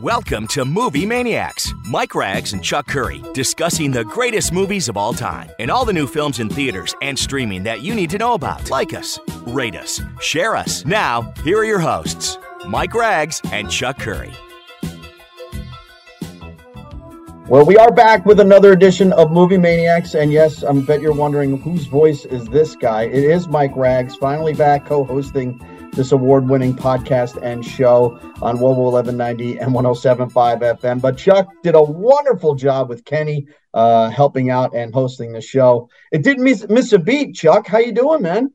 Welcome 0.00 0.46
to 0.46 0.64
Movie 0.64 1.04
Maniacs. 1.04 1.74
Mike 1.84 2.14
Rags 2.14 2.54
and 2.54 2.64
Chuck 2.64 2.86
Curry 2.86 3.22
discussing 3.34 3.90
the 3.90 4.02
greatest 4.02 4.50
movies 4.50 4.88
of 4.88 4.96
all 4.96 5.12
time 5.12 5.50
and 5.58 5.70
all 5.70 5.84
the 5.84 5.92
new 5.92 6.06
films 6.06 6.40
in 6.40 6.48
theaters 6.48 6.94
and 7.02 7.18
streaming 7.18 7.62
that 7.64 7.82
you 7.82 7.94
need 7.94 8.08
to 8.08 8.16
know 8.16 8.32
about. 8.32 8.70
Like 8.70 8.94
us, 8.94 9.18
rate 9.48 9.76
us, 9.76 10.00
share 10.18 10.56
us. 10.56 10.86
Now, 10.86 11.34
here 11.44 11.58
are 11.58 11.66
your 11.66 11.80
hosts, 11.80 12.38
Mike 12.66 12.94
Rags 12.94 13.42
and 13.52 13.70
Chuck 13.70 13.98
Curry. 13.98 14.32
Well, 17.46 17.66
we 17.66 17.76
are 17.76 17.92
back 17.92 18.24
with 18.24 18.40
another 18.40 18.72
edition 18.72 19.12
of 19.12 19.30
Movie 19.30 19.58
Maniacs, 19.58 20.14
and 20.14 20.32
yes, 20.32 20.64
I 20.64 20.72
bet 20.80 21.02
you're 21.02 21.12
wondering 21.12 21.60
whose 21.60 21.84
voice 21.84 22.24
is 22.24 22.46
this 22.46 22.74
guy. 22.74 23.02
It 23.02 23.24
is 23.24 23.48
Mike 23.48 23.76
Rags, 23.76 24.16
finally 24.16 24.54
back 24.54 24.86
co-hosting 24.86 25.60
this 25.92 26.12
award-winning 26.12 26.74
podcast 26.74 27.40
and 27.42 27.64
show 27.64 28.18
on 28.40 28.58
WOWO 28.58 28.92
1190 28.92 29.58
and 29.58 29.72
107.5 29.72 30.80
FM. 30.80 31.00
But 31.00 31.18
Chuck 31.18 31.48
did 31.62 31.74
a 31.74 31.82
wonderful 31.82 32.54
job 32.54 32.88
with 32.88 33.04
Kenny, 33.04 33.46
uh, 33.74 34.10
helping 34.10 34.50
out 34.50 34.74
and 34.74 34.94
hosting 34.94 35.32
the 35.32 35.40
show. 35.40 35.88
It 36.12 36.22
didn't 36.22 36.44
miss, 36.44 36.66
miss 36.68 36.92
a 36.92 36.98
beat, 36.98 37.34
Chuck. 37.34 37.66
How 37.66 37.78
you 37.78 37.92
doing, 37.92 38.22
man? 38.22 38.52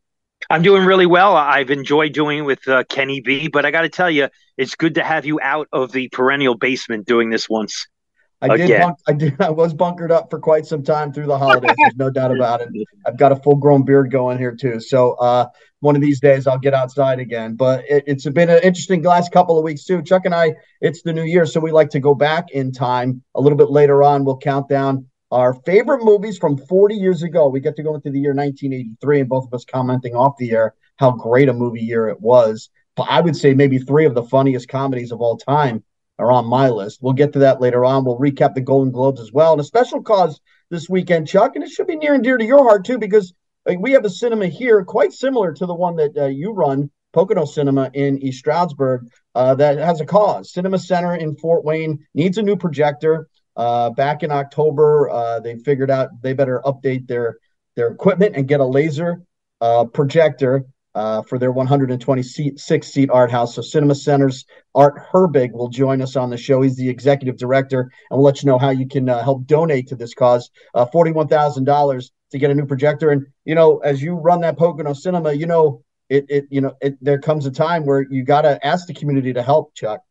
I'm 0.49 0.62
doing 0.62 0.85
really 0.85 1.05
well. 1.05 1.35
I've 1.35 1.71
enjoyed 1.71 2.13
doing 2.13 2.40
it 2.40 2.41
with 2.43 2.67
uh, 2.67 2.84
Kenny 2.90 3.21
B, 3.21 3.48
but 3.48 3.65
I 3.65 3.71
got 3.71 3.81
to 3.81 3.90
tell 3.90 4.12
you, 4.12 4.29
it's 4.57 4.76
good 4.76 4.95
to 4.95 5.04
have 5.04 5.26
you 5.26 5.40
out 5.41 5.67
of 5.73 5.91
the 5.91 6.07
perennial 6.09 6.55
basement 6.55 7.07
doing 7.07 7.29
this 7.29 7.49
once. 7.49 7.88
I 8.41 8.57
did, 8.57 8.81
bunk, 8.81 8.98
I 9.07 9.13
did. 9.13 9.35
I 9.41 9.49
was 9.49 9.73
bunkered 9.73 10.12
up 10.12 10.29
for 10.29 10.40
quite 10.40 10.65
some 10.65 10.84
time 10.84 11.13
through 11.13 11.27
the 11.27 11.38
holidays. 11.38 11.76
There's 11.77 11.95
no 11.95 12.09
doubt 12.09 12.35
about 12.35 12.62
it. 12.62 12.70
I've 13.05 13.17
got 13.17 13.31
a 13.31 13.38
full 13.38 13.55
grown 13.55 13.84
beard 13.84 14.12
going 14.12 14.38
here 14.38 14.55
too. 14.55 14.79
So 14.79 15.13
uh, 15.13 15.48
one 15.85 15.95
of 15.95 16.02
these 16.02 16.20
days 16.20 16.48
I'll 16.48 16.57
get 16.57 16.73
outside 16.73 17.20
again. 17.20 17.55
But 17.55 17.85
it, 17.88 18.03
it's 18.07 18.27
been 18.27 18.49
an 18.49 18.59
interesting 18.63 19.03
last 19.03 19.31
couple 19.31 19.57
of 19.57 19.63
weeks 19.63 19.85
too. 19.85 20.02
Chuck 20.02 20.26
and 20.26 20.34
I, 20.34 20.55
it's 20.81 21.03
the 21.03 21.13
new 21.13 21.23
year, 21.23 21.45
so 21.45 21.59
we 21.59 21.71
like 21.71 21.91
to 21.91 21.99
go 21.99 22.16
back 22.16 22.52
in 22.52 22.71
time 22.71 23.21
a 23.35 23.41
little 23.41 23.57
bit 23.57 23.70
later 23.70 24.04
on. 24.04 24.26
We'll 24.26 24.37
count 24.37 24.68
down 24.68 25.05
our 25.32 25.54
favorite 25.54 26.04
movies 26.04 26.37
from 26.37 26.57
40 26.57 26.96
years 26.96 27.24
ago. 27.24 27.48
We 27.48 27.59
get 27.59 27.76
to 27.77 27.84
go 27.84 27.96
into 27.96 28.09
the 28.09 28.20
year 28.20 28.34
1983, 28.34 29.21
and 29.21 29.29
both 29.29 29.46
of 29.46 29.54
us 29.54 29.63
commenting 29.63 30.15
off 30.15 30.37
the 30.37 30.51
air 30.51 30.74
how 30.98 31.12
great 31.12 31.49
a 31.49 31.54
movie 31.54 31.82
year 31.82 32.07
it 32.07 32.20
was. 32.20 32.70
But 32.96 33.07
I 33.09 33.21
would 33.21 33.35
say 33.35 33.54
maybe 33.54 33.77
three 33.77 34.05
of 34.05 34.15
the 34.15 34.24
funniest 34.24 34.68
comedies 34.68 35.12
of 35.12 35.21
all 35.21 35.37
time 35.37 35.84
are 36.18 36.31
on 36.31 36.46
my 36.46 36.70
list. 36.70 36.99
We'll 37.02 37.13
get 37.13 37.34
to 37.34 37.40
that 37.40 37.62
later 37.62 37.85
on. 37.85 38.05
We'll 38.05 38.18
recap 38.18 38.55
the 38.55 38.62
Golden 38.62 38.91
Globes 38.91 39.21
as 39.21 39.31
well. 39.31 39.52
And 39.52 39.62
a 39.62 39.65
special 39.65 40.02
cause 40.02 40.40
this 40.70 40.90
weekend, 40.90 41.27
Chuck, 41.27 41.55
and 41.55 41.63
it 41.63 41.70
should 41.70 41.87
be 41.87 41.98
near 41.98 42.13
and 42.13 42.24
dear 42.24 42.37
to 42.37 42.46
your 42.46 42.63
heart 42.63 42.85
too, 42.85 42.98
because 42.98 43.34
like, 43.66 43.80
we 43.80 43.91
have 43.91 44.05
a 44.05 44.10
cinema 44.10 44.48
here 44.48 44.84
quite 44.84 45.13
similar 45.13 45.54
to 45.54 45.66
the 45.66 45.74
one 45.74 45.96
that 45.96 46.18
uh, 46.18 46.26
you 46.26 46.52
run, 46.52 46.90
Pocono 47.13 47.46
Cinema 47.46 47.90
in 47.94 48.21
East 48.21 48.40
Stroudsburg, 48.40 49.08
uh, 49.34 49.55
that 49.55 49.77
has 49.77 50.02
a 50.02 50.05
cause. 50.05 50.52
Cinema 50.52 50.77
Center 50.77 51.16
in 51.16 51.35
Fort 51.35 51.63
Wayne 51.63 52.05
needs 52.13 52.38
a 52.38 52.43
new 52.43 52.55
projector. 52.55 53.27
Uh, 53.55 53.90
back 53.90 54.21
in 54.21 54.32
October, 54.32 55.10
uh, 55.10 55.40
they 55.40 55.55
figured 55.58 55.90
out 55.90 56.10
they 56.21 56.34
better 56.34 56.62
update 56.66 57.08
their 57.08 57.38
their 57.76 57.88
equipment 57.88 58.36
and 58.36 58.48
get 58.48 58.60
a 58.60 58.66
laser 58.66 59.21
uh, 59.62 59.86
projector 59.86 60.66
uh, 60.96 61.21
for 61.24 61.38
their 61.38 61.51
126 61.51 62.88
seat 62.88 63.10
art 63.12 63.29
house. 63.29 63.55
So 63.55 63.62
Cinema 63.62 63.96
Center's 63.96 64.46
Art 64.74 64.96
Herbig 65.12 65.52
will 65.52 65.68
join 65.68 66.02
us 66.02 66.16
on 66.16 66.29
the 66.29 66.38
show. 66.38 66.62
He's 66.62 66.78
the 66.78 66.90
executive 66.90 67.38
director, 67.38 67.81
and 68.09 68.18
we'll 68.18 68.24
let 68.24 68.41
you 68.41 68.47
know 68.47 68.57
how 68.57 68.69
you 68.69 68.88
can 68.88 69.09
uh, 69.09 69.22
help 69.22 69.46
donate 69.46 69.88
to 69.90 69.96
this 69.96 70.13
cause. 70.13 70.50
Uh, 70.74 70.85
Forty-one 70.85 71.28
thousand 71.28 71.66
dollars 71.66 72.12
to 72.31 72.40
get 72.40 72.50
a 72.50 72.56
new 72.56 72.66
projector, 72.66 73.12
and 73.12 73.28
you 73.44 73.56
know, 73.56 73.79
as 73.79 74.02
you 74.02 74.16
run 74.16 74.41
that 74.41 74.57
Pocono 74.57 74.94
Cinema, 74.94 75.34
you 75.34 75.46
know, 75.46 75.84
it, 76.09 76.25
it, 76.29 76.46
you 76.50 76.62
know, 76.62 76.74
it, 76.81 76.97
there 77.02 77.19
comes 77.19 77.46
a 77.46 77.52
time 77.52 77.85
where 77.85 78.06
you 78.09 78.24
got 78.24 78.41
to 78.44 78.66
ask 78.66 78.88
the 78.88 78.94
community 78.94 79.34
to 79.34 79.44
help, 79.44 79.75
Chuck. 79.75 80.02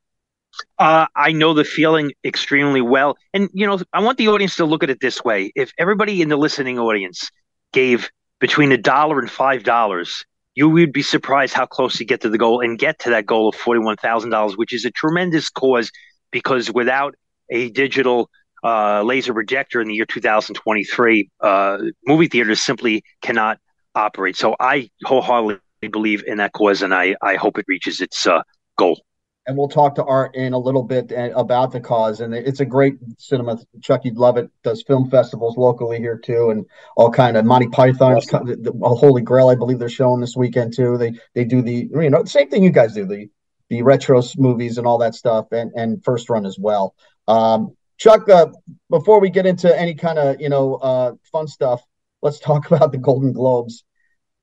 Uh, 0.79 1.07
I 1.17 1.33
know 1.33 1.55
the 1.55 1.65
feeling 1.65 2.13
extremely 2.25 2.83
well, 2.83 3.17
and 3.33 3.49
you 3.55 3.67
know, 3.67 3.81
I 3.93 4.01
want 4.03 4.19
the 4.19 4.29
audience 4.29 4.57
to 4.57 4.67
look 4.67 4.83
at 4.83 4.91
it 4.91 5.01
this 5.01 5.25
way: 5.25 5.51
if 5.57 5.73
everybody 5.79 6.21
in 6.21 6.29
the 6.29 6.37
listening 6.37 6.79
audience 6.79 7.31
gave 7.73 8.11
between 8.39 8.71
a 8.71 8.77
dollar 8.77 9.19
and 9.19 9.31
five 9.31 9.65
dollars 9.65 10.27
you 10.55 10.69
would 10.69 10.93
be 10.93 11.03
surprised 11.03 11.55
how 11.55 11.67
close 11.67 11.99
you 11.99 12.07
get 12.07 12.21
to 12.23 12.29
the 12.29 12.39
goal 12.39 12.61
and 12.61 12.79
get 12.79 12.99
to 13.01 13.11
that 13.11 13.27
goal 13.27 13.49
of 13.49 13.57
$41,000, 13.57 14.57
which 14.57 14.73
is 14.73 14.85
a 14.85 14.91
tremendous 14.91 15.51
cause 15.51 15.91
because 16.31 16.71
without 16.71 17.15
a 17.51 17.71
digital 17.71 18.31
uh, 18.63 19.03
laser 19.03 19.35
projector 19.35 19.81
in 19.81 19.89
the 19.89 19.95
year 19.95 20.07
2023, 20.07 21.31
uh, 21.41 21.79
movie 22.07 22.29
theaters 22.29 22.61
simply 22.61 23.05
cannot 23.21 23.59
operate. 23.95 24.37
So 24.37 24.57
I 24.59 24.91
wholeheartedly 25.05 25.61
believe 25.91 26.25
in 26.27 26.39
that 26.39 26.53
cause 26.53 26.83
and 26.83 26.95
I, 26.95 27.17
I 27.21 27.35
hope 27.35 27.59
it 27.59 27.67
reaches 27.69 28.01
its 28.01 28.27
uh, 28.27 28.43
goal 28.79 29.01
and 29.47 29.57
we'll 29.57 29.69
talk 29.69 29.95
to 29.97 30.05
Art 30.05 30.35
in 30.35 30.53
a 30.53 30.59
little 30.59 30.83
bit 30.83 31.13
uh, 31.13 31.31
about 31.35 31.73
the 31.73 31.81
cause. 31.81 32.21
And 32.21 32.35
it's 32.35 32.61
a 32.61 32.65
great 32.65 32.95
cinema. 33.19 33.59
Chuck, 33.83 34.05
you'd 34.05 34.17
love 34.17 34.37
it. 34.37 34.51
Does 34.63 34.83
film 34.83 35.11
festivals 35.11 35.57
locally 35.57 35.99
here 35.99 36.17
too, 36.17 36.51
and 36.51 36.67
all 36.97 37.11
kind 37.11 37.37
of 37.37 37.45
Monty 37.45 37.69
Python, 37.69 38.15
awesome. 38.15 38.47
the, 38.47 38.57
the 38.57 38.73
Holy 38.83 39.23
Grail. 39.23 39.49
I 39.49 39.55
believe 39.55 39.79
they're 39.79 39.89
showing 39.89 40.21
this 40.21 40.37
weekend 40.37 40.75
too. 40.75 40.97
They 40.97 41.13
they 41.35 41.45
do 41.45 41.63
the 41.63 41.89
you 41.93 42.11
know 42.11 42.25
same 42.25 42.49
thing 42.49 42.65
you 42.65 42.71
guys 42.71 42.95
do 42.95 43.07
the 43.07 43.29
the 43.69 43.83
retro 43.83 44.23
movies 44.37 44.79
and 44.79 44.87
all 44.87 44.99
that 44.99 45.15
stuff, 45.15 45.47
and 45.53 45.73
and 45.75 46.03
first 46.03 46.31
run 46.31 46.47
as 46.47 46.59
well. 46.59 46.95
Um, 47.29 47.77
Chuck, 47.99 48.29
uh, 48.29 48.47
before 48.91 49.21
we 49.21 49.31
get 49.31 49.47
into 49.47 49.79
any 49.79 49.95
kind 49.95 50.19
of 50.19 50.41
you 50.41 50.49
know 50.49 50.77
uh, 50.77 51.13
fun 51.31 51.49
stuff, 51.49 51.83
let's 52.23 52.39
talk 52.41 52.67
about 52.71 52.93
the 52.93 52.99
Golden 52.99 53.33
Globes. 53.33 53.85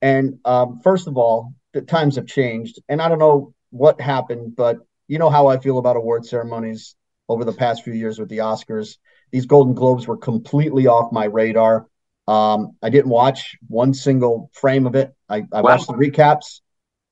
And 0.03 0.39
um, 0.45 0.79
first 0.83 1.07
of 1.07 1.17
all, 1.17 1.53
the 1.73 1.81
times 1.81 2.15
have 2.15 2.25
changed, 2.27 2.79
and 2.87 3.01
I 3.01 3.09
don't 3.09 3.19
know 3.19 3.53
what 3.69 4.01
happened, 4.01 4.55
but 4.55 4.77
you 5.11 5.19
know 5.19 5.29
how 5.29 5.47
I 5.47 5.57
feel 5.57 5.77
about 5.77 5.97
award 5.97 6.25
ceremonies 6.25 6.95
over 7.27 7.43
the 7.43 7.51
past 7.51 7.83
few 7.83 7.91
years 7.91 8.17
with 8.17 8.29
the 8.29 8.37
Oscars. 8.37 8.95
These 9.33 9.45
Golden 9.45 9.73
Globes 9.73 10.07
were 10.07 10.15
completely 10.15 10.87
off 10.87 11.11
my 11.11 11.25
radar. 11.25 11.85
Um, 12.29 12.77
I 12.81 12.89
didn't 12.89 13.09
watch 13.09 13.57
one 13.67 13.93
single 13.93 14.49
frame 14.53 14.87
of 14.87 14.95
it. 14.95 15.13
I, 15.27 15.43
I 15.51 15.59
wow. 15.59 15.71
watched 15.71 15.87
the 15.87 15.95
recaps. 15.95 16.61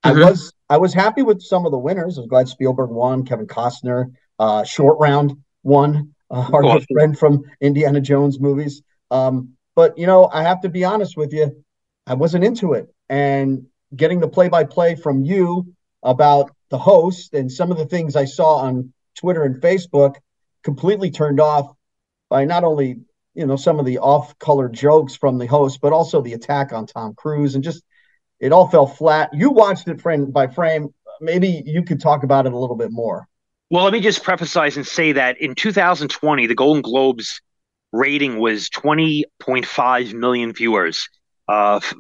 Mm-hmm. 0.06 0.18
I 0.18 0.30
was 0.30 0.54
I 0.70 0.78
was 0.78 0.94
happy 0.94 1.24
with 1.24 1.42
some 1.42 1.66
of 1.66 1.74
the 1.74 1.78
winners. 1.78 2.18
I 2.18 2.22
was 2.22 2.30
glad 2.30 2.48
Spielberg 2.48 2.90
won, 2.90 3.26
Kevin 3.26 3.48
Costner, 3.48 4.14
uh, 4.40 4.64
Short 4.64 4.98
Round 4.98 5.34
won, 5.64 6.16
uh, 6.32 6.50
our 6.54 6.64
awesome. 6.64 6.86
friend 6.94 7.20
from 7.20 7.44
Indiana 7.60 8.00
Jones 8.00 8.40
movies. 8.40 8.82
Um, 9.12 9.56
but 9.76 9.98
you 9.98 10.08
know, 10.08 10.30
I 10.32 10.44
have 10.44 10.62
to 10.62 10.70
be 10.70 10.86
honest 10.86 11.18
with 11.18 11.34
you, 11.34 11.66
I 12.08 12.14
wasn't 12.14 12.46
into 12.46 12.72
it. 12.74 12.88
And 13.10 13.66
getting 13.94 14.22
the 14.22 14.30
play 14.30 14.48
by 14.48 14.64
play 14.64 14.96
from 14.96 15.26
you 15.26 15.74
about 16.02 16.52
the 16.70 16.78
host 16.78 17.34
and 17.34 17.52
some 17.52 17.72
of 17.72 17.78
the 17.78 17.86
things 17.86 18.16
I 18.16 18.26
saw 18.26 18.58
on 18.58 18.94
Twitter 19.16 19.44
and 19.44 19.62
Facebook 19.62 20.16
completely 20.64 21.12
turned 21.12 21.40
off 21.40 21.74
by 22.30 22.46
not 22.46 22.64
only 22.64 23.00
you 23.34 23.46
know 23.46 23.56
some 23.56 23.80
of 23.80 23.86
the 23.86 24.00
off-color 24.00 24.70
jokes 24.70 25.16
from 25.16 25.38
the 25.38 25.48
host, 25.48 25.80
but 25.82 25.94
also 25.94 26.22
the 26.22 26.34
attack 26.34 26.72
on 26.74 26.86
Tom 26.86 27.14
Cruise 27.16 27.56
and 27.56 27.64
just 27.64 27.84
it 28.40 28.52
all 28.52 28.68
fell 28.70 28.88
flat. 28.88 29.30
You 29.34 29.52
watched 29.52 29.88
it 29.88 30.02
frame 30.02 30.32
by 30.32 30.48
frame. 30.48 30.94
Maybe 31.22 31.64
you 31.66 31.84
could 31.84 32.00
talk 32.00 32.24
about 32.24 32.46
it 32.46 32.54
a 32.54 32.58
little 32.58 32.78
bit 32.78 32.92
more. 32.92 33.28
Well, 33.70 33.84
let 33.84 33.94
me 33.94 34.00
just 34.00 34.24
preface 34.24 34.56
and 34.56 34.88
say 34.88 35.12
that 35.12 35.40
in 35.40 35.54
2020, 35.54 36.48
the 36.48 36.56
Golden 36.56 36.82
Globes 36.82 37.42
rating 37.92 38.40
was 38.40 38.70
20.5 38.70 40.14
million 40.14 40.54
viewers. 40.54 41.10
Uh, 41.48 41.78
f- 41.78 41.94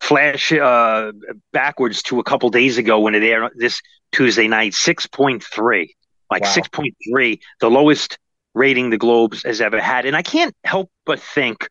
flash 0.00 0.52
uh, 0.52 1.12
backwards 1.52 2.02
to 2.02 2.18
a 2.18 2.24
couple 2.24 2.48
days 2.50 2.76
ago 2.76 3.00
when 3.00 3.14
it 3.14 3.22
aired 3.22 3.52
this 3.56 3.80
Tuesday 4.16 4.48
night, 4.48 4.72
6.3, 4.72 5.90
like 6.30 6.42
wow. 6.42 6.48
6.3, 6.48 7.38
the 7.60 7.70
lowest 7.70 8.18
rating 8.54 8.88
the 8.88 8.96
Globes 8.96 9.42
has 9.42 9.60
ever 9.60 9.78
had. 9.78 10.06
And 10.06 10.16
I 10.16 10.22
can't 10.22 10.54
help 10.64 10.90
but 11.04 11.20
think, 11.20 11.68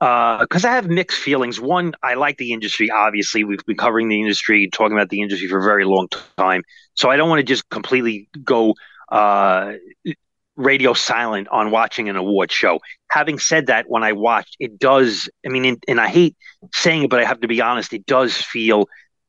because 0.00 0.64
uh, 0.64 0.68
I 0.68 0.72
have 0.72 0.88
mixed 0.88 1.18
feelings. 1.18 1.60
One, 1.60 1.92
I 2.02 2.14
like 2.14 2.38
the 2.38 2.52
industry. 2.52 2.90
Obviously, 2.90 3.44
we've 3.44 3.64
been 3.66 3.76
covering 3.76 4.08
the 4.08 4.20
industry, 4.20 4.70
talking 4.72 4.96
about 4.96 5.10
the 5.10 5.20
industry 5.20 5.48
for 5.48 5.58
a 5.58 5.62
very 5.62 5.84
long 5.84 6.08
time. 6.38 6.62
So 6.94 7.10
I 7.10 7.16
don't 7.16 7.28
want 7.28 7.40
to 7.40 7.44
just 7.44 7.68
completely 7.68 8.28
go 8.42 8.74
uh, 9.10 9.74
radio 10.56 10.94
silent 10.94 11.48
on 11.48 11.70
watching 11.70 12.08
an 12.08 12.16
award 12.16 12.50
show. 12.50 12.80
Having 13.10 13.38
said 13.38 13.66
that, 13.66 13.84
when 13.88 14.02
I 14.02 14.12
watched, 14.12 14.56
it 14.58 14.78
does. 14.78 15.28
I 15.44 15.50
mean, 15.50 15.66
and, 15.66 15.84
and 15.86 16.00
I 16.00 16.08
hate 16.08 16.36
saying 16.72 17.04
it, 17.04 17.10
but 17.10 17.20
I 17.20 17.24
have 17.24 17.40
to 17.40 17.48
be 17.48 17.60
honest. 17.60 17.92
It 17.92 18.06
does 18.06 18.34
feel 18.34 18.88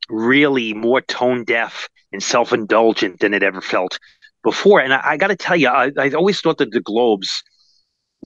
really 0.10 0.74
more 0.74 1.02
tone 1.02 1.44
deaf 1.44 1.90
and 2.14 2.24
self 2.24 2.54
indulgent 2.54 3.20
than 3.20 3.34
it 3.34 3.44
ever 3.44 3.62
felt 3.62 4.00
before. 4.44 4.80
And 4.80 4.94
I, 4.94 5.02
I 5.04 5.18
got 5.18 5.28
to 5.28 5.36
tell 5.36 5.56
you, 5.56 5.68
I, 5.68 5.92
I 5.98 6.12
always 6.12 6.40
thought 6.40 6.60
that 6.60 6.72
the 6.72 6.82
Globes 6.82 7.44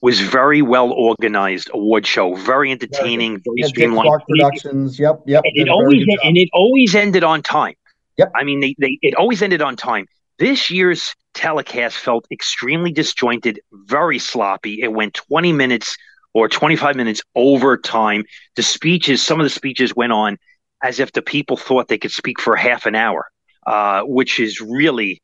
was 0.00 0.20
very 0.20 0.62
well 0.62 0.92
organized 0.92 1.70
award 1.74 2.06
show, 2.06 2.34
very 2.34 2.70
entertaining, 2.70 3.32
yeah, 3.32 3.38
very 3.46 3.68
streamlined. 3.68 4.22
Productions, 4.28 4.98
yep, 4.98 5.20
yep. 5.26 5.42
And 5.44 5.56
it 5.56 5.68
always 5.68 6.06
and 6.22 6.36
it 6.36 6.48
always 6.52 6.94
ended 6.94 7.24
on 7.24 7.42
time. 7.42 7.74
Yep. 8.16 8.32
I 8.36 8.44
mean, 8.44 8.60
they, 8.60 8.74
they 8.78 8.98
it 9.02 9.14
always 9.14 9.42
ended 9.42 9.62
on 9.62 9.76
time. 9.76 10.06
This 10.38 10.70
year's 10.70 11.14
telecast 11.34 11.96
felt 11.96 12.26
extremely 12.30 12.92
disjointed, 12.92 13.60
very 13.72 14.20
sloppy. 14.20 14.80
It 14.82 14.92
went 14.92 15.14
20 15.14 15.52
minutes 15.52 15.96
or 16.32 16.48
25 16.48 16.94
minutes 16.94 17.22
over 17.34 17.76
time. 17.76 18.24
The 18.54 18.62
speeches, 18.62 19.20
some 19.22 19.40
of 19.40 19.44
the 19.44 19.50
speeches 19.50 19.96
went 19.96 20.12
on 20.12 20.36
as 20.82 21.00
if 21.00 21.10
the 21.12 21.22
people 21.22 21.56
thought 21.56 21.88
they 21.88 21.98
could 21.98 22.12
speak 22.12 22.40
for 22.40 22.54
half 22.54 22.86
an 22.86 22.94
hour, 22.94 23.26
uh, 23.68 24.02
which 24.04 24.40
is 24.40 24.60
really 24.60 25.20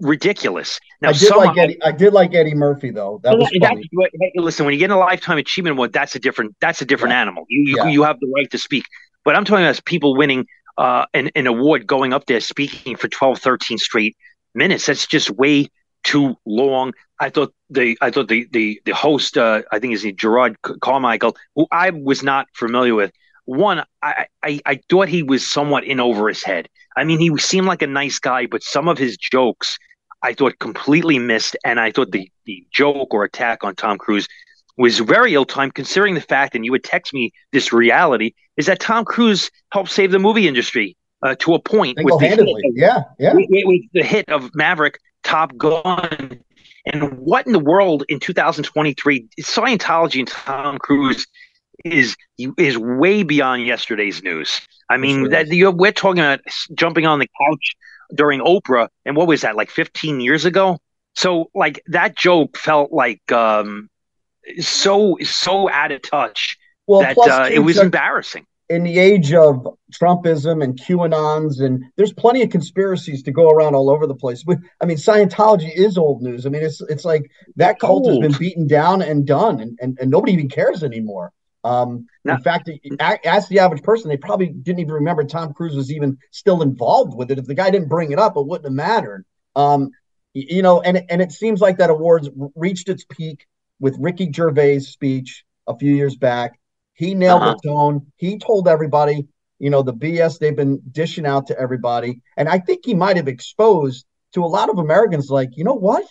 ridiculous. 0.00 0.80
Now, 1.00 1.10
I 1.10 1.12
did 1.12 1.36
like 1.36 1.56
Eddie. 1.56 1.82
I 1.82 1.92
did 1.92 2.12
like 2.12 2.34
Eddie 2.34 2.54
Murphy 2.54 2.90
though. 2.90 3.20
That 3.22 3.38
was 3.38 3.48
funny. 3.56 3.88
listen, 4.34 4.66
when 4.66 4.74
you 4.74 4.80
get 4.80 4.90
a 4.90 4.96
lifetime 4.96 5.38
achievement 5.38 5.76
award, 5.76 5.92
that's 5.92 6.16
a 6.16 6.18
different. 6.18 6.56
That's 6.60 6.82
a 6.82 6.84
different 6.84 7.12
yeah. 7.12 7.20
animal. 7.20 7.44
You 7.48 7.62
you, 7.62 7.76
yeah. 7.76 7.88
you 7.88 8.02
have 8.02 8.18
the 8.18 8.30
right 8.34 8.50
to 8.50 8.58
speak. 8.58 8.84
But 9.24 9.36
I'm 9.36 9.44
talking 9.44 9.64
about 9.64 9.84
people 9.84 10.16
winning 10.16 10.46
uh, 10.76 11.06
an, 11.14 11.30
an 11.36 11.46
award, 11.46 11.86
going 11.86 12.12
up 12.12 12.26
there 12.26 12.40
speaking 12.40 12.96
for 12.96 13.08
12, 13.08 13.38
13 13.38 13.78
straight 13.78 14.16
minutes. 14.54 14.86
That's 14.86 15.06
just 15.06 15.30
way 15.30 15.68
too 16.02 16.34
long. 16.44 16.94
I 17.20 17.30
thought 17.30 17.54
the 17.70 17.96
I 18.00 18.10
thought 18.10 18.26
the 18.26 18.48
the 18.50 18.80
the 18.84 18.94
host, 18.94 19.38
uh, 19.38 19.62
I 19.70 19.78
think 19.78 19.94
is 19.94 20.04
Jerrod 20.04 20.56
Carmichael, 20.80 21.36
who 21.54 21.68
I 21.70 21.90
was 21.90 22.24
not 22.24 22.48
familiar 22.54 22.96
with. 22.96 23.12
One, 23.46 23.84
I, 24.02 24.26
I 24.42 24.60
I 24.64 24.80
thought 24.88 25.08
he 25.08 25.22
was 25.22 25.46
somewhat 25.46 25.84
in 25.84 26.00
over 26.00 26.28
his 26.28 26.42
head. 26.42 26.68
I 26.96 27.04
mean, 27.04 27.18
he 27.18 27.36
seemed 27.38 27.66
like 27.66 27.82
a 27.82 27.86
nice 27.86 28.18
guy, 28.18 28.46
but 28.46 28.62
some 28.62 28.88
of 28.88 28.98
his 28.98 29.16
jokes 29.16 29.78
I 30.22 30.32
thought 30.32 30.58
completely 30.58 31.18
missed, 31.18 31.56
and 31.64 31.78
I 31.78 31.92
thought 31.92 32.10
the 32.12 32.30
the 32.46 32.66
joke 32.72 33.12
or 33.12 33.24
attack 33.24 33.64
on 33.64 33.74
Tom 33.74 33.98
Cruise 33.98 34.26
was 34.76 34.98
very 34.98 35.34
ill 35.34 35.44
timed, 35.44 35.74
considering 35.74 36.14
the 36.14 36.20
fact, 36.20 36.54
and 36.54 36.64
you 36.64 36.72
would 36.72 36.84
text 36.84 37.14
me 37.14 37.32
this 37.52 37.72
reality 37.72 38.32
is 38.56 38.66
that 38.66 38.80
Tom 38.80 39.04
Cruise 39.04 39.50
helped 39.72 39.90
save 39.90 40.10
the 40.10 40.18
movie 40.18 40.48
industry 40.48 40.96
uh, 41.22 41.34
to 41.40 41.54
a 41.54 41.58
point 41.58 41.98
with 42.02 42.18
the, 42.18 42.26
hit, 42.26 42.40
yeah, 42.74 43.02
yeah. 43.18 43.34
With, 43.34 43.48
with 43.50 43.82
the 43.92 44.02
hit 44.02 44.28
of 44.28 44.50
Maverick, 44.54 44.98
Top 45.22 45.56
Gun, 45.56 46.40
and 46.86 47.18
what 47.18 47.46
in 47.46 47.52
the 47.52 47.58
world 47.58 48.04
in 48.08 48.20
2023 48.20 49.28
Scientology 49.40 50.20
and 50.20 50.28
Tom 50.28 50.78
Cruise 50.78 51.26
is 51.84 52.16
is 52.58 52.78
way 52.78 53.22
beyond 53.22 53.66
yesterday's 53.66 54.22
news. 54.22 54.60
I 54.88 54.96
mean, 54.96 55.30
that 55.30 55.46
we're 55.50 55.92
talking 55.92 56.20
about 56.20 56.40
jumping 56.74 57.06
on 57.06 57.18
the 57.18 57.28
couch 57.40 57.76
during 58.14 58.40
Oprah, 58.40 58.88
and 59.04 59.16
what 59.16 59.28
was 59.28 59.42
that 59.42 59.56
like 59.56 59.70
15 59.70 60.20
years 60.20 60.44
ago? 60.44 60.78
So 61.14 61.50
like 61.54 61.82
that 61.86 62.16
joke 62.16 62.56
felt 62.56 62.92
like 62.92 63.30
um, 63.30 63.88
so 64.60 65.16
so 65.22 65.70
out 65.70 65.92
of 65.92 66.02
touch 66.02 66.58
well, 66.86 67.00
that 67.00 67.16
uh, 67.18 67.48
it 67.50 67.60
was 67.60 67.78
embarrassing. 67.78 68.46
In 68.70 68.82
the 68.82 68.98
age 68.98 69.32
of 69.34 69.66
Trumpism 69.92 70.64
and 70.64 70.80
QAnons, 70.80 71.60
and 71.60 71.84
there's 71.96 72.14
plenty 72.14 72.42
of 72.42 72.48
conspiracies 72.48 73.22
to 73.24 73.30
go 73.30 73.50
around 73.50 73.74
all 73.74 73.90
over 73.90 74.06
the 74.06 74.14
place. 74.14 74.42
But 74.42 74.56
I 74.80 74.86
mean, 74.86 74.96
Scientology 74.96 75.70
is 75.74 75.98
old 75.98 76.22
news. 76.22 76.46
I 76.46 76.48
mean, 76.48 76.62
it's 76.62 76.80
it's 76.88 77.04
like 77.04 77.30
that 77.56 77.78
cult 77.78 78.06
old. 78.06 78.22
has 78.22 78.32
been 78.32 78.38
beaten 78.38 78.66
down 78.66 79.02
and 79.02 79.26
done, 79.26 79.60
and, 79.60 79.78
and, 79.82 79.98
and 80.00 80.10
nobody 80.10 80.32
even 80.32 80.48
cares 80.48 80.82
anymore. 80.82 81.30
Um, 81.64 82.06
in 82.26 82.38
fact, 82.40 82.70
ask 83.00 83.48
the 83.48 83.58
average 83.58 83.82
person, 83.82 84.10
they 84.10 84.18
probably 84.18 84.48
didn't 84.48 84.80
even 84.80 84.92
remember 84.92 85.24
Tom 85.24 85.54
Cruise 85.54 85.74
was 85.74 85.90
even 85.90 86.18
still 86.30 86.60
involved 86.60 87.16
with 87.16 87.30
it. 87.30 87.38
If 87.38 87.46
the 87.46 87.54
guy 87.54 87.70
didn't 87.70 87.88
bring 87.88 88.12
it 88.12 88.18
up, 88.18 88.36
it 88.36 88.46
wouldn't 88.46 88.66
have 88.66 88.74
mattered. 88.74 89.24
Um, 89.56 89.90
you 90.34 90.62
know, 90.62 90.82
and 90.82 91.02
and 91.08 91.22
it 91.22 91.32
seems 91.32 91.60
like 91.60 91.78
that 91.78 91.90
awards 91.90 92.28
reached 92.54 92.88
its 92.88 93.04
peak 93.08 93.46
with 93.80 93.96
Ricky 93.98 94.30
Gervais' 94.30 94.80
speech 94.80 95.44
a 95.66 95.76
few 95.76 95.94
years 95.94 96.16
back. 96.16 96.60
He 96.92 97.14
nailed 97.14 97.42
uh-huh. 97.42 97.56
the 97.62 97.68
tone. 97.68 98.12
He 98.16 98.38
told 98.38 98.68
everybody, 98.68 99.26
you 99.58 99.70
know, 99.70 99.82
the 99.82 99.94
BS 99.94 100.38
they've 100.38 100.54
been 100.54 100.82
dishing 100.90 101.24
out 101.24 101.46
to 101.46 101.58
everybody, 101.58 102.20
and 102.36 102.48
I 102.48 102.58
think 102.58 102.80
he 102.84 102.94
might 102.94 103.16
have 103.16 103.28
exposed 103.28 104.04
to 104.34 104.44
a 104.44 104.46
lot 104.46 104.68
of 104.68 104.78
Americans, 104.78 105.30
like, 105.30 105.56
you 105.56 105.64
know 105.64 105.74
what? 105.74 106.04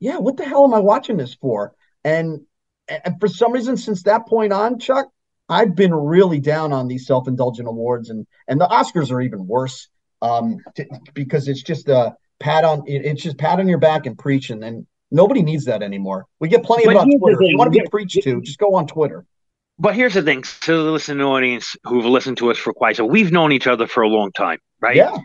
Yeah, 0.00 0.18
what 0.18 0.36
the 0.36 0.44
hell 0.44 0.64
am 0.64 0.74
I 0.74 0.80
watching 0.80 1.16
this 1.16 1.34
for? 1.34 1.72
And 2.02 2.40
and 2.88 3.18
for 3.20 3.28
some 3.28 3.52
reason, 3.52 3.76
since 3.76 4.02
that 4.04 4.26
point 4.26 4.52
on, 4.52 4.78
Chuck, 4.78 5.08
I've 5.48 5.74
been 5.74 5.94
really 5.94 6.40
down 6.40 6.72
on 6.72 6.88
these 6.88 7.06
self-indulgent 7.06 7.68
awards, 7.68 8.10
and 8.10 8.26
and 8.48 8.60
the 8.60 8.66
Oscars 8.66 9.10
are 9.10 9.20
even 9.20 9.46
worse 9.46 9.88
um, 10.22 10.58
to, 10.76 10.86
because 11.12 11.48
it's 11.48 11.62
just 11.62 11.88
a 11.88 12.16
pat 12.40 12.64
on 12.64 12.82
it's 12.86 13.22
just 13.22 13.38
pat 13.38 13.60
on 13.60 13.68
your 13.68 13.78
back 13.78 14.06
and 14.06 14.18
preaching, 14.18 14.62
and 14.62 14.86
nobody 15.10 15.42
needs 15.42 15.66
that 15.66 15.82
anymore. 15.82 16.26
We 16.40 16.48
get 16.48 16.62
plenty 16.62 16.86
but 16.86 16.96
of 16.96 16.96
it 16.96 17.00
on 17.00 17.18
Twitter. 17.18 17.42
If 17.42 17.50
you 17.50 17.58
want 17.58 17.72
to 17.72 17.78
be 17.78 17.86
preached 17.90 18.22
to, 18.22 18.40
just 18.40 18.58
go 18.58 18.74
on 18.74 18.86
Twitter. 18.86 19.24
But 19.78 19.94
here's 19.94 20.14
the 20.14 20.22
thing: 20.22 20.42
to 20.42 20.72
the 20.72 20.90
listening 20.90 21.26
audience 21.26 21.76
who've 21.84 22.06
listened 22.06 22.38
to 22.38 22.50
us 22.50 22.58
for 22.58 22.72
quite 22.72 22.96
so, 22.96 23.04
we've 23.04 23.32
known 23.32 23.52
each 23.52 23.66
other 23.66 23.86
for 23.86 24.02
a 24.02 24.08
long 24.08 24.32
time, 24.32 24.58
right? 24.80 24.96
Yeah. 24.96 25.16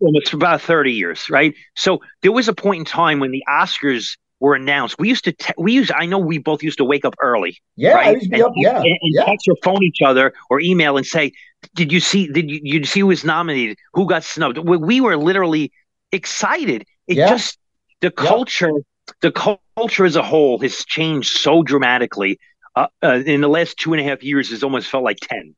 It's 0.00 0.32
about 0.32 0.62
30 0.62 0.92
years, 0.92 1.28
right? 1.28 1.54
So 1.76 2.00
there 2.22 2.32
was 2.32 2.48
a 2.48 2.54
point 2.54 2.78
in 2.80 2.84
time 2.84 3.18
when 3.18 3.30
the 3.30 3.44
Oscars 3.48 4.16
were 4.42 4.56
announced. 4.56 4.98
We 4.98 5.08
used 5.08 5.24
to 5.24 5.32
te- 5.32 5.54
we 5.56 5.72
used 5.72 5.92
I 5.92 6.04
know 6.04 6.18
we 6.18 6.38
both 6.38 6.62
used 6.62 6.78
to 6.78 6.84
wake 6.84 7.04
up 7.04 7.14
early. 7.22 7.58
Yeah, 7.76 7.92
right? 7.92 8.20
and, 8.20 8.42
up, 8.42 8.52
yeah, 8.56 8.76
and, 8.76 8.86
and 8.86 8.98
yeah. 9.02 9.24
text 9.24 9.46
or 9.48 9.56
phone 9.62 9.82
each 9.84 10.02
other 10.04 10.34
or 10.50 10.60
email 10.60 10.96
and 10.96 11.06
say, 11.06 11.32
"Did 11.76 11.92
you 11.92 12.00
see? 12.00 12.26
Did 12.26 12.50
you, 12.50 12.60
you 12.62 12.84
see 12.84 13.00
who 13.00 13.06
was 13.06 13.24
nominated? 13.24 13.78
Who 13.94 14.06
got 14.06 14.24
snubbed?" 14.24 14.58
We, 14.58 14.76
we 14.76 15.00
were 15.00 15.16
literally 15.16 15.72
excited. 16.10 16.84
It 17.06 17.18
yeah. 17.18 17.28
just 17.28 17.56
the 18.00 18.10
culture, 18.10 18.72
yeah. 18.74 19.14
the 19.20 19.30
culture 19.30 20.04
as 20.04 20.16
a 20.16 20.22
whole 20.22 20.58
has 20.58 20.84
changed 20.84 21.38
so 21.38 21.62
dramatically. 21.62 22.40
Uh, 22.74 22.88
uh, 23.02 23.22
in 23.24 23.42
the 23.42 23.48
last 23.48 23.76
two 23.76 23.92
and 23.92 24.00
a 24.00 24.04
half 24.04 24.24
years, 24.24 24.50
it's 24.50 24.64
almost 24.64 24.90
felt 24.90 25.04
like 25.04 25.18
ten. 25.20 25.54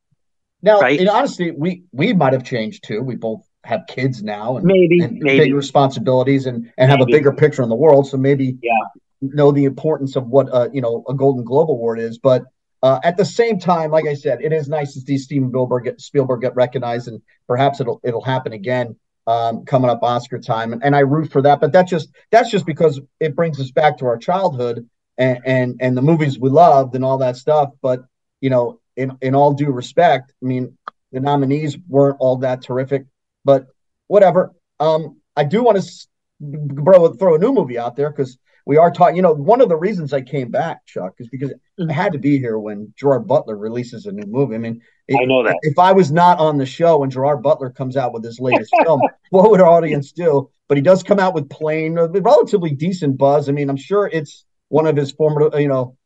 Now, 0.60 0.80
right? 0.80 1.00
and 1.00 1.08
honestly, 1.08 1.52
we 1.52 1.84
we 1.90 2.12
might 2.12 2.34
have 2.34 2.44
changed 2.44 2.84
too. 2.84 3.02
We 3.02 3.16
both 3.16 3.46
have 3.64 3.86
kids 3.88 4.22
now 4.22 4.56
and 4.56 4.66
maybe, 4.66 5.00
and 5.00 5.18
maybe. 5.18 5.44
big 5.44 5.54
responsibilities 5.54 6.46
and 6.46 6.70
and 6.78 6.90
have 6.90 7.00
a 7.00 7.06
bigger 7.06 7.32
picture 7.32 7.62
in 7.62 7.68
the 7.68 7.74
world. 7.74 8.06
So 8.06 8.16
maybe 8.16 8.58
yeah. 8.62 8.72
know 9.20 9.52
the 9.52 9.64
importance 9.64 10.16
of 10.16 10.26
what 10.28 10.48
uh, 10.52 10.68
you 10.72 10.80
know 10.80 11.04
a 11.08 11.14
Golden 11.14 11.44
Globe 11.44 11.70
award 11.70 11.98
is. 11.98 12.18
But 12.18 12.44
uh, 12.82 13.00
at 13.02 13.16
the 13.16 13.24
same 13.24 13.58
time, 13.58 13.90
like 13.90 14.06
I 14.06 14.14
said, 14.14 14.42
it 14.42 14.52
is 14.52 14.68
nice 14.68 14.92
to 14.92 15.00
see 15.00 15.16
Steven 15.16 15.48
Spielberg 15.48 15.84
get, 15.84 16.00
Spielberg 16.00 16.42
get 16.42 16.54
recognized, 16.54 17.08
and 17.08 17.22
perhaps 17.46 17.80
it'll 17.80 18.00
it'll 18.04 18.24
happen 18.24 18.52
again 18.52 18.96
um, 19.26 19.64
coming 19.64 19.90
up 19.90 20.02
Oscar 20.02 20.38
time. 20.38 20.72
And, 20.72 20.84
and 20.84 20.94
I 20.94 21.00
root 21.00 21.32
for 21.32 21.42
that. 21.42 21.60
But 21.60 21.72
that's 21.72 21.90
just 21.90 22.10
that's 22.30 22.50
just 22.50 22.66
because 22.66 23.00
it 23.20 23.34
brings 23.34 23.60
us 23.60 23.70
back 23.70 23.98
to 23.98 24.06
our 24.06 24.18
childhood 24.18 24.88
and 25.16 25.40
and, 25.44 25.76
and 25.80 25.96
the 25.96 26.02
movies 26.02 26.38
we 26.38 26.50
loved 26.50 26.94
and 26.94 27.04
all 27.04 27.18
that 27.18 27.36
stuff. 27.36 27.70
But 27.80 28.04
you 28.40 28.50
know, 28.50 28.80
in 28.96 29.16
in 29.22 29.34
all 29.34 29.54
due 29.54 29.70
respect, 29.70 30.32
I 30.42 30.46
mean, 30.46 30.76
the 31.12 31.20
nominees 31.20 31.78
weren't 31.88 32.16
all 32.20 32.36
that 32.38 32.62
terrific. 32.62 33.06
But 33.44 33.66
whatever. 34.06 34.52
Um, 34.80 35.20
I 35.36 35.44
do 35.44 35.62
want 35.62 35.82
to 35.82 36.06
bro 36.40 37.12
throw 37.14 37.34
a 37.34 37.38
new 37.38 37.52
movie 37.52 37.78
out 37.78 37.96
there 37.96 38.10
because 38.10 38.38
we 38.66 38.76
are 38.76 38.90
talking. 38.90 39.16
You 39.16 39.22
know, 39.22 39.32
one 39.32 39.60
of 39.60 39.68
the 39.68 39.76
reasons 39.76 40.12
I 40.12 40.20
came 40.20 40.50
back, 40.50 40.84
Chuck, 40.86 41.14
is 41.18 41.28
because 41.28 41.50
mm-hmm. 41.50 41.90
I 41.90 41.92
had 41.92 42.12
to 42.12 42.18
be 42.18 42.38
here 42.38 42.58
when 42.58 42.92
Gerard 42.96 43.26
Butler 43.26 43.56
releases 43.56 44.06
a 44.06 44.12
new 44.12 44.26
movie. 44.26 44.54
I 44.54 44.58
mean, 44.58 44.80
it, 45.08 45.20
I 45.20 45.24
know 45.24 45.42
that 45.44 45.56
if 45.62 45.78
I 45.78 45.92
was 45.92 46.10
not 46.10 46.38
on 46.38 46.58
the 46.58 46.66
show 46.66 46.98
when 46.98 47.10
Gerard 47.10 47.42
Butler 47.42 47.70
comes 47.70 47.96
out 47.96 48.12
with 48.12 48.24
his 48.24 48.40
latest 48.40 48.72
film, 48.84 49.00
what 49.30 49.50
would 49.50 49.60
our 49.60 49.68
audience 49.68 50.12
do? 50.12 50.50
But 50.68 50.78
he 50.78 50.82
does 50.82 51.02
come 51.02 51.18
out 51.18 51.34
with 51.34 51.50
Plane, 51.50 51.98
a 51.98 52.08
relatively 52.08 52.70
decent 52.70 53.18
buzz. 53.18 53.48
I 53.48 53.52
mean, 53.52 53.68
I'm 53.68 53.76
sure 53.76 54.08
it's 54.10 54.44
one 54.68 54.86
of 54.86 54.96
his 54.96 55.12
former, 55.12 55.50
you 55.58 55.68
know, 55.68 55.96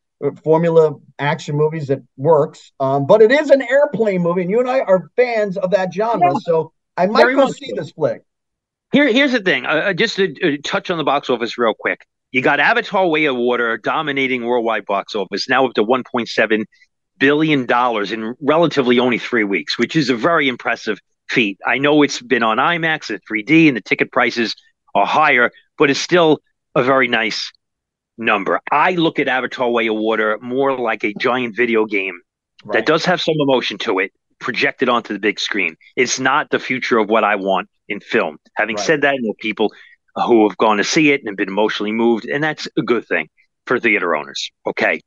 formula 0.43 0.95
action 1.21 1.57
movies 1.57 1.87
that 1.89 2.03
works. 2.17 2.73
Um, 2.81 3.07
but 3.07 3.23
it 3.23 3.31
is 3.31 3.51
an 3.51 3.63
airplane 3.63 4.23
movie, 4.23 4.43
and 4.43 4.51
you 4.51 4.59
and 4.59 4.69
I 4.69 4.81
are 4.81 5.11
fans 5.15 5.57
of 5.57 5.71
that 5.71 5.93
genre, 5.93 6.33
yeah. 6.33 6.39
so 6.43 6.73
I 6.99 7.07
might 7.07 7.23
Very 7.23 7.35
go 7.37 7.51
see 7.51 7.73
this 7.75 7.93
flick. 7.93 8.23
Here, 8.91 9.07
here's 9.07 9.33
the 9.33 9.41
thing. 9.41 9.67
Uh, 9.67 9.69
uh 9.69 9.93
just 9.93 10.17
to 10.17 10.55
uh, 10.55 10.57
touch 10.65 10.91
on 10.91 10.99
the 10.99 11.05
box 11.05 11.31
office 11.31 11.57
real 11.57 11.75
quick. 11.75 12.07
You 12.33 12.43
got 12.43 12.59
Avatar: 12.59 13.07
Way 13.07 13.27
of 13.27 13.37
Water 13.37 13.79
dominating 13.79 14.45
worldwide 14.45 14.85
box 14.85 15.15
office, 15.15 15.49
now 15.49 15.67
up 15.67 15.75
to 15.75 15.85
1.7 15.85 16.65
billion 17.19 17.67
dollars 17.67 18.11
in 18.11 18.35
relatively 18.41 18.99
only 18.99 19.19
three 19.19 19.45
weeks, 19.45 19.79
which 19.79 19.95
is 19.95 20.11
a 20.11 20.17
very 20.17 20.49
impressive 20.49 20.99
feat. 21.29 21.59
I 21.65 21.79
know 21.79 22.03
it's 22.03 22.21
been 22.21 22.43
on 22.43 22.59
IMAX 22.59 23.15
at 23.15 23.23
3D, 23.31 23.69
and 23.69 23.77
the 23.77 23.81
ticket 23.81 24.11
prices 24.11 24.57
are 24.95 25.07
higher, 25.07 25.53
but 25.77 25.91
it's 25.91 26.01
still 26.01 26.41
a 26.75 26.83
very 26.83 27.07
nice 27.07 27.53
number. 28.17 28.61
I 28.73 28.93
look 28.93 29.21
at 29.21 29.29
Avatar: 29.29 29.71
Way 29.71 29.87
of 29.87 29.95
Water 29.95 30.37
more 30.43 30.77
like 30.77 31.05
a 31.05 31.15
giant 31.15 31.55
video 31.55 31.87
game 31.87 32.21
right. 32.65 32.73
that 32.73 32.87
does 32.87 33.05
have 33.05 33.21
some 33.21 33.37
emotion 33.39 33.79
to 33.79 34.01
it, 34.01 34.13
projected 34.39 34.89
onto 34.89 35.13
the 35.13 35.19
big 35.19 35.41
screen. 35.41 35.77
It's 35.97 36.19
not 36.19 36.51
the 36.51 36.59
future 36.59 36.99
of 36.99 37.09
what 37.09 37.25
I 37.25 37.37
want 37.37 37.69
in 37.89 38.01
film. 38.01 38.39
Having 38.57 38.77
right. 38.77 38.87
said 38.87 39.01
that, 39.03 39.15
I 39.15 39.17
know 39.21 39.35
people 39.39 39.73
who 40.15 40.49
have 40.49 40.57
gone 40.57 40.79
to 40.79 40.85
see 40.85 41.13
it 41.13 41.23
and 41.25 41.37
been 41.37 41.49
emotionally 41.49 41.93
moved, 41.93 42.27
and 42.27 42.43
that's 42.43 42.69
a 42.77 42.83
good 42.83 43.07
thing 43.07 43.29
for 43.67 43.79
theater 43.79 44.17
owners. 44.17 44.51
Okay. 44.67 45.01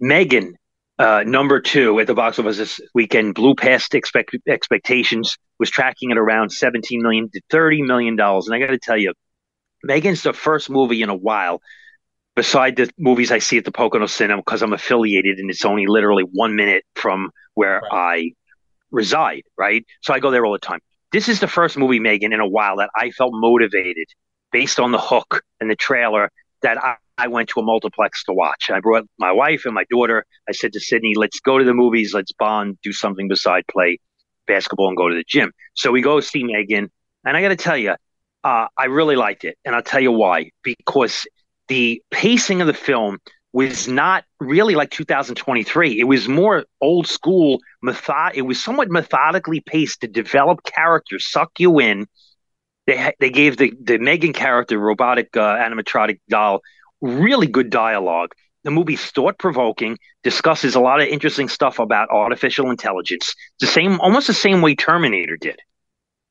Megan, 0.00 0.54
uh, 0.98 1.24
number 1.26 1.60
two 1.60 1.98
at 2.00 2.06
the 2.06 2.14
box 2.14 2.38
office 2.38 2.56
this 2.56 2.80
weekend, 2.94 3.34
blew 3.34 3.54
past 3.54 3.94
expect- 3.94 4.36
expectations, 4.48 5.36
was 5.58 5.70
tracking 5.70 6.10
at 6.12 6.18
around 6.18 6.50
17 6.50 7.02
million 7.02 7.30
to 7.30 7.40
30 7.50 7.82
million 7.82 8.16
dollars. 8.16 8.46
And 8.46 8.54
I 8.54 8.58
got 8.58 8.72
to 8.72 8.78
tell 8.78 8.96
you, 8.96 9.12
Megan's 9.82 10.22
the 10.22 10.32
first 10.32 10.70
movie 10.70 11.02
in 11.02 11.10
a 11.10 11.14
while 11.14 11.60
beside 12.34 12.76
the 12.76 12.90
movies 12.98 13.30
I 13.30 13.38
see 13.38 13.58
at 13.58 13.64
the 13.64 13.72
Pocono 13.72 14.06
Cinema 14.06 14.42
because 14.42 14.62
I'm 14.62 14.72
affiliated 14.72 15.38
and 15.38 15.50
it's 15.50 15.64
only 15.64 15.86
literally 15.86 16.24
one 16.32 16.56
minute 16.56 16.84
from 16.94 17.30
where 17.54 17.80
right. 17.80 17.92
I 17.92 18.32
reside, 18.90 19.42
right? 19.56 19.84
So 20.02 20.14
I 20.14 20.20
go 20.20 20.30
there 20.30 20.44
all 20.44 20.52
the 20.52 20.58
time. 20.58 20.80
This 21.12 21.28
is 21.28 21.40
the 21.40 21.48
first 21.48 21.76
movie, 21.76 22.00
Megan, 22.00 22.32
in 22.32 22.40
a 22.40 22.48
while 22.48 22.76
that 22.78 22.90
I 22.96 23.10
felt 23.10 23.32
motivated 23.34 24.06
based 24.52 24.80
on 24.80 24.92
the 24.92 24.98
hook 24.98 25.42
and 25.60 25.70
the 25.70 25.76
trailer 25.76 26.30
that 26.62 26.82
I, 26.82 26.96
I 27.16 27.28
went 27.28 27.48
to 27.50 27.60
a 27.60 27.62
multiplex 27.62 28.24
to 28.24 28.32
watch. 28.32 28.70
I 28.70 28.80
brought 28.80 29.04
my 29.18 29.30
wife 29.30 29.64
and 29.64 29.74
my 29.74 29.84
daughter. 29.90 30.24
I 30.48 30.52
said 30.52 30.72
to 30.72 30.80
Sydney, 30.80 31.14
let's 31.16 31.40
go 31.40 31.58
to 31.58 31.64
the 31.64 31.74
movies, 31.74 32.14
let's 32.14 32.32
bond, 32.32 32.78
do 32.82 32.92
something 32.92 33.28
beside 33.28 33.64
play 33.68 33.98
basketball 34.46 34.88
and 34.88 34.96
go 34.96 35.08
to 35.08 35.14
the 35.14 35.24
gym. 35.26 35.52
So 35.74 35.92
we 35.92 36.00
go 36.00 36.20
see 36.20 36.44
Megan. 36.44 36.90
And 37.24 37.36
I 37.36 37.42
got 37.42 37.48
to 37.48 37.56
tell 37.56 37.76
you, 37.76 37.94
uh, 38.42 38.66
I 38.76 38.86
really 38.86 39.16
liked 39.16 39.44
it, 39.44 39.56
and 39.64 39.74
I'll 39.74 39.82
tell 39.82 40.00
you 40.00 40.12
why. 40.12 40.50
Because 40.62 41.26
the 41.68 42.02
pacing 42.10 42.60
of 42.60 42.66
the 42.66 42.74
film 42.74 43.18
was 43.54 43.86
not 43.86 44.24
really 44.40 44.74
like 44.74 44.90
2023. 44.90 46.00
It 46.00 46.04
was 46.04 46.26
more 46.26 46.64
old 46.80 47.06
school 47.06 47.60
method. 47.80 48.32
It 48.34 48.42
was 48.42 48.60
somewhat 48.60 48.90
methodically 48.90 49.60
paced 49.60 50.00
to 50.00 50.08
develop 50.08 50.64
characters, 50.64 51.30
suck 51.30 51.52
you 51.60 51.78
in. 51.78 52.06
They 52.88 53.14
they 53.20 53.30
gave 53.30 53.56
the 53.56 53.72
the 53.80 53.98
Megan 53.98 54.32
character, 54.32 54.76
robotic 54.76 55.36
uh, 55.36 55.54
animatronic 55.56 56.18
doll, 56.28 56.62
really 57.00 57.46
good 57.46 57.70
dialogue. 57.70 58.32
The 58.64 58.72
movie's 58.72 59.04
thought 59.12 59.38
provoking, 59.38 59.98
discusses 60.24 60.74
a 60.74 60.80
lot 60.80 61.00
of 61.00 61.06
interesting 61.06 61.48
stuff 61.48 61.78
about 61.78 62.10
artificial 62.10 62.70
intelligence. 62.70 63.34
the 63.60 63.66
same, 63.66 64.00
almost 64.00 64.26
the 64.26 64.34
same 64.34 64.62
way 64.62 64.74
Terminator 64.74 65.36
did. 65.36 65.60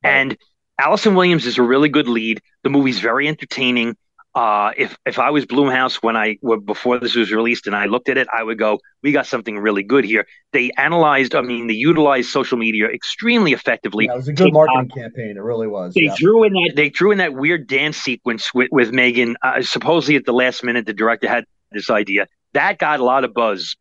And 0.02 0.36
Allison 0.78 1.14
Williams 1.14 1.46
is 1.46 1.58
a 1.58 1.62
really 1.62 1.88
good 1.88 2.08
lead. 2.08 2.42
The 2.64 2.70
movie's 2.70 2.98
very 2.98 3.28
entertaining. 3.28 3.96
Uh, 4.34 4.72
if 4.76 4.96
if 5.06 5.20
I 5.20 5.30
was 5.30 5.46
Blumhouse 5.46 6.02
when 6.02 6.16
I 6.16 6.38
were 6.42 6.58
before 6.58 6.98
this 6.98 7.14
was 7.14 7.30
released 7.30 7.68
and 7.68 7.76
I 7.76 7.86
looked 7.86 8.08
at 8.08 8.16
it, 8.16 8.26
I 8.36 8.42
would 8.42 8.58
go, 8.58 8.80
"We 9.02 9.12
got 9.12 9.26
something 9.26 9.56
really 9.58 9.84
good 9.84 10.04
here." 10.04 10.26
They 10.52 10.72
analyzed, 10.76 11.36
I 11.36 11.40
mean, 11.40 11.68
they 11.68 11.74
utilized 11.74 12.30
social 12.30 12.58
media 12.58 12.86
extremely 12.86 13.52
effectively. 13.52 14.06
Yeah, 14.06 14.14
it 14.14 14.16
was 14.16 14.28
a 14.28 14.32
good 14.32 14.52
marketing 14.52 14.90
campaign. 14.90 15.36
It 15.36 15.42
really 15.42 15.68
was. 15.68 15.94
They 15.94 16.06
yeah. 16.06 16.16
drew 16.18 16.42
in 16.42 16.52
that 16.52 16.72
they 16.74 16.88
drew 16.88 17.12
in 17.12 17.18
that 17.18 17.34
weird 17.34 17.68
dance 17.68 17.96
sequence 17.96 18.52
with 18.52 18.70
with 18.72 18.90
Megan. 18.90 19.36
Uh, 19.40 19.62
supposedly 19.62 20.16
at 20.16 20.24
the 20.24 20.32
last 20.32 20.64
minute, 20.64 20.86
the 20.86 20.94
director 20.94 21.28
had 21.28 21.44
this 21.70 21.88
idea 21.88 22.26
that 22.54 22.78
got 22.78 23.00
a 23.00 23.04
lot 23.04 23.24
of 23.24 23.34
buzz 23.34 23.76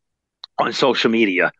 on 0.59 0.73
social 0.73 1.09
media, 1.09 1.51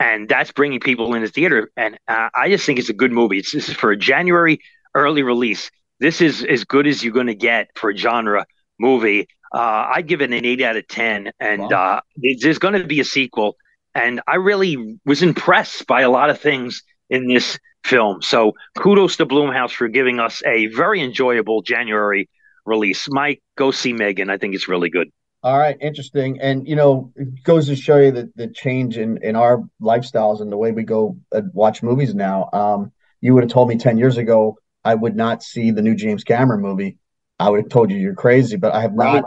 and 0.00 0.28
that's 0.28 0.52
bringing 0.52 0.80
people 0.80 1.14
in 1.14 1.22
the 1.22 1.28
theater. 1.28 1.70
And 1.76 1.98
uh, 2.08 2.28
I 2.34 2.50
just 2.50 2.66
think 2.66 2.78
it's 2.78 2.90
a 2.90 2.94
good 2.94 3.12
movie. 3.12 3.38
It's 3.38 3.52
this 3.52 3.68
is 3.68 3.74
for 3.74 3.92
a 3.92 3.96
January 3.96 4.58
early 4.94 5.22
release 5.22 5.70
this 6.02 6.20
is 6.20 6.44
as 6.44 6.64
good 6.64 6.86
as 6.86 7.02
you're 7.02 7.12
going 7.12 7.28
to 7.28 7.34
get 7.34 7.70
for 7.76 7.90
a 7.90 7.96
genre 7.96 8.46
movie. 8.78 9.28
Uh, 9.54 9.90
I'd 9.94 10.08
give 10.08 10.20
it 10.20 10.32
an 10.32 10.44
eight 10.44 10.62
out 10.62 10.76
of 10.76 10.88
ten, 10.88 11.30
and 11.38 11.62
wow. 11.62 11.96
uh, 11.96 12.00
there's 12.40 12.58
going 12.58 12.74
to 12.74 12.84
be 12.84 13.00
a 13.00 13.04
sequel. 13.04 13.56
And 13.94 14.20
I 14.26 14.36
really 14.36 14.98
was 15.04 15.22
impressed 15.22 15.86
by 15.86 16.00
a 16.00 16.10
lot 16.10 16.30
of 16.30 16.40
things 16.40 16.82
in 17.10 17.28
this 17.28 17.58
film. 17.84 18.22
So 18.22 18.52
kudos 18.76 19.16
to 19.18 19.26
Blumhouse 19.26 19.72
for 19.72 19.88
giving 19.88 20.18
us 20.18 20.42
a 20.46 20.66
very 20.68 21.02
enjoyable 21.02 21.62
January 21.62 22.28
release. 22.64 23.06
Mike, 23.10 23.42
go 23.56 23.70
see 23.70 23.92
Megan. 23.92 24.30
I 24.30 24.38
think 24.38 24.54
it's 24.54 24.68
really 24.68 24.88
good. 24.88 25.08
All 25.42 25.58
right, 25.58 25.76
interesting. 25.80 26.40
And 26.40 26.66
you 26.66 26.76
know, 26.76 27.12
it 27.16 27.42
goes 27.42 27.66
to 27.66 27.76
show 27.76 27.98
you 27.98 28.12
the, 28.12 28.32
the 28.36 28.48
change 28.48 28.96
in, 28.96 29.18
in 29.22 29.36
our 29.36 29.62
lifestyles 29.80 30.40
and 30.40 30.50
the 30.50 30.56
way 30.56 30.72
we 30.72 30.84
go 30.84 31.18
watch 31.52 31.82
movies 31.82 32.14
now. 32.14 32.48
Um, 32.52 32.92
you 33.20 33.34
would 33.34 33.44
have 33.44 33.52
told 33.52 33.68
me 33.68 33.76
10 33.76 33.98
years 33.98 34.16
ago 34.16 34.56
I 34.84 34.94
would 34.94 35.16
not 35.16 35.42
see 35.42 35.70
the 35.70 35.82
new 35.82 35.94
James 35.94 36.24
Cameron 36.24 36.60
movie, 36.60 36.98
I 37.42 37.50
would 37.50 37.60
have 37.60 37.68
told 37.68 37.90
you 37.90 37.96
you're 37.96 38.14
crazy. 38.14 38.56
But 38.56 38.72
I 38.72 38.82
have 38.82 38.94
not. 38.94 39.24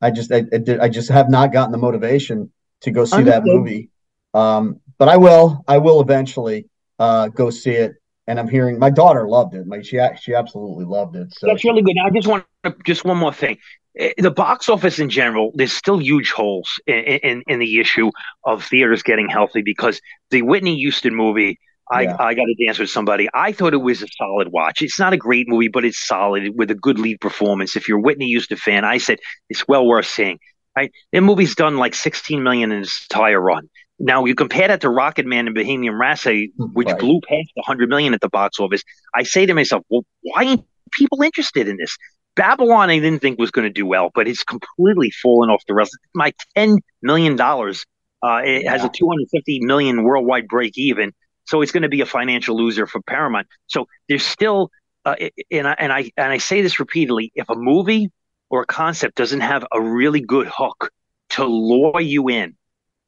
I 0.00 0.10
just 0.10 0.32
I, 0.32 0.38
I, 0.52 0.58
did, 0.58 0.80
I 0.80 0.88
just 0.88 1.08
have 1.10 1.30
not 1.30 1.52
gotten 1.52 1.70
the 1.70 1.78
motivation 1.78 2.50
to 2.80 2.90
go 2.90 3.04
see 3.04 3.16
Understood. 3.16 3.44
that 3.44 3.46
movie. 3.46 3.90
Um, 4.34 4.80
but 4.98 5.08
I 5.08 5.16
will. 5.16 5.64
I 5.68 5.78
will 5.78 6.00
eventually 6.00 6.68
uh, 6.98 7.28
go 7.28 7.50
see 7.50 7.72
it. 7.72 7.94
And 8.26 8.38
I'm 8.38 8.48
hearing 8.48 8.78
my 8.78 8.90
daughter 8.90 9.28
loved 9.28 9.54
it. 9.54 9.66
Like 9.66 9.84
she 9.84 10.00
she 10.20 10.34
absolutely 10.34 10.84
loved 10.84 11.16
it. 11.16 11.32
So 11.34 11.46
that's 11.46 11.64
really 11.64 11.82
good. 11.82 11.94
Now, 11.96 12.06
I 12.06 12.10
just 12.10 12.28
want 12.28 12.44
just 12.84 13.04
one 13.04 13.16
more 13.16 13.32
thing. 13.32 13.58
Eh, 13.96 14.12
the 14.16 14.30
box 14.30 14.68
office 14.68 14.98
in 14.98 15.10
general, 15.10 15.52
there's 15.54 15.72
still 15.72 15.98
huge 15.98 16.30
holes 16.30 16.80
in, 16.86 16.94
in, 16.94 17.42
in 17.46 17.58
the 17.58 17.80
issue 17.80 18.10
of 18.44 18.64
theaters 18.64 19.02
getting 19.02 19.28
healthy 19.28 19.62
because 19.62 20.00
the 20.30 20.42
Whitney 20.42 20.76
Houston 20.76 21.14
movie 21.14 21.58
I, 21.92 22.02
yeah. 22.02 22.16
I 22.18 22.32
got 22.32 22.46
to 22.46 22.54
dance 22.64 22.78
with 22.78 22.88
somebody. 22.88 23.28
I 23.34 23.52
thought 23.52 23.74
it 23.74 23.82
was 23.82 24.02
a 24.02 24.06
solid 24.16 24.48
watch. 24.48 24.80
It's 24.80 24.98
not 24.98 25.12
a 25.12 25.18
great 25.18 25.46
movie, 25.46 25.68
but 25.68 25.84
it's 25.84 26.04
solid 26.06 26.56
with 26.56 26.70
a 26.70 26.74
good 26.74 26.98
lead 26.98 27.20
performance. 27.20 27.76
If 27.76 27.86
you're 27.86 27.98
a 27.98 28.00
Whitney 28.00 28.28
Houston 28.28 28.56
fan, 28.56 28.84
I 28.84 28.96
said 28.96 29.18
it's 29.50 29.68
well 29.68 29.86
worth 29.86 30.06
seeing. 30.06 30.38
Right? 30.74 30.90
That 31.12 31.20
movie's 31.20 31.54
done 31.54 31.76
like 31.76 31.94
16 31.94 32.42
million 32.42 32.72
in 32.72 32.80
its 32.80 33.06
entire 33.10 33.38
run. 33.38 33.68
Now 33.98 34.24
you 34.24 34.34
compare 34.34 34.68
that 34.68 34.80
to 34.80 34.88
Rocket 34.88 35.26
Man 35.26 35.46
and 35.46 35.54
Bohemian 35.54 35.94
Rhapsody, 35.94 36.50
which 36.56 36.88
right. 36.88 36.98
blew 36.98 37.20
past 37.28 37.50
100 37.54 37.90
million 37.90 38.14
at 38.14 38.22
the 38.22 38.30
box 38.30 38.58
office. 38.58 38.82
I 39.14 39.22
say 39.22 39.44
to 39.44 39.52
myself, 39.52 39.84
well, 39.90 40.06
why 40.22 40.46
aren't 40.46 40.64
people 40.92 41.22
interested 41.22 41.68
in 41.68 41.76
this? 41.76 41.98
Babylon, 42.34 42.88
I 42.88 43.00
didn't 43.00 43.20
think 43.20 43.38
was 43.38 43.50
going 43.50 43.68
to 43.68 43.72
do 43.72 43.84
well, 43.84 44.10
but 44.14 44.26
it's 44.26 44.44
completely 44.44 45.10
fallen 45.10 45.50
off 45.50 45.62
the 45.68 45.74
rest. 45.74 45.96
My 46.14 46.32
10 46.56 46.78
million 47.02 47.36
dollars, 47.36 47.84
uh, 48.22 48.40
it 48.42 48.62
yeah. 48.62 48.72
has 48.72 48.82
a 48.82 48.88
250 48.88 49.60
million 49.60 50.04
worldwide 50.04 50.48
break 50.48 50.78
even 50.78 51.12
so 51.44 51.62
it's 51.62 51.72
going 51.72 51.82
to 51.82 51.88
be 51.88 52.00
a 52.00 52.06
financial 52.06 52.56
loser 52.56 52.86
for 52.86 53.00
Paramount. 53.02 53.46
So 53.66 53.86
there's 54.08 54.24
still, 54.24 54.70
uh, 55.04 55.16
and 55.50 55.66
I 55.66 55.74
and 55.78 55.92
I 55.92 56.10
and 56.16 56.32
I 56.32 56.38
say 56.38 56.62
this 56.62 56.80
repeatedly: 56.80 57.32
if 57.34 57.48
a 57.48 57.54
movie 57.56 58.10
or 58.50 58.62
a 58.62 58.66
concept 58.66 59.16
doesn't 59.16 59.40
have 59.40 59.64
a 59.72 59.80
really 59.80 60.20
good 60.20 60.46
hook 60.46 60.90
to 61.30 61.44
lure 61.44 62.00
you 62.00 62.28
in, 62.28 62.54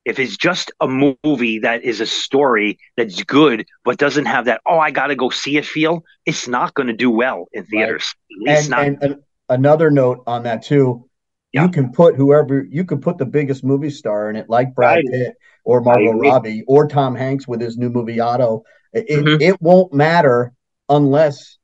if 0.05 0.19
it's 0.19 0.37
just 0.37 0.73
a 0.81 0.89
movie 0.89 1.61
that 1.61 1.83
is 1.83 2.01
a 2.01 2.07
story 2.07 2.79
that's 2.97 3.23
good 3.23 3.67
but 3.85 3.99
doesn't 3.99 4.27
have 4.27 4.47
that 4.47 4.61
oh 4.67 4.79
I 4.79 4.91
got 4.91 5.09
to 5.09 5.17
go 5.17 5.31
see 5.31 5.57
it 5.57 5.67
feel, 5.67 6.05
it's 6.27 6.49
not 6.49 6.75
going 6.75 6.89
to 6.89 6.93
do 6.93 7.11
well 7.11 7.47
in 7.53 7.65
theaters. 7.67 8.15
Right. 8.47 8.65
And, 8.65 8.75
and, 8.75 9.03
and, 9.03 9.23
another 9.49 9.91
note 9.91 10.23
on 10.27 10.45
that 10.45 10.63
too. 10.63 11.09
Yeah. 11.55 11.63
You 11.63 11.69
can 11.71 11.93
put 11.93 12.17
whoever 12.17 12.67
you 12.69 12.85
can 12.85 13.01
put 13.01 13.17
the 13.17 13.25
biggest 13.25 13.63
movie 13.63 13.89
star 13.89 14.29
in 14.29 14.35
it, 14.35 14.51
like 14.51 14.75
Brad 14.75 14.97
right. 14.97 15.07
Pitt 15.09 15.37
or 15.63 15.81
Margot 15.81 16.11
Robbie 16.11 16.65
or 16.67 16.89
Tom 16.89 17.15
Hanks 17.15 17.47
with 17.47 17.61
his 17.61 17.79
new 17.79 17.89
movie 17.89 18.19
Otto. 18.19 18.65
It, 18.93 19.09
mm-hmm. 19.09 19.41
it 19.41 19.63
won't 19.63 19.93
matter 19.95 20.53
unless 20.89 21.59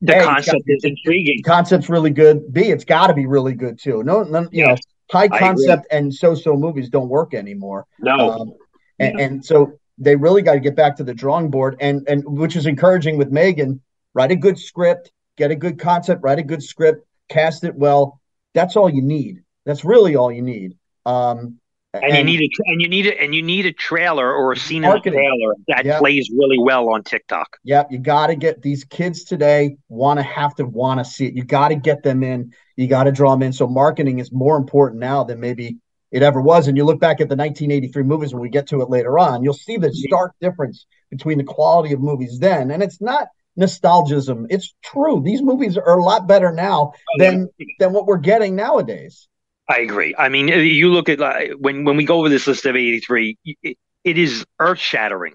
the 0.00 0.18
a, 0.18 0.24
concept 0.24 0.62
is 0.66 0.84
intriguing. 0.84 1.42
Concept's 1.44 1.90
really 1.90 2.08
good. 2.08 2.54
B, 2.54 2.62
it's 2.62 2.86
got 2.86 3.08
to 3.08 3.14
be 3.14 3.26
really 3.26 3.52
good 3.52 3.78
too. 3.78 4.02
No, 4.02 4.22
no 4.22 4.48
you 4.50 4.66
know, 4.66 4.76
high 5.10 5.28
concept 5.28 5.88
and 5.90 6.12
so-so 6.12 6.56
movies 6.56 6.88
don't 6.88 7.10
work 7.10 7.34
anymore. 7.34 7.86
No, 7.98 8.30
um, 8.30 8.54
and, 8.98 9.20
and 9.20 9.44
so 9.44 9.78
they 9.98 10.16
really 10.16 10.40
got 10.40 10.54
to 10.54 10.60
get 10.60 10.74
back 10.74 10.96
to 10.96 11.04
the 11.04 11.12
drawing 11.12 11.50
board, 11.50 11.76
and 11.80 12.08
and 12.08 12.24
which 12.24 12.56
is 12.56 12.64
encouraging 12.64 13.18
with 13.18 13.30
Megan. 13.30 13.82
Write 14.14 14.30
a 14.30 14.36
good 14.36 14.58
script, 14.58 15.12
get 15.36 15.50
a 15.50 15.54
good 15.54 15.78
concept, 15.78 16.22
write 16.22 16.38
a 16.38 16.42
good 16.42 16.62
script, 16.62 17.06
cast 17.28 17.64
it 17.64 17.74
well. 17.74 18.22
That's 18.54 18.76
all 18.76 18.88
you 18.88 19.02
need. 19.02 19.42
That's 19.66 19.84
really 19.84 20.16
all 20.16 20.32
you 20.32 20.42
need. 20.42 20.76
Um, 21.04 21.58
and, 21.92 22.04
and, 22.04 22.30
you 22.30 22.40
need 22.40 22.50
a 22.50 22.70
and 22.70 22.82
you 22.82 22.88
need 22.88 23.06
it 23.06 23.18
and 23.20 23.34
you 23.34 23.42
need 23.42 23.66
a 23.66 23.72
trailer 23.72 24.32
or 24.32 24.52
a 24.52 24.56
scene 24.56 24.82
marketing. 24.82 25.12
in 25.12 25.18
a 25.20 25.22
trailer 25.22 25.54
that 25.68 25.84
yep. 25.84 26.00
plays 26.00 26.28
really 26.36 26.58
well 26.58 26.88
on 26.90 27.04
TikTok. 27.04 27.56
Yep, 27.62 27.92
you 27.92 27.98
got 27.98 28.28
to 28.28 28.34
get 28.34 28.62
these 28.62 28.82
kids 28.82 29.22
today 29.22 29.76
want 29.88 30.18
to 30.18 30.24
have 30.24 30.56
to 30.56 30.64
want 30.64 30.98
to 30.98 31.04
see 31.04 31.26
it. 31.26 31.34
You 31.34 31.44
got 31.44 31.68
to 31.68 31.76
get 31.76 32.02
them 32.02 32.24
in. 32.24 32.52
You 32.76 32.88
got 32.88 33.04
to 33.04 33.12
draw 33.12 33.30
them 33.30 33.42
in. 33.42 33.52
So 33.52 33.68
marketing 33.68 34.18
is 34.18 34.32
more 34.32 34.56
important 34.56 35.00
now 35.00 35.22
than 35.22 35.38
maybe 35.38 35.76
it 36.10 36.22
ever 36.22 36.40
was. 36.40 36.66
And 36.66 36.76
you 36.76 36.84
look 36.84 36.98
back 36.98 37.20
at 37.20 37.28
the 37.28 37.36
1983 37.36 38.02
movies 38.02 38.34
when 38.34 38.42
we 38.42 38.48
get 38.48 38.66
to 38.68 38.82
it 38.82 38.90
later 38.90 39.16
on, 39.18 39.44
you'll 39.44 39.54
see 39.54 39.76
the 39.76 39.92
stark 39.92 40.32
difference 40.40 40.86
between 41.10 41.38
the 41.38 41.44
quality 41.44 41.94
of 41.94 42.00
movies 42.00 42.40
then, 42.40 42.72
and 42.72 42.82
it's 42.82 43.00
not 43.00 43.28
nostalgism. 43.58 44.46
It's 44.50 44.74
true. 44.82 45.22
These 45.24 45.42
movies 45.42 45.76
are 45.76 45.98
a 45.98 46.02
lot 46.02 46.26
better 46.26 46.52
now 46.52 46.92
oh, 46.94 47.18
than 47.18 47.48
than 47.78 47.92
what 47.92 48.06
we're 48.06 48.18
getting 48.18 48.56
nowadays. 48.56 49.28
I 49.68 49.78
agree. 49.78 50.14
I 50.16 50.28
mean, 50.28 50.48
you 50.48 50.92
look 50.92 51.08
at 51.08 51.20
uh, 51.20 51.56
when 51.58 51.84
when 51.84 51.96
we 51.96 52.04
go 52.04 52.18
over 52.18 52.28
this 52.28 52.46
list 52.46 52.66
of 52.66 52.76
83, 52.76 53.38
it, 53.62 53.78
it 54.04 54.18
is 54.18 54.44
earth 54.60 54.78
shattering 54.78 55.34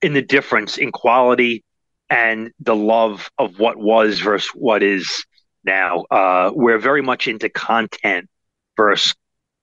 in 0.00 0.12
the 0.12 0.22
difference 0.22 0.78
in 0.78 0.92
quality 0.92 1.64
and 2.08 2.52
the 2.60 2.76
love 2.76 3.30
of 3.38 3.58
what 3.58 3.76
was 3.76 4.20
versus 4.20 4.48
what 4.54 4.82
is 4.82 5.24
now. 5.64 6.04
Uh, 6.10 6.50
we're 6.54 6.78
very 6.78 7.02
much 7.02 7.28
into 7.28 7.48
content 7.48 8.28
versus 8.76 9.14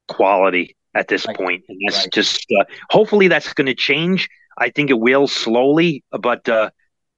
quality 0.07 0.75
at 0.93 1.07
this 1.07 1.25
right. 1.25 1.35
point. 1.35 1.63
and 1.69 1.79
that's 1.87 1.99
right. 1.99 2.13
just 2.13 2.45
uh, 2.59 2.65
hopefully 2.89 3.27
that's 3.27 3.53
going 3.53 3.67
to 3.67 3.75
change. 3.75 4.29
I 4.57 4.69
think 4.69 4.89
it 4.89 4.99
will 4.99 5.27
slowly, 5.27 6.03
but 6.11 6.47
uh, 6.47 6.69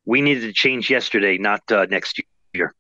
we 0.08 0.22
needed 0.22 0.42
to 0.42 0.54
change 0.54 0.90
yesterday, 0.90 1.38
not 1.38 1.62
uh, 1.70 1.86
next 1.90 2.20
year. 2.54 2.74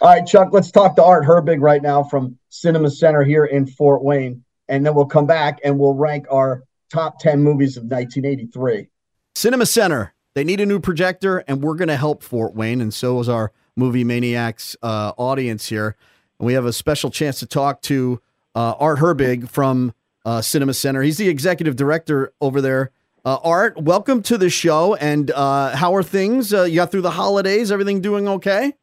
All 0.00 0.08
right, 0.08 0.26
Chuck, 0.26 0.48
let's 0.52 0.70
talk 0.70 0.96
to 0.96 1.04
Art 1.04 1.24
Herbig 1.24 1.60
right 1.60 1.82
now 1.82 2.02
from 2.02 2.36
Cinema 2.48 2.90
Center 2.90 3.22
here 3.22 3.44
in 3.44 3.66
Fort 3.66 4.02
Wayne. 4.02 4.42
And 4.68 4.84
then 4.84 4.94
we'll 4.94 5.06
come 5.06 5.26
back 5.26 5.60
and 5.62 5.78
we'll 5.78 5.94
rank 5.94 6.26
our 6.30 6.64
top 6.90 7.20
10 7.20 7.42
movies 7.42 7.76
of 7.76 7.84
1983. 7.84 8.88
Cinema 9.34 9.66
Center. 9.66 10.14
They 10.34 10.44
need 10.44 10.60
a 10.60 10.66
new 10.66 10.80
projector, 10.80 11.44
and 11.46 11.62
we're 11.62 11.74
going 11.74 11.88
to 11.88 11.96
help 11.96 12.22
Fort 12.22 12.54
Wayne. 12.54 12.80
And 12.80 12.92
so 12.92 13.20
is 13.20 13.28
our 13.28 13.52
Movie 13.76 14.02
Maniacs 14.02 14.74
uh, 14.82 15.12
audience 15.18 15.68
here. 15.68 15.94
And 16.40 16.46
we 16.46 16.54
have 16.54 16.64
a 16.64 16.72
special 16.72 17.10
chance 17.10 17.38
to 17.40 17.46
talk 17.46 17.82
to 17.82 18.20
uh, 18.54 18.72
Art 18.78 18.98
Herbig 18.98 19.50
from 19.50 19.92
uh, 20.24 20.40
Cinema 20.40 20.72
Center. 20.72 21.02
He's 21.02 21.18
the 21.18 21.28
executive 21.28 21.76
director 21.76 22.32
over 22.40 22.62
there. 22.62 22.92
Uh, 23.24 23.38
Art, 23.44 23.80
welcome 23.80 24.20
to 24.22 24.36
the 24.36 24.50
show. 24.50 24.96
And 24.96 25.30
uh, 25.30 25.76
how 25.76 25.94
are 25.94 26.02
things? 26.02 26.52
Uh, 26.52 26.64
you 26.64 26.76
got 26.76 26.90
through 26.90 27.02
the 27.02 27.12
holidays? 27.12 27.70
Everything 27.70 28.00
doing 28.00 28.26
okay? 28.26 28.74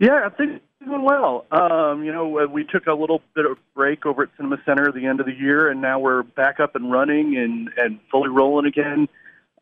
Yeah, 0.00 0.26
I 0.26 0.30
think 0.30 0.62
doing 0.84 1.04
well. 1.04 1.46
Um, 1.52 2.02
you 2.02 2.12
know, 2.12 2.40
uh, 2.40 2.46
we 2.46 2.64
took 2.64 2.88
a 2.88 2.92
little 2.92 3.22
bit 3.36 3.46
of 3.46 3.56
break 3.76 4.04
over 4.04 4.24
at 4.24 4.30
Cinema 4.36 4.56
Center 4.66 4.88
at 4.88 4.94
the 4.94 5.06
end 5.06 5.20
of 5.20 5.26
the 5.26 5.32
year, 5.32 5.70
and 5.70 5.80
now 5.80 6.00
we're 6.00 6.24
back 6.24 6.58
up 6.58 6.74
and 6.74 6.90
running 6.90 7.36
and 7.36 7.70
and 7.76 8.00
fully 8.10 8.30
rolling 8.30 8.66
again. 8.66 9.08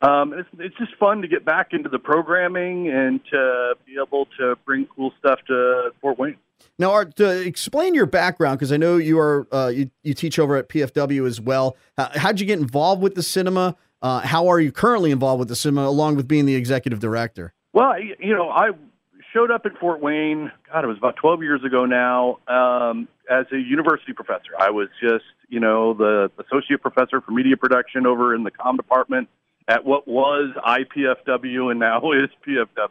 um, 0.00 0.32
it's 0.32 0.48
it's 0.58 0.76
just 0.78 0.94
fun 0.96 1.20
to 1.20 1.28
get 1.28 1.44
back 1.44 1.68
into 1.72 1.90
the 1.90 1.98
programming 1.98 2.88
and 2.88 3.20
to 3.30 3.74
be 3.84 3.96
able 4.02 4.28
to 4.38 4.56
bring 4.64 4.86
cool 4.96 5.12
stuff 5.18 5.40
to 5.48 5.90
Fort 6.00 6.18
Wayne. 6.18 6.36
Now, 6.78 6.90
Art, 6.92 7.16
to 7.16 7.46
explain 7.46 7.94
your 7.94 8.06
background 8.06 8.58
because 8.58 8.72
I 8.72 8.78
know 8.78 8.96
you 8.96 9.18
are 9.18 9.46
uh, 9.52 9.68
you 9.68 9.90
you 10.02 10.14
teach 10.14 10.38
over 10.38 10.56
at 10.56 10.70
PFW 10.70 11.26
as 11.26 11.38
well. 11.38 11.76
How, 11.98 12.10
how'd 12.14 12.40
you 12.40 12.46
get 12.46 12.58
involved 12.58 13.02
with 13.02 13.14
the 13.14 13.22
cinema? 13.22 13.76
Uh, 14.02 14.20
how 14.20 14.48
are 14.48 14.60
you 14.60 14.72
currently 14.72 15.10
involved 15.10 15.38
with 15.38 15.48
the 15.48 15.56
cinema, 15.56 15.86
along 15.86 16.16
with 16.16 16.28
being 16.28 16.46
the 16.46 16.54
executive 16.54 17.00
director? 17.00 17.52
Well, 17.72 17.94
you 18.00 18.34
know, 18.34 18.50
I 18.50 18.70
showed 19.32 19.50
up 19.50 19.66
at 19.66 19.76
Fort 19.78 20.00
Wayne. 20.00 20.50
God, 20.72 20.84
it 20.84 20.86
was 20.86 20.98
about 20.98 21.16
12 21.16 21.42
years 21.42 21.64
ago 21.64 21.84
now. 21.84 22.38
Um, 22.48 23.08
as 23.30 23.46
a 23.52 23.58
university 23.58 24.12
professor, 24.12 24.52
I 24.58 24.70
was 24.70 24.88
just 25.00 25.24
you 25.48 25.60
know 25.60 25.94
the 25.94 26.30
associate 26.38 26.80
professor 26.80 27.20
for 27.20 27.32
media 27.32 27.56
production 27.56 28.06
over 28.06 28.34
in 28.34 28.44
the 28.44 28.50
com 28.50 28.76
department 28.76 29.28
at 29.68 29.84
what 29.84 30.06
was 30.06 30.54
IPFW 30.64 31.70
and 31.70 31.80
now 31.80 32.12
is 32.12 32.30
PFW. 32.46 32.90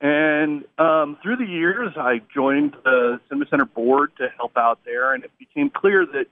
And 0.00 0.64
um, 0.78 1.16
through 1.22 1.36
the 1.36 1.46
years, 1.46 1.92
I 1.96 2.22
joined 2.34 2.74
the 2.82 3.20
Cinema 3.28 3.46
Center 3.48 3.66
board 3.66 4.10
to 4.18 4.28
help 4.36 4.56
out 4.56 4.80
there, 4.84 5.14
and 5.14 5.22
it 5.22 5.30
became 5.38 5.70
clear 5.70 6.04
that 6.06 6.26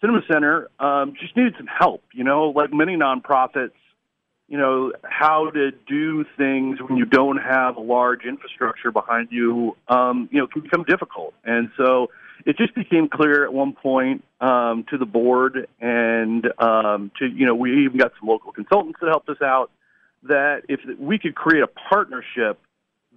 Cinema 0.00 0.20
Center 0.30 0.68
um, 0.78 1.14
just 1.20 1.36
needed 1.36 1.54
some 1.56 1.66
help. 1.66 2.02
You 2.12 2.24
know, 2.24 2.50
like 2.50 2.72
many 2.72 2.96
nonprofits, 2.96 3.72
you 4.48 4.58
know, 4.58 4.92
how 5.04 5.50
to 5.50 5.72
do 5.88 6.24
things 6.36 6.78
when 6.80 6.96
you 6.96 7.04
don't 7.04 7.38
have 7.38 7.76
a 7.76 7.80
large 7.80 8.24
infrastructure 8.24 8.90
behind 8.90 9.28
you, 9.30 9.76
um, 9.88 10.28
you 10.30 10.38
know, 10.38 10.46
can 10.46 10.62
become 10.62 10.84
difficult. 10.84 11.34
And 11.44 11.70
so 11.76 12.10
it 12.44 12.56
just 12.56 12.74
became 12.74 13.08
clear 13.08 13.44
at 13.44 13.52
one 13.52 13.72
point 13.72 14.22
um, 14.40 14.84
to 14.90 14.98
the 14.98 15.06
board 15.06 15.66
and 15.80 16.46
um, 16.60 17.10
to, 17.18 17.26
you 17.26 17.46
know, 17.46 17.54
we 17.54 17.84
even 17.84 17.98
got 17.98 18.12
some 18.20 18.28
local 18.28 18.52
consultants 18.52 19.00
that 19.00 19.08
helped 19.08 19.28
us 19.28 19.40
out 19.42 19.70
that 20.24 20.62
if 20.68 20.80
we 20.98 21.18
could 21.18 21.34
create 21.34 21.62
a 21.62 21.68
partnership 21.68 22.58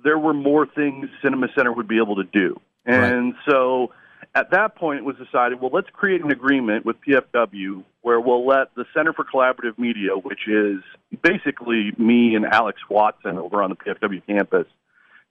there 0.03 0.17
were 0.17 0.33
more 0.33 0.65
things 0.65 1.09
Cinema 1.21 1.47
Center 1.55 1.71
would 1.71 1.87
be 1.87 1.97
able 1.97 2.15
to 2.15 2.23
do. 2.23 2.59
And 2.85 3.33
right. 3.33 3.43
so 3.49 3.91
at 4.35 4.51
that 4.51 4.75
point, 4.75 4.99
it 4.99 5.05
was 5.05 5.15
decided, 5.15 5.59
well, 5.59 5.71
let's 5.73 5.89
create 5.91 6.23
an 6.23 6.31
agreement 6.31 6.85
with 6.85 6.97
PFW 7.01 7.83
where 8.01 8.19
we'll 8.19 8.45
let 8.45 8.73
the 8.75 8.85
Center 8.93 9.13
for 9.13 9.25
Collaborative 9.25 9.77
Media, 9.77 10.11
which 10.15 10.47
is 10.47 10.81
basically 11.21 11.91
me 11.97 12.35
and 12.35 12.45
Alex 12.45 12.79
Watson 12.89 13.37
over 13.37 13.61
on 13.63 13.71
the 13.71 13.75
PFW 13.75 14.25
campus, 14.27 14.67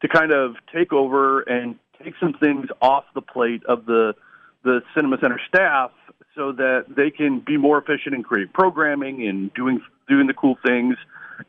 to 0.02 0.08
kind 0.08 0.32
of 0.32 0.56
take 0.74 0.92
over 0.92 1.40
and 1.42 1.76
take 2.02 2.14
some 2.20 2.34
things 2.34 2.66
off 2.80 3.04
the 3.14 3.22
plate 3.22 3.62
of 3.66 3.86
the 3.86 4.14
the 4.64 4.82
Cinema 4.94 5.18
Center 5.20 5.40
staff 5.46 5.92
so 6.34 6.52
that 6.52 6.86
they 6.88 7.10
can 7.10 7.40
be 7.40 7.56
more 7.56 7.78
efficient 7.78 8.14
in 8.14 8.22
creating 8.22 8.52
programming 8.52 9.26
and 9.26 9.54
doing 9.54 9.80
doing 10.08 10.26
the 10.26 10.34
cool 10.34 10.58
things 10.66 10.96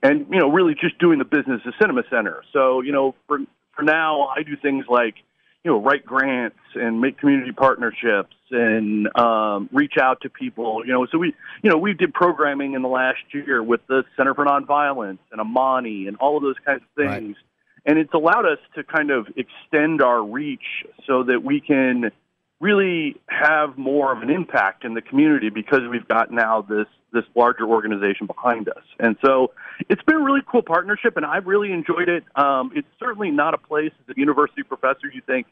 and 0.03 0.27
you 0.29 0.39
know 0.39 0.49
really 0.49 0.75
just 0.75 0.97
doing 0.99 1.17
the 1.17 1.25
business 1.25 1.61
of 1.65 1.73
Cinema 1.81 2.03
Center. 2.09 2.43
So 2.53 2.81
you 2.81 2.91
know 2.91 3.15
for 3.27 3.39
for 3.75 3.83
now 3.83 4.27
I 4.27 4.43
do 4.43 4.55
things 4.55 4.85
like 4.87 5.15
you 5.63 5.71
know 5.71 5.81
write 5.81 6.05
grants 6.05 6.57
and 6.75 7.01
make 7.01 7.17
community 7.17 7.51
partnerships 7.51 8.35
and 8.51 9.07
um, 9.17 9.69
reach 9.71 9.97
out 10.01 10.21
to 10.21 10.29
people. 10.29 10.83
You 10.85 10.93
know 10.93 11.07
so 11.11 11.17
we 11.17 11.33
you 11.61 11.69
know 11.69 11.77
we 11.77 11.93
did 11.93 12.13
programming 12.13 12.73
in 12.73 12.81
the 12.81 12.87
last 12.87 13.19
year 13.31 13.61
with 13.61 13.81
the 13.87 14.03
Center 14.15 14.33
for 14.33 14.45
Nonviolence 14.45 15.19
and 15.31 15.41
Amani 15.41 16.07
and 16.07 16.17
all 16.17 16.37
of 16.37 16.43
those 16.43 16.57
kinds 16.65 16.81
of 16.81 16.87
things. 16.95 17.35
Right. 17.35 17.45
And 17.85 17.97
it's 17.97 18.13
allowed 18.13 18.45
us 18.45 18.59
to 18.75 18.83
kind 18.83 19.09
of 19.09 19.27
extend 19.37 20.01
our 20.01 20.21
reach 20.21 20.85
so 21.07 21.23
that 21.23 21.43
we 21.43 21.61
can 21.61 22.11
really 22.59 23.15
have 23.27 23.77
more 23.77 24.11
of 24.11 24.21
an 24.21 24.29
impact 24.29 24.83
in 24.83 24.93
the 24.93 25.01
community 25.01 25.49
because 25.49 25.81
we've 25.89 26.07
got 26.07 26.29
now 26.29 26.61
this 26.61 26.87
this 27.11 27.23
larger 27.35 27.65
organization 27.65 28.27
behind 28.27 28.69
us. 28.69 28.83
And 28.99 29.17
so 29.23 29.51
it's 29.89 30.01
been 30.03 30.15
a 30.15 30.23
really 30.23 30.41
cool 30.49 30.61
partnership, 30.61 31.17
and 31.17 31.25
I've 31.25 31.47
really 31.47 31.71
enjoyed 31.71 32.09
it. 32.09 32.23
Um, 32.35 32.71
it's 32.75 32.87
certainly 32.99 33.31
not 33.31 33.53
a 33.53 33.57
place 33.57 33.91
as 34.07 34.15
a 34.15 34.19
university 34.19 34.63
professor 34.63 35.07
you 35.13 35.21
think 35.25 35.47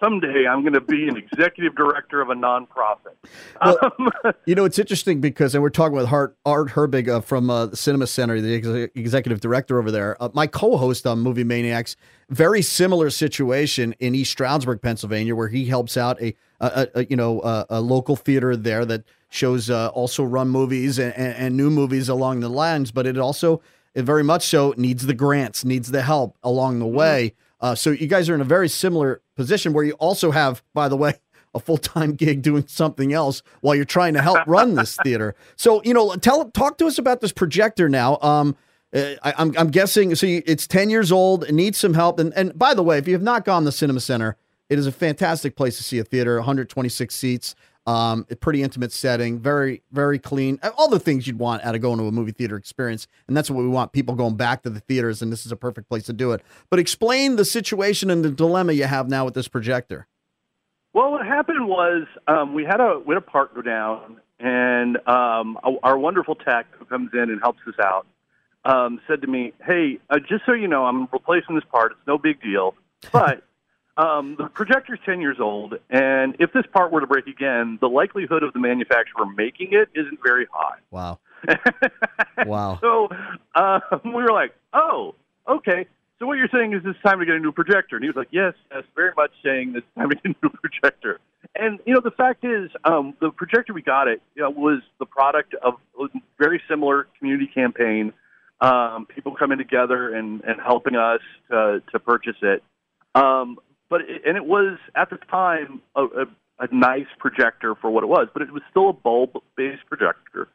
someday 0.00 0.46
I'm 0.48 0.62
going 0.62 0.74
to 0.74 0.80
be 0.80 1.08
an 1.08 1.16
executive 1.16 1.74
director 1.74 2.20
of 2.20 2.30
a 2.30 2.34
nonprofit. 2.34 3.14
Well, 3.62 3.78
um, 3.82 4.10
you 4.46 4.54
know, 4.54 4.64
it's 4.64 4.78
interesting 4.78 5.20
because, 5.20 5.54
and 5.54 5.62
we're 5.62 5.70
talking 5.70 5.96
with 5.96 6.10
Art, 6.12 6.36
Art 6.44 6.70
Herbig 6.70 7.08
uh, 7.08 7.20
from 7.20 7.50
uh, 7.50 7.66
the 7.66 7.76
Cinema 7.76 8.06
Center, 8.06 8.40
the 8.40 8.54
ex- 8.54 8.92
executive 8.94 9.40
director 9.40 9.78
over 9.78 9.90
there. 9.90 10.20
Uh, 10.22 10.28
my 10.34 10.46
co-host 10.46 11.06
on 11.06 11.20
Movie 11.20 11.44
Maniacs, 11.44 11.96
very 12.30 12.62
similar 12.62 13.10
situation 13.10 13.94
in 13.98 14.14
East 14.14 14.32
Stroudsburg, 14.32 14.82
Pennsylvania, 14.82 15.34
where 15.34 15.48
he 15.48 15.66
helps 15.66 15.96
out 15.96 16.20
a, 16.20 16.34
a, 16.60 16.88
a 16.94 17.04
you 17.06 17.16
know 17.16 17.40
a, 17.42 17.66
a 17.70 17.80
local 17.80 18.16
theater 18.16 18.56
there 18.56 18.84
that 18.84 19.04
shows 19.28 19.70
uh, 19.70 19.88
also 19.88 20.24
run 20.24 20.48
movies 20.48 20.98
and, 20.98 21.14
and, 21.14 21.36
and, 21.36 21.56
new 21.56 21.70
movies 21.70 22.08
along 22.08 22.40
the 22.40 22.48
lines, 22.48 22.90
but 22.90 23.06
it 23.06 23.18
also 23.18 23.60
it 23.94 24.02
very 24.02 24.24
much 24.24 24.46
so 24.46 24.74
needs 24.76 25.06
the 25.06 25.14
grants, 25.14 25.64
needs 25.64 25.90
the 25.90 26.02
help 26.02 26.36
along 26.42 26.78
the 26.78 26.84
mm-hmm. 26.86 26.96
way. 26.96 27.34
Uh, 27.60 27.74
so 27.74 27.90
you 27.90 28.06
guys 28.06 28.28
are 28.30 28.34
in 28.34 28.40
a 28.40 28.44
very 28.44 28.68
similar 28.68 29.20
position 29.36 29.72
where 29.72 29.84
you 29.84 29.92
also 29.94 30.30
have, 30.30 30.62
by 30.72 30.88
the 30.88 30.96
way, 30.96 31.14
a 31.54 31.60
full 31.60 31.78
time 31.78 32.12
gig 32.12 32.42
doing 32.42 32.66
something 32.66 33.12
else 33.12 33.42
while 33.60 33.74
you're 33.74 33.84
trying 33.84 34.14
to 34.14 34.22
help 34.22 34.46
run 34.46 34.74
this 34.74 34.96
theater. 35.04 35.34
So 35.56 35.82
you 35.84 35.94
know, 35.94 36.14
tell 36.16 36.50
talk 36.50 36.78
to 36.78 36.86
us 36.86 36.98
about 36.98 37.20
this 37.20 37.32
projector 37.32 37.88
now. 37.88 38.18
Um, 38.22 38.56
uh, 38.94 39.14
I, 39.22 39.30
am 39.30 39.34
I'm, 39.38 39.58
I'm 39.58 39.70
guessing 39.70 40.14
so. 40.14 40.26
You, 40.26 40.42
it's 40.46 40.66
ten 40.66 40.88
years 40.88 41.12
old. 41.12 41.44
It 41.44 41.52
needs 41.52 41.78
some 41.78 41.94
help. 41.94 42.18
And 42.18 42.32
and 42.34 42.58
by 42.58 42.74
the 42.74 42.82
way, 42.82 42.98
if 42.98 43.06
you 43.06 43.14
have 43.14 43.22
not 43.22 43.44
gone 43.44 43.62
to 43.62 43.66
the 43.66 43.72
Cinema 43.72 44.00
Center, 44.00 44.36
it 44.68 44.78
is 44.78 44.86
a 44.86 44.92
fantastic 44.92 45.56
place 45.56 45.76
to 45.78 45.82
see 45.82 45.98
a 45.98 46.04
theater. 46.04 46.36
126 46.36 47.14
seats. 47.14 47.54
Um, 47.88 48.26
a 48.30 48.36
pretty 48.36 48.62
intimate 48.62 48.92
setting, 48.92 49.40
very, 49.40 49.80
very 49.92 50.18
clean. 50.18 50.60
All 50.76 50.90
the 50.90 50.98
things 50.98 51.26
you'd 51.26 51.38
want 51.38 51.64
out 51.64 51.74
of 51.74 51.80
going 51.80 51.98
to 51.98 52.04
a 52.04 52.12
movie 52.12 52.32
theater 52.32 52.54
experience. 52.54 53.08
And 53.26 53.34
that's 53.34 53.50
what 53.50 53.62
we 53.62 53.68
want 53.68 53.92
people 53.92 54.14
going 54.14 54.36
back 54.36 54.62
to 54.64 54.70
the 54.70 54.80
theaters. 54.80 55.22
And 55.22 55.32
this 55.32 55.46
is 55.46 55.52
a 55.52 55.56
perfect 55.56 55.88
place 55.88 56.02
to 56.04 56.12
do 56.12 56.32
it. 56.32 56.42
But 56.68 56.80
explain 56.80 57.36
the 57.36 57.46
situation 57.46 58.10
and 58.10 58.22
the 58.22 58.30
dilemma 58.30 58.74
you 58.74 58.84
have 58.84 59.08
now 59.08 59.24
with 59.24 59.32
this 59.32 59.48
projector. 59.48 60.06
Well, 60.92 61.12
what 61.12 61.26
happened 61.26 61.66
was 61.66 62.06
um, 62.26 62.52
we 62.52 62.64
had 62.64 62.80
a 62.80 62.98
we 62.98 63.14
had 63.14 63.22
a 63.22 63.26
part 63.26 63.54
go 63.54 63.62
down, 63.62 64.20
and 64.38 64.96
um, 65.08 65.58
our 65.82 65.98
wonderful 65.98 66.34
tech 66.34 66.66
who 66.78 66.84
comes 66.84 67.10
in 67.14 67.30
and 67.30 67.40
helps 67.40 67.60
us 67.66 67.74
out 67.82 68.06
um, 68.64 69.00
said 69.08 69.22
to 69.22 69.26
me, 69.28 69.54
"Hey, 69.64 69.98
uh, 70.10 70.18
just 70.18 70.44
so 70.44 70.52
you 70.52 70.68
know, 70.68 70.84
I'm 70.84 71.08
replacing 71.12 71.54
this 71.54 71.64
part. 71.70 71.92
It's 71.92 72.00
no 72.06 72.18
big 72.18 72.42
deal, 72.42 72.74
but 73.12 73.44
um, 73.98 74.36
the 74.38 74.46
projector's 74.46 75.00
10 75.04 75.20
years 75.20 75.38
old, 75.40 75.74
and 75.90 76.36
if 76.38 76.52
this 76.52 76.64
part 76.72 76.92
were 76.92 77.00
to 77.00 77.06
break 77.06 77.26
again, 77.26 77.78
the 77.80 77.88
likelihood 77.88 78.44
of 78.44 78.52
the 78.52 78.60
manufacturer 78.60 79.26
making 79.36 79.72
it 79.72 79.88
isn't 79.92 80.20
very 80.22 80.46
high. 80.52 80.78
Wow. 80.92 81.18
wow. 82.46 82.78
So 82.80 83.08
um, 83.56 83.80
we 84.04 84.22
were 84.22 84.32
like, 84.32 84.54
oh, 84.72 85.16
okay. 85.48 85.86
So 86.20 86.26
what 86.26 86.38
you're 86.38 86.48
saying 86.52 86.74
is 86.74 86.82
it's 86.84 86.98
time 87.02 87.18
to 87.18 87.26
get 87.26 87.34
a 87.34 87.40
new 87.40 87.50
projector. 87.50 87.96
And 87.96 88.04
he 88.04 88.08
was 88.08 88.16
like, 88.16 88.28
yes, 88.30 88.54
yes, 88.72 88.84
very 88.94 89.12
much 89.16 89.32
saying 89.44 89.74
it's 89.76 89.86
time 89.96 90.10
to 90.10 90.14
get 90.14 90.24
a 90.24 90.28
new 90.28 90.50
projector. 90.62 91.18
And, 91.56 91.80
you 91.84 91.92
know, 91.92 92.00
the 92.00 92.12
fact 92.12 92.44
is, 92.44 92.70
um, 92.84 93.14
the 93.20 93.30
projector 93.30 93.72
we 93.72 93.82
got 93.82 94.06
it 94.06 94.22
you 94.36 94.42
know, 94.42 94.50
was 94.50 94.80
the 95.00 95.06
product 95.06 95.54
of 95.54 95.74
a 96.00 96.06
very 96.38 96.62
similar 96.68 97.08
community 97.18 97.50
campaign. 97.52 98.12
Um, 98.60 99.06
people 99.06 99.34
coming 99.34 99.58
together 99.58 100.14
and, 100.14 100.42
and 100.42 100.60
helping 100.60 100.96
us 100.96 101.20
to, 101.50 101.82
to 101.92 101.98
purchase 101.98 102.36
it. 102.42 102.62
Um, 103.14 103.58
but 103.90 104.02
it, 104.02 104.22
and 104.26 104.36
it 104.36 104.44
was 104.44 104.78
at 104.94 105.10
the 105.10 105.16
time 105.30 105.80
a, 105.94 106.04
a, 106.04 106.26
a 106.60 106.68
nice 106.74 107.06
projector 107.18 107.74
for 107.74 107.90
what 107.90 108.04
it 108.04 108.08
was, 108.08 108.28
but 108.32 108.42
it 108.42 108.52
was 108.52 108.62
still 108.70 108.90
a 108.90 108.92
bulb-based 108.92 109.86
projector, 109.86 110.48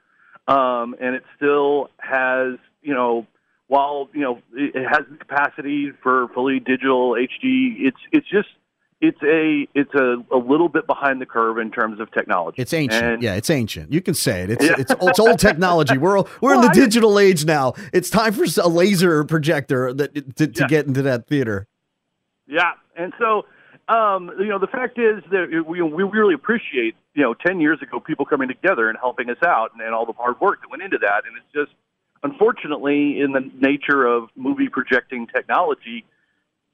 um, 0.48 0.96
and 1.02 1.16
it 1.16 1.24
still 1.36 1.90
has 1.98 2.58
you 2.82 2.94
know 2.94 3.28
while 3.68 4.10
you 4.14 4.22
know 4.22 4.40
it 4.54 4.88
has 4.88 5.06
the 5.10 5.18
capacity 5.18 5.92
for 6.02 6.28
fully 6.34 6.60
digital 6.60 7.12
HD, 7.12 7.76
it's 7.80 7.98
it's 8.12 8.28
just 8.30 8.50
it's 9.04 9.22
a 9.22 9.68
it's 9.74 9.94
a, 9.96 10.24
a 10.34 10.38
little 10.38 10.70
bit 10.70 10.88
behind 10.88 11.20
the 11.20 11.26
curve 11.26 11.58
in 11.58 11.72
terms 11.72 12.00
of 12.00 12.10
technology. 12.12 12.62
It's 12.62 12.74
ancient. 12.74 13.04
And, 13.04 13.24
yeah, 13.24 13.36
it's 13.36 13.50
ancient. 13.50 13.92
You 13.92 14.02
can 14.02 14.14
say 14.14 14.44
it. 14.44 14.52
It's 14.52 14.66
yeah. 14.66 14.76
it's, 14.78 14.94
it's 15.02 15.20
old 15.20 15.40
technology. 15.40 15.98
We're 15.98 16.18
we're 16.18 16.26
well, 16.42 16.56
in 16.56 16.62
the 16.62 16.70
I 16.70 16.74
digital 16.74 17.20
age 17.20 17.46
now. 17.46 17.74
It's 17.92 18.10
time 18.10 18.32
for 18.32 18.46
a 18.62 18.70
laser 18.70 19.26
projector 19.26 19.94
that 19.94 20.36
to, 20.38 20.48
to 20.48 20.62
yeah. 20.62 20.68
get 20.68 20.88
into 20.88 21.02
that 21.02 21.28
theater. 21.28 21.68
Yeah, 22.48 22.72
and 22.96 23.14
so 23.20 23.46
um, 23.88 24.32
you 24.40 24.48
know 24.48 24.60
the 24.60 24.68
fact 24.68 24.98
is 24.98 25.24
that 25.32 25.64
we 25.68 25.82
we 25.82 26.04
really 26.04 26.34
appreciate 26.34 26.96
you 27.14 27.24
know 27.24 27.34
ten 27.34 27.60
years 27.60 27.82
ago 27.82 28.00
people 28.00 28.26
coming 28.26 28.48
together 28.48 28.90
and 28.90 28.98
helping 29.00 29.30
us 29.30 29.38
out 29.46 29.72
and, 29.74 29.82
and 29.82 29.94
all 29.94 30.06
the 30.06 30.14
hard 30.14 30.40
work 30.40 30.62
that 30.62 30.70
went 30.70 30.84
into 30.84 30.98
that, 31.00 31.24
and 31.28 31.38
it's 31.38 31.54
just 31.54 31.78
unfortunately 32.24 33.20
in 33.20 33.32
the 33.32 33.50
nature 33.60 34.06
of 34.06 34.30
movie 34.36 34.70
projecting 34.70 35.28
technology, 35.28 36.06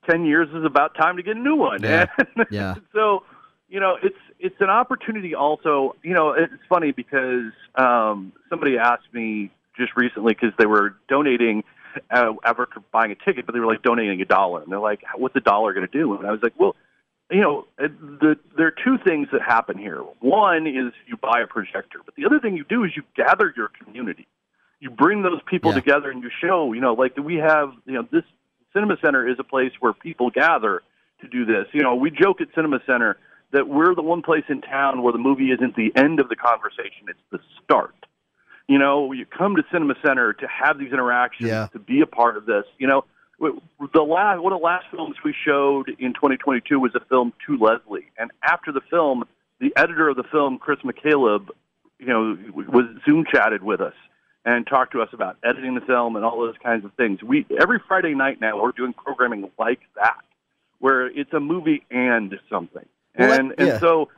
ten 0.10 0.26
years 0.26 0.48
is 0.54 0.66
about 0.66 0.96
time 0.96 1.18
to 1.18 1.24
get 1.24 1.36
a 1.36 1.40
new 1.40 1.56
one. 1.56 1.82
Yeah. 1.82 2.06
yeah. 2.52 2.76
so 2.94 3.24
you 3.68 3.80
know 3.80 3.98
it's 4.02 4.18
it's 4.40 4.60
an 4.60 4.70
opportunity 4.70 5.36
also. 5.36 5.96
You 6.04 6.14
know 6.14 6.32
it's 6.32 6.54
funny 6.68 6.92
because 6.92 7.52
um, 7.76 8.34
somebody 8.50 8.78
asked 8.78 9.14
me 9.14 9.52
just 9.78 9.96
recently 9.96 10.34
because 10.34 10.54
they 10.58 10.66
were 10.66 10.96
donating 11.08 11.64
uh, 12.12 12.34
ever 12.46 12.68
buying 12.92 13.12
a 13.12 13.16
ticket, 13.16 13.46
but 13.46 13.54
they 13.54 13.60
were 13.60 13.66
like 13.68 13.82
donating 13.84 14.22
a 14.22 14.26
dollar, 14.26 14.62
and 14.62 14.72
they're 14.72 14.80
like, 14.80 15.02
"What's 15.16 15.36
a 15.36 15.40
dollar 15.42 15.74
going 15.74 15.88
to 15.88 15.92
do?" 15.92 16.16
And 16.16 16.28
I 16.28 16.32
was 16.32 16.42
like, 16.44 16.54
"Well." 16.58 16.76
You 17.32 17.42
know, 17.42 17.68
the, 17.78 18.40
there 18.58 18.66
are 18.66 18.72
two 18.84 18.98
things 19.06 19.28
that 19.32 19.44
happen 19.44 19.78
here. 19.78 20.00
One 20.20 20.66
is 20.66 20.92
you 21.06 21.16
buy 21.16 21.42
a 21.44 21.46
projector, 21.46 22.00
but 22.04 22.16
the 22.16 22.26
other 22.26 22.40
thing 22.40 22.58
you 22.58 22.64
do 22.68 22.84
is 22.84 22.92
you 22.96 23.04
gather 23.16 23.54
your 23.56 23.70
community. 23.84 24.28
you 24.80 24.90
bring 24.90 25.22
those 25.22 25.40
people 25.46 25.70
Yeah. 25.70 25.76
together 25.76 26.10
and 26.10 26.24
you 26.24 26.32
show, 26.42 26.74
you 26.74 26.82
know, 26.82 26.94
like 26.94 27.16
we 27.18 27.36
have, 27.36 27.72
you 27.86 27.94
know, 27.94 28.08
this 28.12 28.24
Cinema 28.74 28.98
Center 29.00 29.28
is 29.28 29.38
a 29.38 29.44
place 29.44 29.74
where 29.80 29.94
people 29.94 30.32
gather 30.32 30.82
to 31.22 31.28
do 31.28 31.46
this. 31.46 31.68
You 31.72 31.82
know, 31.84 31.94
we 31.96 32.10
joke 32.10 32.42
at 32.42 32.48
Cinema 32.56 32.80
Center 32.88 33.18
that 33.52 33.68
we're 33.68 33.94
the 33.94 34.02
one 34.02 34.22
place 34.24 34.46
in 34.48 34.62
town 34.62 35.04
where 35.04 35.12
the 35.12 35.20
movie 35.20 35.52
isn't 35.52 35.76
the 35.76 35.92
end 35.96 36.20
of 36.20 36.30
the 36.30 36.36
conversation; 36.36 37.10
it's 37.10 37.20
the 37.30 37.40
start. 37.64 37.94
You 38.70 38.78
know, 38.78 39.12
you 39.14 39.26
come 39.26 39.56
to 39.56 39.64
Cinema 39.72 39.96
Center 40.06 40.32
to 40.32 40.48
have 40.48 40.78
these 40.78 40.94
interactions, 40.94 41.50
Yeah. 41.50 41.68
to 41.74 41.80
be 41.80 42.02
a 42.02 42.06
part 42.06 42.38
of 42.38 42.46
this. 42.46 42.66
You 42.78 42.86
know, 42.88 43.04
the 43.40 44.04
last 44.04 44.42
one 44.44 44.54
of 44.54 44.60
the 44.60 44.64
last 44.64 44.86
films 44.92 45.16
we 45.26 45.34
showed 45.44 45.90
in 45.98 46.14
2022 46.14 46.80
was 46.80 46.94
a 46.94 47.00
film 47.06 47.34
to 47.48 47.58
Leslie, 47.58 48.12
and 48.20 48.30
after 48.44 48.72
the 48.72 48.82
film, 48.82 49.24
the 49.60 49.74
editor 49.76 50.08
of 50.08 50.18
the 50.18 50.24
film, 50.24 50.60
Chris 50.60 50.78
McCaleb, 50.82 51.50
you 51.98 52.06
know, 52.06 52.38
was 52.54 52.86
Zoom 53.06 53.26
chatted 53.26 53.64
with 53.64 53.82
us 53.82 53.96
and 54.46 54.68
talked 54.68 54.92
to 54.92 55.02
us 55.02 55.10
about 55.14 55.38
editing 55.44 55.74
the 55.74 55.82
film 55.82 56.16
and 56.16 56.24
all 56.24 56.40
those 56.40 56.56
kinds 56.64 56.86
of 56.86 56.94
things. 56.94 57.24
We 57.24 57.48
every 57.60 57.80
Friday 57.88 58.14
night 58.14 58.40
now 58.40 58.62
we're 58.62 58.72
doing 58.72 58.94
programming 58.94 59.50
like 59.58 59.80
that, 59.96 60.18
where 60.78 61.08
it's 61.08 61.34
a 61.34 61.40
movie 61.40 61.84
and 61.90 62.38
something, 62.52 62.86
Well, 63.18 63.30
that- 63.30 63.40
and 63.40 63.56
and 63.58 63.80
so 63.80 64.10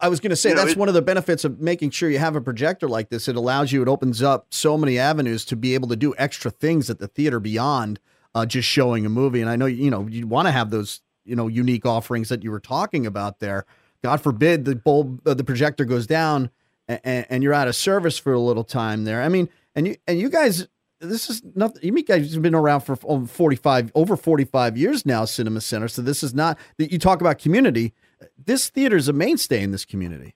I 0.00 0.08
was 0.08 0.20
going 0.20 0.30
to 0.30 0.36
say 0.36 0.50
You 0.50 0.54
know, 0.56 0.62
that's 0.62 0.72
it- 0.72 0.78
one 0.78 0.88
of 0.88 0.94
the 0.94 1.02
benefits 1.02 1.44
of 1.44 1.60
making 1.60 1.90
sure 1.90 2.10
you 2.10 2.18
have 2.18 2.36
a 2.36 2.40
projector 2.40 2.88
like 2.88 3.08
this. 3.08 3.28
It 3.28 3.36
allows 3.36 3.72
you, 3.72 3.82
it 3.82 3.88
opens 3.88 4.22
up 4.22 4.46
so 4.50 4.76
many 4.76 4.98
avenues 4.98 5.44
to 5.46 5.56
be 5.56 5.74
able 5.74 5.88
to 5.88 5.96
do 5.96 6.14
extra 6.18 6.50
things 6.50 6.90
at 6.90 6.98
the 6.98 7.06
theater 7.08 7.38
beyond 7.40 8.00
uh, 8.34 8.46
just 8.46 8.68
showing 8.68 9.06
a 9.06 9.08
movie. 9.08 9.40
And 9.40 9.50
I 9.50 9.56
know 9.56 9.66
you 9.66 9.90
know 9.90 10.06
you 10.08 10.26
want 10.26 10.46
to 10.46 10.52
have 10.52 10.70
those 10.70 11.00
you 11.24 11.36
know 11.36 11.46
unique 11.48 11.86
offerings 11.86 12.28
that 12.30 12.42
you 12.42 12.50
were 12.50 12.60
talking 12.60 13.06
about 13.06 13.38
there. 13.38 13.64
God 14.02 14.20
forbid 14.20 14.64
the 14.64 14.76
bulb, 14.76 15.20
uh, 15.26 15.34
the 15.34 15.44
projector 15.44 15.84
goes 15.84 16.06
down, 16.06 16.50
and, 16.88 17.26
and 17.28 17.42
you're 17.42 17.52
out 17.52 17.68
of 17.68 17.76
service 17.76 18.18
for 18.18 18.32
a 18.32 18.40
little 18.40 18.64
time 18.64 19.04
there. 19.04 19.22
I 19.22 19.28
mean, 19.28 19.48
and 19.74 19.86
you 19.86 19.96
and 20.06 20.18
you 20.18 20.28
guys. 20.30 20.66
This 21.02 21.30
is 21.30 21.42
nothing. 21.54 21.80
You 21.82 21.94
meet 21.94 22.06
guys 22.06 22.34
have 22.34 22.42
been 22.42 22.54
around 22.54 22.82
for 22.82 22.98
over 23.04 23.26
forty-five, 23.26 23.90
over 23.94 24.18
forty-five 24.18 24.76
years 24.76 25.06
now. 25.06 25.24
Cinema 25.24 25.62
Center. 25.62 25.88
So 25.88 26.02
this 26.02 26.22
is 26.22 26.34
not 26.34 26.58
that 26.76 26.92
you 26.92 26.98
talk 26.98 27.22
about 27.22 27.38
community 27.38 27.94
this 28.38 28.68
theater 28.68 28.96
is 28.96 29.08
a 29.08 29.12
mainstay 29.12 29.62
in 29.62 29.70
this 29.70 29.84
community. 29.84 30.34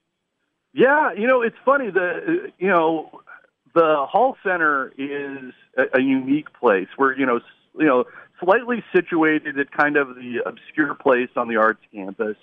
Yeah, 0.73 1.13
you 1.13 1.27
know, 1.27 1.43
it's 1.43 1.57
funny. 1.65 1.91
The 1.91 2.53
you 2.59 2.69
know, 2.69 3.21
the 3.75 4.07
Hall 4.09 4.37
Center 4.43 4.93
is 4.99 5.53
a, 5.77 5.99
a 5.99 6.01
unique 6.01 6.53
place 6.53 6.89
where 6.97 7.17
you 7.17 7.27
know, 7.27 7.41
you 7.79 7.87
know, 7.87 8.05
slightly 8.43 8.83
situated 8.93 9.59
at 9.59 9.71
kind 9.71 9.97
of 9.97 10.09
the 10.17 10.43
obscure 10.45 10.95
place 10.95 11.31
on 11.37 11.49
the 11.49 11.57
arts 11.57 11.81
campus. 11.93 12.37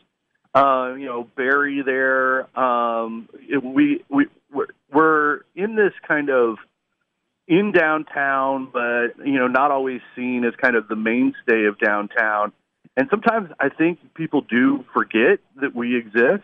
Uh, 0.54 0.96
you 0.98 1.06
know, 1.06 1.28
Barry 1.36 1.82
there. 1.82 2.48
Um, 2.58 3.30
it, 3.34 3.64
we 3.64 4.04
we 4.10 4.28
we're, 4.52 4.68
we're 4.94 5.42
in 5.56 5.76
this 5.76 5.94
kind 6.08 6.30
of 6.30 6.58
in 7.48 7.72
downtown, 7.72 8.70
but 8.72 9.26
you 9.26 9.40
know, 9.40 9.48
not 9.48 9.72
always 9.72 10.02
seen 10.16 10.46
as 10.46 10.54
kind 10.56 10.76
of 10.76 10.88
the 10.88 10.96
mainstay 10.96 11.66
of 11.66 11.78
downtown. 11.80 12.54
And 12.98 13.08
sometimes 13.10 13.50
I 13.60 13.70
think 13.70 14.00
people 14.16 14.42
do 14.42 14.84
forget 14.94 15.40
that 15.62 15.76
we 15.76 15.96
exist 15.98 16.44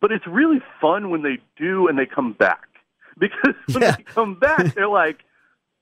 but 0.00 0.10
it's 0.10 0.26
really 0.26 0.60
fun 0.80 1.10
when 1.10 1.22
they 1.22 1.38
do 1.56 1.86
and 1.86 1.96
they 1.96 2.06
come 2.06 2.32
back 2.32 2.64
because 3.18 3.54
when 3.72 3.82
Yeah. 3.82 3.96
they 3.96 4.02
come 4.02 4.34
back 4.34 4.74
they're 4.74 4.88
like 4.88 5.18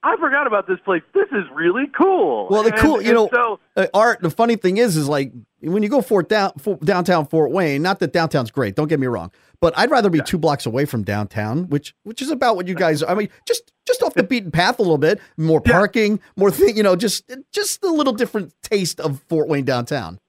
i 0.03 0.15
forgot 0.17 0.47
about 0.47 0.67
this 0.67 0.79
place 0.85 1.01
this 1.13 1.27
is 1.31 1.43
really 1.53 1.87
cool 1.97 2.47
Well, 2.49 2.63
the 2.63 2.71
And- 2.71 2.79
cool- 2.79 3.01
you 3.01 3.13
know- 3.13 3.29
so 3.31 3.59
Uh, 3.77 3.87
Art. 3.93 4.19
The 4.21 4.29
funny 4.29 4.55
thing 4.57 4.77
is, 4.77 4.97
is 4.97 5.07
like 5.07 5.31
when 5.61 5.81
you 5.83 5.87
go 5.89 6.01
Fort 6.01 6.27
down, 6.27 6.51
downtown 6.83 7.25
Fort 7.25 7.51
Wayne. 7.51 7.81
Not 7.81 7.99
that 7.99 8.11
downtown's 8.11 8.51
great. 8.51 8.75
Don't 8.75 8.87
get 8.89 8.99
me 8.99 9.07
wrong, 9.07 9.31
but 9.61 9.73
I'd 9.77 9.89
rather 9.91 10.09
be 10.09 10.19
two 10.21 10.37
blocks 10.37 10.65
away 10.65 10.83
from 10.85 11.03
downtown, 11.03 11.69
which 11.69 11.93
which 12.03 12.21
is 12.21 12.29
about 12.31 12.55
what 12.57 12.67
you 12.67 12.75
guys. 12.75 13.01
Are. 13.01 13.09
I 13.11 13.15
mean, 13.15 13.29
just 13.47 13.71
just 13.87 14.03
off 14.03 14.13
the 14.13 14.23
beaten 14.23 14.51
path 14.51 14.77
a 14.79 14.81
little 14.81 14.97
bit. 14.97 15.21
More 15.37 15.61
Yeah. 15.65 15.71
parking, 15.71 16.19
more 16.35 16.51
thing. 16.51 16.75
You 16.75 16.83
know, 16.83 16.95
just 16.97 17.31
just 17.53 17.81
a 17.83 17.89
little 17.89 18.11
different 18.13 18.53
taste 18.63 18.99
of 18.99 19.21
Fort 19.29 19.47
Wayne 19.47 19.63
downtown. 19.65 20.19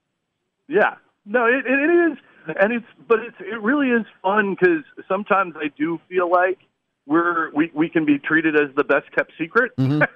yeah 0.69 0.95
no 1.25 1.45
it, 1.45 1.65
it 1.65 2.11
is 2.11 2.17
and 2.61 2.71
it's 2.73 2.85
but 3.07 3.19
it's 3.19 3.35
it 3.39 3.61
really 3.61 3.89
is 3.89 4.05
fun 4.21 4.55
because 4.55 4.83
sometimes 5.07 5.53
i 5.57 5.67
do 5.77 5.99
feel 6.09 6.29
like 6.29 6.59
we're 7.05 7.51
we, 7.53 7.71
we 7.73 7.89
can 7.89 8.05
be 8.05 8.17
treated 8.19 8.55
as 8.55 8.73
the 8.75 8.83
best 8.83 9.11
kept 9.11 9.31
secret. 9.37 9.71
Mhm. 9.77 10.07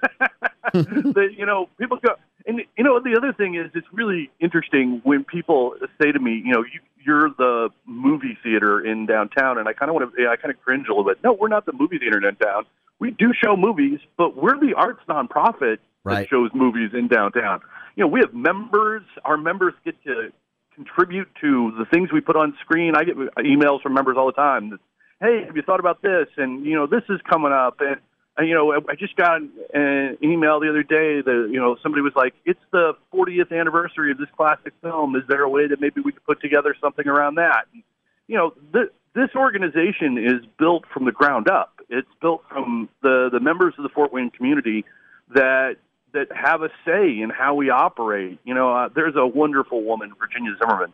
that 0.74 1.30
you 1.38 1.46
know 1.46 1.70
people 1.80 1.98
go 1.98 2.16
and 2.46 2.62
you 2.78 2.84
know 2.84 3.00
the 3.00 3.16
other 3.18 3.34
thing 3.34 3.56
is 3.56 3.72
it's 3.74 3.88
really 3.94 4.30
interesting 4.40 5.02
when 5.04 5.24
people 5.24 5.76
say 6.02 6.12
to 6.12 6.20
me 6.20 6.42
you 6.46 6.54
know 6.54 6.62
you 6.64 6.80
you're 7.06 7.30
the 7.38 7.70
movie 7.86 8.38
theater 8.44 8.82
in 8.86 9.06
downtown 9.06 9.58
and 9.58 9.68
i 9.70 9.74
kind 9.74 9.90
of 9.90 9.96
want 9.96 10.14
to 10.16 10.28
i 10.28 10.36
kind 10.36 10.54
of 10.54 10.62
cringe 10.62 10.88
a 10.88 10.92
little 10.92 11.06
bit. 11.06 11.18
No 11.24 11.34
we're 11.34 11.48
not 11.48 11.66
the 11.66 11.72
movie 11.74 11.98
theater 12.00 12.18
in 12.18 12.24
downtown. 12.24 12.66
We 13.00 13.12
do 13.12 13.32
show 13.34 13.56
movies 13.56 14.00
but 14.18 14.36
we're 14.36 14.60
the 14.60 14.74
arts 14.76 15.02
nonprofit 15.10 15.78
Right. 16.04 16.20
that 16.22 16.30
shows 16.30 16.52
movies 16.54 16.92
in 16.94 17.08
downtown. 17.08 17.62
You 17.96 18.04
know 18.04 18.08
we 18.08 18.20
have 18.22 18.34
members 18.34 19.04
our 19.26 19.38
members 19.38 19.74
get 19.86 20.02
to 20.04 20.32
contribute 20.76 21.28
to 21.42 21.74
the 21.78 21.86
things 21.86 22.12
we 22.12 22.22
put 22.22 22.36
on 22.36 22.56
screen. 22.62 22.94
I 22.96 23.04
get 23.04 23.16
emails 23.18 23.82
from 23.82 23.94
members 23.94 24.16
all 24.18 24.28
the 24.28 24.32
time 24.34 24.70
that, 24.72 24.80
hey 25.22 25.46
have 25.46 25.56
you 25.56 25.62
thought 25.62 25.80
about 25.80 26.02
this 26.02 26.28
and 26.38 26.66
you 26.66 26.76
know 26.76 26.88
this 26.88 27.04
is 27.10 27.20
coming 27.30 27.52
up 27.52 27.82
and 27.82 27.98
and, 28.38 28.48
you 28.48 28.54
know, 28.54 28.72
I- 28.72 28.92
I 28.92 28.96
just 28.96 29.16
got 29.16 29.42
an 29.74 30.18
email 30.22 30.60
the 30.60 30.70
other 30.70 30.84
day 30.84 31.22
that 31.22 31.50
you 31.52 31.60
know 31.60 31.76
somebody 31.82 32.02
was 32.04 32.16
like, 32.16 32.36
"It's 32.46 32.64
the 32.72 32.96
40th 33.12 33.52
anniversary 33.52 34.12
of 34.12 34.20
this 34.20 34.30
classic 34.38 34.74
film. 34.82 35.16
Is 35.16 35.26
there 35.28 35.42
a 35.42 35.50
way 35.50 35.68
that 35.68 35.82
maybe 35.82 36.02
we 36.02 36.12
could 36.12 36.24
put 36.24 36.40
together 36.40 36.76
something 36.80 37.08
around 37.08 37.36
that?" 37.36 37.66
And, 37.74 37.82
you 38.28 38.38
know, 38.38 38.54
th- 38.74 38.92
this 39.14 39.36
organization 39.36 40.20
is 40.20 40.46
built 40.60 40.86
from 40.86 41.06
the 41.06 41.12
ground 41.12 41.50
up. 41.50 41.82
It's 41.90 42.14
built 42.22 42.44
from 42.48 42.90
the 43.02 43.30
the 43.32 43.40
members 43.40 43.74
of 43.78 43.84
the 43.84 43.90
Fort 43.90 44.14
Wayne 44.14 44.30
community 44.30 44.86
that 45.30 45.78
that 46.12 46.32
have 46.32 46.62
a 46.62 46.70
say 46.86 47.20
in 47.20 47.32
how 47.32 47.56
we 47.56 47.72
operate. 47.72 48.38
You 48.44 48.54
know, 48.54 48.72
uh, 48.72 48.90
there's 48.90 49.16
a 49.16 49.26
wonderful 49.26 49.84
woman, 49.84 50.14
Virginia 50.20 50.56
Zimmerman, 50.60 50.94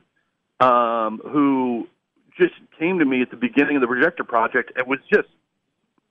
um, 0.62 1.20
who 1.20 1.90
just 2.38 2.54
came 2.80 3.00
to 3.00 3.06
me 3.06 3.22
at 3.22 3.32
the 3.32 3.38
beginning 3.38 3.76
of 3.76 3.82
the 3.82 3.88
projector 3.88 4.24
project 4.24 4.72
and 4.76 4.88
was 4.88 5.00
just 5.12 5.28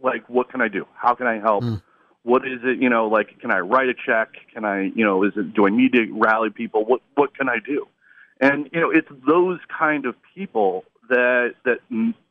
like, 0.00 0.28
what 0.28 0.50
can 0.50 0.60
I 0.60 0.68
do? 0.68 0.86
How 0.94 1.14
can 1.14 1.26
I 1.26 1.38
help? 1.38 1.64
Mm. 1.64 1.82
What 2.24 2.46
is 2.46 2.60
it? 2.62 2.80
You 2.80 2.88
know, 2.88 3.08
like, 3.08 3.40
can 3.40 3.50
I 3.50 3.58
write 3.58 3.88
a 3.88 3.94
check? 3.94 4.30
Can 4.52 4.64
I, 4.64 4.92
you 4.94 5.04
know, 5.04 5.24
is 5.24 5.32
it, 5.36 5.54
do 5.54 5.66
I 5.66 5.70
need 5.70 5.92
to 5.94 6.06
rally 6.12 6.50
people? 6.50 6.84
What, 6.84 7.00
what 7.14 7.36
can 7.36 7.48
I 7.48 7.58
do? 7.64 7.86
And, 8.40 8.68
you 8.72 8.80
know, 8.80 8.90
it's 8.90 9.08
those 9.26 9.58
kind 9.76 10.06
of 10.06 10.14
people 10.34 10.84
that, 11.08 11.54
that 11.64 11.78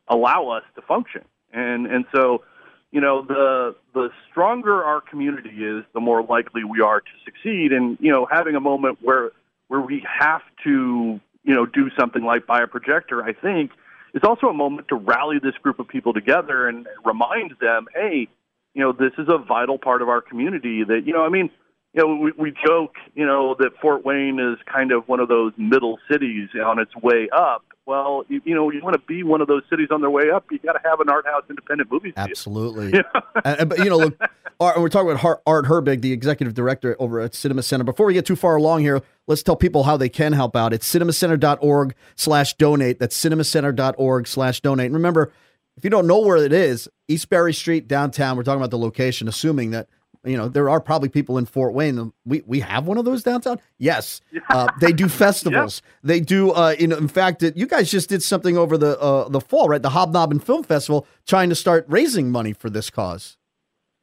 allow 0.08 0.48
us 0.48 0.62
to 0.76 0.82
function. 0.82 1.24
And, 1.52 1.86
and 1.86 2.04
so, 2.14 2.42
you 2.90 3.00
know, 3.00 3.22
the, 3.22 3.74
the 3.94 4.10
stronger 4.30 4.84
our 4.84 5.00
community 5.00 5.64
is, 5.64 5.84
the 5.94 6.00
more 6.00 6.22
likely 6.22 6.64
we 6.64 6.80
are 6.80 7.00
to 7.00 7.10
succeed. 7.24 7.72
And, 7.72 7.96
you 8.00 8.10
know, 8.10 8.26
having 8.30 8.54
a 8.54 8.60
moment 8.60 8.98
where, 9.00 9.30
where 9.68 9.80
we 9.80 10.04
have 10.20 10.42
to, 10.64 11.20
you 11.44 11.54
know, 11.54 11.66
do 11.66 11.90
something 11.98 12.24
like 12.24 12.46
buy 12.46 12.62
a 12.62 12.66
projector, 12.66 13.22
I 13.22 13.32
think, 13.32 13.72
is 14.14 14.22
also 14.24 14.48
a 14.48 14.54
moment 14.54 14.88
to 14.88 14.96
rally 14.96 15.38
this 15.42 15.54
group 15.62 15.78
of 15.78 15.88
people 15.88 16.12
together 16.12 16.68
and 16.68 16.86
remind 17.04 17.54
them, 17.60 17.86
hey, 17.94 18.28
you 18.74 18.82
know, 18.82 18.92
this 18.92 19.12
is 19.18 19.26
a 19.28 19.38
vital 19.38 19.78
part 19.78 20.02
of 20.02 20.08
our 20.08 20.20
community 20.20 20.84
that, 20.84 21.02
you 21.06 21.12
know, 21.12 21.24
I 21.24 21.28
mean, 21.28 21.50
you 21.94 22.02
know, 22.02 22.16
we, 22.16 22.32
we 22.38 22.54
joke, 22.66 22.94
you 23.14 23.26
know, 23.26 23.54
that 23.58 23.72
Fort 23.80 24.04
Wayne 24.04 24.38
is 24.38 24.58
kind 24.72 24.92
of 24.92 25.08
one 25.08 25.20
of 25.20 25.28
those 25.28 25.52
middle 25.56 25.98
cities 26.10 26.48
on 26.64 26.78
its 26.78 26.94
way 26.96 27.28
up. 27.30 27.64
Well, 27.84 28.24
you, 28.28 28.40
you 28.44 28.54
know, 28.54 28.70
you 28.70 28.80
want 28.80 28.94
to 28.94 29.02
be 29.06 29.22
one 29.22 29.40
of 29.40 29.48
those 29.48 29.62
cities 29.68 29.88
on 29.90 30.00
their 30.00 30.10
way 30.10 30.30
up, 30.30 30.44
you 30.50 30.58
got 30.58 30.74
to 30.74 30.80
have 30.84 31.00
an 31.00 31.08
art 31.08 31.26
house 31.26 31.42
independent 31.50 31.90
movie 31.90 32.12
theater. 32.12 32.30
Absolutely. 32.30 32.92
Yeah. 33.02 33.20
and, 33.44 33.68
but 33.68 33.78
you 33.78 33.86
know, 33.86 33.96
look, 33.96 34.20
Art, 34.60 34.80
we're 34.80 34.88
talking 34.88 35.10
about 35.10 35.42
Art 35.46 35.64
Herbig, 35.64 36.02
the 36.02 36.12
executive 36.12 36.54
director 36.54 36.94
over 37.00 37.18
at 37.20 37.34
Cinema 37.34 37.62
Center. 37.62 37.82
Before 37.84 38.06
we 38.06 38.14
get 38.14 38.24
too 38.26 38.36
far 38.36 38.56
along 38.56 38.82
here, 38.82 39.02
let's 39.26 39.42
tell 39.42 39.56
people 39.56 39.82
how 39.84 39.96
they 39.96 40.08
can 40.08 40.32
help 40.32 40.54
out. 40.54 40.72
It's 40.72 40.92
cinemacenter.org 40.92 41.94
slash 42.14 42.54
donate. 42.54 43.00
That's 43.00 43.20
cinemacenter.org 43.20 44.28
slash 44.28 44.60
donate. 44.60 44.86
And 44.86 44.94
remember, 44.94 45.32
if 45.76 45.82
you 45.84 45.90
don't 45.90 46.06
know 46.06 46.20
where 46.20 46.36
it 46.36 46.52
is, 46.52 46.88
East 47.08 47.28
Berry 47.28 47.52
Street, 47.54 47.88
downtown, 47.88 48.36
we're 48.36 48.44
talking 48.44 48.60
about 48.60 48.70
the 48.70 48.78
location, 48.78 49.26
assuming 49.26 49.70
that, 49.72 49.88
you 50.24 50.36
know, 50.36 50.48
there 50.48 50.70
are 50.70 50.80
probably 50.80 51.08
people 51.08 51.38
in 51.38 51.46
Fort 51.46 51.74
Wayne. 51.74 52.12
We, 52.24 52.42
we 52.46 52.60
have 52.60 52.86
one 52.86 52.98
of 52.98 53.04
those 53.04 53.22
downtown? 53.22 53.60
Yes. 53.78 54.20
Uh, 54.48 54.68
they 54.80 54.92
do 54.92 55.08
festivals. 55.08 55.82
They 56.02 56.20
do, 56.20 56.52
uh, 56.52 56.76
you 56.78 56.86
know, 56.86 56.96
in 56.96 57.08
fact, 57.08 57.42
it, 57.42 57.56
you 57.56 57.66
guys 57.66 57.90
just 57.90 58.08
did 58.08 58.22
something 58.22 58.56
over 58.56 58.78
the, 58.78 58.98
uh, 59.00 59.28
the 59.28 59.40
fall, 59.40 59.68
right? 59.68 59.82
The 59.82 59.90
HobNobben 59.90 60.42
Film 60.42 60.62
Festival, 60.62 61.06
trying 61.26 61.48
to 61.48 61.54
start 61.54 61.84
raising 61.88 62.30
money 62.30 62.52
for 62.52 62.70
this 62.70 62.90
cause. 62.90 63.36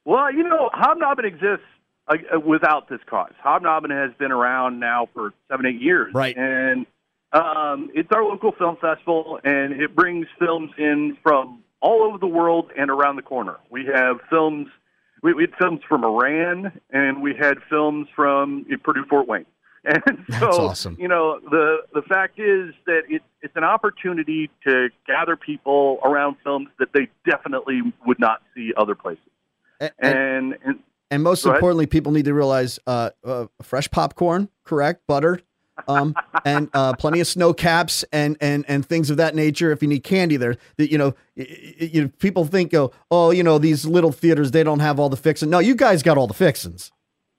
Well, 0.06 0.34
you 0.34 0.44
know, 0.44 0.70
HobNobben 0.74 1.26
exists 1.26 1.66
uh, 2.08 2.16
uh, 2.36 2.40
without 2.40 2.90
this 2.90 3.00
cause. 3.06 3.34
HobNobben 3.46 3.92
has 3.92 4.12
been 4.18 4.32
around 4.32 4.80
now 4.80 5.08
for 5.14 5.34
seven, 5.50 5.66
eight 5.66 5.82
years. 5.82 6.14
Right. 6.14 6.36
And 6.36 6.86
um, 7.32 7.92
it's 7.94 8.10
our 8.12 8.24
local 8.24 8.52
film 8.52 8.78
festival, 8.82 9.40
and 9.44 9.80
it 9.80 9.96
brings 9.96 10.28
films 10.40 10.72
in 10.78 11.18
from 11.22 11.64
all 11.82 12.04
over 12.04 12.18
the 12.18 12.28
world 12.28 12.72
and 12.78 12.90
around 12.90 13.16
the 13.16 13.22
corner. 13.22 13.58
We 13.70 13.86
have 13.86 14.18
films, 14.30 14.68
we, 15.22 15.34
we 15.34 15.44
had 15.44 15.54
films 15.60 15.82
from 15.88 16.04
Iran, 16.04 16.80
and 16.92 17.22
we 17.22 17.36
had 17.36 17.58
films 17.70 18.08
from 18.16 18.66
Purdue 18.84 19.06
Fort 19.10 19.28
Wayne. 19.28 19.46
And 19.86 20.02
so, 20.06 20.40
That's 20.40 20.58
awesome. 20.58 20.98
you 21.00 21.08
know, 21.08 21.40
the 21.40 21.78
the 21.94 22.02
fact 22.02 22.38
is 22.38 22.74
that 22.86 23.04
it, 23.08 23.22
it's 23.42 23.56
an 23.56 23.64
opportunity 23.64 24.50
to 24.68 24.90
gather 25.08 25.38
people 25.38 26.00
around 26.04 26.36
films 26.44 26.68
that 26.80 26.90
they 26.94 27.08
definitely 27.26 27.82
would 28.06 28.20
not 28.20 28.42
see 28.54 28.74
other 28.76 28.94
places. 28.94 29.24
and 29.80 29.92
and, 30.00 30.58
and, 30.66 30.80
and 31.10 31.24
most 31.24 31.46
importantly, 31.46 31.86
people 31.86 32.12
need 32.12 32.26
to 32.26 32.34
realize 32.34 32.78
uh, 32.88 33.12
uh, 33.24 33.46
fresh 33.62 33.90
popcorn, 33.90 34.50
correct, 34.66 35.08
buttered, 35.08 35.44
um, 35.88 36.16
and 36.46 36.70
uh, 36.74 36.94
plenty 36.94 37.20
of 37.20 37.28
Sno-Caps 37.28 38.04
and 38.12 38.38
and 38.42 38.66
and 38.68 38.86
things 38.86 39.10
of 39.10 39.18
that 39.18 39.36
nature. 39.36 39.72
If 39.72 39.82
you 39.82 39.88
need 39.88 40.04
candy, 40.04 40.38
there, 40.38 40.56
that 40.78 40.92
you 40.92 40.98
know, 40.98 41.16
you 41.36 42.04
know, 42.04 42.12
people 42.20 42.46
think, 42.46 42.74
oh, 42.74 42.92
oh, 43.12 43.32
you 43.32 43.44
know, 43.44 43.58
these 43.58 43.86
little 43.86 44.12
theaters 44.12 44.52
they 44.52 44.64
don't 44.64 44.80
have 44.80 45.00
all 45.00 45.10
the 45.10 45.18
fixings. 45.18 45.50
No, 45.50 45.60
you 45.60 45.76
guys 45.76 46.04
got 46.04 46.18
all 46.18 46.28
the 46.28 46.34
fixings. 46.34 46.92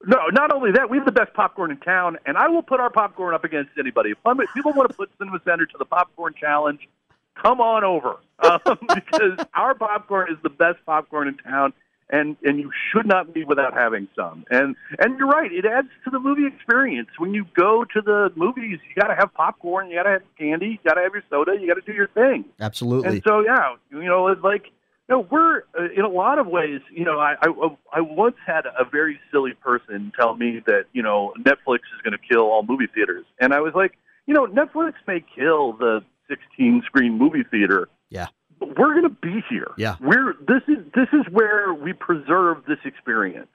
No, 0.06 0.16
not 0.32 0.52
only 0.52 0.72
that, 0.72 0.88
we 0.88 0.96
have 0.96 1.04
the 1.04 1.12
best 1.12 1.34
popcorn 1.34 1.70
in 1.70 1.76
town, 1.76 2.16
and 2.24 2.38
I 2.38 2.48
will 2.48 2.62
put 2.62 2.80
our 2.80 2.88
popcorn 2.88 3.34
up 3.34 3.44
against 3.44 3.72
anybody. 3.78 4.12
If 4.12 4.18
people 4.54 4.72
want 4.72 4.88
to 4.88 4.96
put 4.96 5.10
Cinema 5.18 5.40
Center 5.44 5.66
to 5.66 5.78
the 5.78 5.84
popcorn 5.84 6.34
challenge, 6.40 6.88
come 7.34 7.60
on 7.60 7.84
over 7.84 8.16
um, 8.38 8.78
because 8.94 9.44
our 9.54 9.74
popcorn 9.74 10.32
is 10.32 10.38
the 10.42 10.48
best 10.48 10.78
popcorn 10.86 11.28
in 11.28 11.36
town 11.36 11.74
and 12.10 12.36
and 12.42 12.58
you 12.58 12.70
should 12.90 13.06
not 13.06 13.32
be 13.32 13.44
without 13.44 13.74
having 13.74 14.08
some. 14.14 14.44
And 14.50 14.76
and 14.98 15.18
you're 15.18 15.28
right, 15.28 15.50
it 15.52 15.64
adds 15.64 15.88
to 16.04 16.10
the 16.10 16.18
movie 16.18 16.46
experience. 16.46 17.08
When 17.18 17.32
you 17.32 17.46
go 17.56 17.84
to 17.84 18.00
the 18.00 18.32
movies, 18.36 18.78
you 18.88 19.00
got 19.00 19.08
to 19.08 19.14
have 19.14 19.32
popcorn, 19.34 19.90
you 19.90 19.96
got 19.96 20.04
to 20.04 20.10
have 20.10 20.22
candy, 20.38 20.66
you 20.66 20.78
got 20.84 20.94
to 20.94 21.02
have 21.02 21.12
your 21.12 21.22
soda, 21.30 21.52
you 21.58 21.66
got 21.66 21.74
to 21.74 21.86
do 21.86 21.92
your 21.92 22.08
thing. 22.08 22.44
Absolutely. 22.60 23.08
And 23.08 23.22
so 23.26 23.40
yeah, 23.40 23.76
you 23.90 24.04
know, 24.04 24.28
it's 24.28 24.42
like 24.42 24.66
you 25.08 25.16
know, 25.16 25.26
we're 25.30 25.62
uh, 25.78 25.90
in 25.96 26.04
a 26.04 26.08
lot 26.08 26.38
of 26.38 26.46
ways. 26.46 26.80
You 26.92 27.04
know, 27.04 27.18
I, 27.18 27.36
I 27.42 27.48
I 27.92 28.00
once 28.00 28.36
had 28.46 28.66
a 28.66 28.84
very 28.84 29.18
silly 29.30 29.52
person 29.52 30.12
tell 30.18 30.36
me 30.36 30.60
that 30.66 30.84
you 30.92 31.02
know 31.02 31.32
Netflix 31.38 31.80
is 31.94 32.02
going 32.02 32.12
to 32.12 32.18
kill 32.18 32.42
all 32.42 32.62
movie 32.62 32.88
theaters, 32.92 33.24
and 33.40 33.52
I 33.52 33.60
was 33.60 33.74
like, 33.74 33.92
you 34.26 34.34
know, 34.34 34.46
Netflix 34.46 34.94
may 35.06 35.24
kill 35.34 35.72
the 35.74 36.04
16 36.28 36.82
screen 36.86 37.18
movie 37.18 37.44
theater. 37.50 37.88
Yeah 38.08 38.28
we're 38.60 39.00
going 39.00 39.02
to 39.02 39.08
be 39.08 39.42
here. 39.48 39.72
Yeah. 39.76 39.96
We're 40.00 40.34
this 40.46 40.62
is 40.68 40.84
this 40.94 41.08
is 41.12 41.26
where 41.30 41.72
we 41.72 41.92
preserve 41.92 42.64
this 42.66 42.78
experience. 42.84 43.48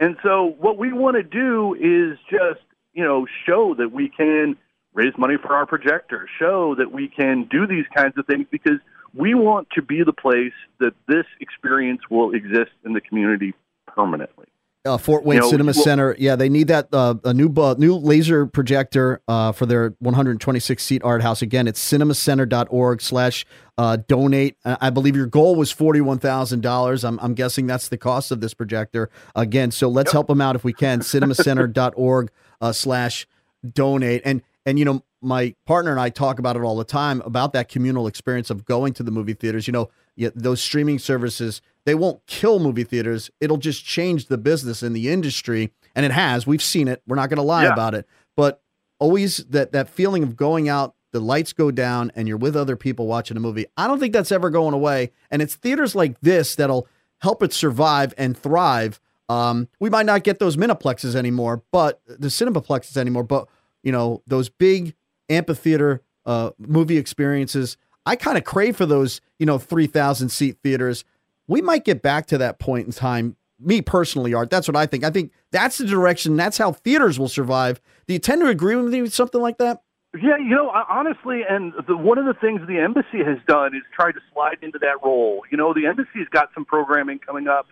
And 0.00 0.16
so 0.22 0.54
what 0.58 0.78
we 0.78 0.92
want 0.92 1.16
to 1.16 1.22
do 1.22 1.74
is 1.74 2.18
just, 2.30 2.60
you 2.92 3.02
know, 3.02 3.26
show 3.46 3.74
that 3.78 3.90
we 3.90 4.10
can 4.10 4.56
raise 4.92 5.12
money 5.16 5.36
for 5.40 5.54
our 5.54 5.66
projector, 5.66 6.28
show 6.38 6.74
that 6.76 6.92
we 6.92 7.08
can 7.08 7.44
do 7.50 7.66
these 7.66 7.86
kinds 7.94 8.18
of 8.18 8.26
things 8.26 8.46
because 8.50 8.78
we 9.14 9.34
want 9.34 9.68
to 9.74 9.82
be 9.82 10.02
the 10.04 10.12
place 10.12 10.52
that 10.80 10.92
this 11.06 11.24
experience 11.40 12.02
will 12.10 12.34
exist 12.34 12.72
in 12.84 12.92
the 12.92 13.00
community 13.00 13.54
permanently 13.86 14.46
uh, 14.84 14.98
Fort 14.98 15.24
Wayne 15.24 15.36
you 15.36 15.42
know, 15.42 15.50
Cinema 15.50 15.72
well, 15.74 15.84
Center. 15.84 16.16
Yeah, 16.18 16.36
they 16.36 16.48
need 16.48 16.68
that 16.68 16.88
uh, 16.92 17.14
a 17.24 17.34
new 17.34 17.52
uh, 17.54 17.74
new 17.78 17.96
laser 17.96 18.46
projector 18.46 19.20
uh, 19.28 19.52
for 19.52 19.66
their 19.66 19.94
126 19.98 20.82
seat 20.82 21.02
art 21.04 21.22
house. 21.22 21.42
Again, 21.42 21.68
it's 21.68 21.80
cinemacenter.org 21.80 23.02
slash 23.02 23.44
uh, 23.76 23.98
donate. 24.08 24.56
I 24.64 24.90
believe 24.90 25.14
your 25.14 25.26
goal 25.26 25.54
was 25.54 25.72
$41,000. 25.72 27.04
I'm, 27.06 27.18
I'm 27.20 27.34
guessing 27.34 27.66
that's 27.66 27.88
the 27.88 27.98
cost 27.98 28.30
of 28.30 28.40
this 28.40 28.54
projector. 28.54 29.10
Again, 29.36 29.70
so 29.70 29.88
let's 29.88 30.08
yep. 30.08 30.12
help 30.14 30.26
them 30.28 30.40
out 30.40 30.56
if 30.56 30.64
we 30.64 30.72
can. 30.72 31.00
cinemacenter.org 31.00 32.30
uh, 32.60 32.72
slash 32.72 33.26
donate. 33.72 34.22
And, 34.24 34.42
and, 34.66 34.78
you 34.78 34.84
know, 34.84 35.04
my 35.20 35.54
partner 35.66 35.92
and 35.92 36.00
I 36.00 36.10
talk 36.10 36.38
about 36.38 36.56
it 36.56 36.62
all 36.62 36.76
the 36.76 36.84
time 36.84 37.20
about 37.24 37.52
that 37.52 37.68
communal 37.68 38.06
experience 38.06 38.50
of 38.50 38.64
going 38.64 38.94
to 38.94 39.02
the 39.02 39.10
movie 39.10 39.34
theaters. 39.34 39.66
You 39.66 39.72
know, 39.72 39.90
those 40.34 40.60
streaming 40.60 40.98
services– 40.98 41.60
they 41.88 41.94
won't 41.94 42.20
kill 42.26 42.58
movie 42.58 42.84
theaters. 42.84 43.30
It'll 43.40 43.56
just 43.56 43.82
change 43.82 44.26
the 44.26 44.36
business 44.36 44.82
in 44.82 44.92
the 44.92 45.08
industry. 45.08 45.72
And 45.94 46.04
it 46.04 46.12
has. 46.12 46.46
We've 46.46 46.62
seen 46.62 46.86
it. 46.86 47.02
We're 47.06 47.16
not 47.16 47.30
going 47.30 47.38
to 47.38 47.42
lie 47.42 47.64
yeah. 47.64 47.72
about 47.72 47.94
it. 47.94 48.06
But 48.36 48.60
always 48.98 49.38
that, 49.38 49.72
that 49.72 49.88
feeling 49.88 50.22
of 50.22 50.36
going 50.36 50.68
out, 50.68 50.94
the 51.12 51.20
lights 51.20 51.54
go 51.54 51.70
down, 51.70 52.12
and 52.14 52.28
you're 52.28 52.36
with 52.36 52.54
other 52.54 52.76
people 52.76 53.06
watching 53.06 53.38
a 53.38 53.40
movie. 53.40 53.64
I 53.78 53.86
don't 53.86 53.98
think 53.98 54.12
that's 54.12 54.30
ever 54.30 54.50
going 54.50 54.74
away. 54.74 55.12
And 55.30 55.40
it's 55.40 55.54
theaters 55.54 55.94
like 55.94 56.20
this 56.20 56.56
that'll 56.56 56.86
help 57.22 57.42
it 57.42 57.54
survive 57.54 58.12
and 58.18 58.36
thrive. 58.36 59.00
Um, 59.30 59.68
we 59.80 59.88
might 59.88 60.04
not 60.04 60.24
get 60.24 60.38
those 60.40 60.58
Miniplexes 60.58 61.14
anymore, 61.14 61.62
but 61.72 62.02
the 62.06 62.28
Cinemaplexes 62.28 62.98
anymore. 62.98 63.24
But, 63.24 63.48
you 63.82 63.92
know, 63.92 64.22
those 64.26 64.50
big 64.50 64.94
amphitheater 65.30 66.02
uh, 66.26 66.50
movie 66.58 66.98
experiences, 66.98 67.78
I 68.04 68.14
kind 68.14 68.36
of 68.36 68.44
crave 68.44 68.76
for 68.76 68.84
those, 68.84 69.22
you 69.38 69.46
know, 69.46 69.56
3,000 69.56 70.28
seat 70.28 70.58
theaters 70.62 71.06
we 71.48 71.60
might 71.62 71.84
get 71.84 72.02
back 72.02 72.26
to 72.26 72.38
that 72.38 72.58
point 72.60 72.86
in 72.86 72.92
time. 72.92 73.36
Me 73.58 73.82
personally, 73.82 74.34
Art, 74.34 74.50
that's 74.50 74.68
what 74.68 74.76
I 74.76 74.86
think. 74.86 75.02
I 75.02 75.10
think 75.10 75.32
that's 75.50 75.78
the 75.78 75.84
direction. 75.84 76.36
That's 76.36 76.58
how 76.58 76.72
theaters 76.72 77.18
will 77.18 77.28
survive. 77.28 77.80
Do 78.06 78.12
you 78.12 78.20
tend 78.20 78.40
to 78.42 78.46
agree 78.46 78.76
with 78.76 78.92
me 78.92 79.02
with 79.02 79.12
something 79.12 79.40
like 79.40 79.58
that? 79.58 79.82
Yeah, 80.14 80.38
you 80.38 80.54
know, 80.54 80.70
honestly, 80.88 81.42
and 81.48 81.72
the, 81.86 81.96
one 81.96 82.16
of 82.18 82.24
the 82.24 82.34
things 82.34 82.60
the 82.66 82.78
embassy 82.78 83.18
has 83.18 83.38
done 83.46 83.74
is 83.74 83.82
try 83.94 84.10
to 84.10 84.20
slide 84.32 84.58
into 84.62 84.78
that 84.78 85.04
role. 85.04 85.42
You 85.50 85.58
know, 85.58 85.74
the 85.74 85.86
embassy's 85.86 86.28
got 86.30 86.48
some 86.54 86.64
programming 86.64 87.18
coming 87.18 87.46
up 87.46 87.66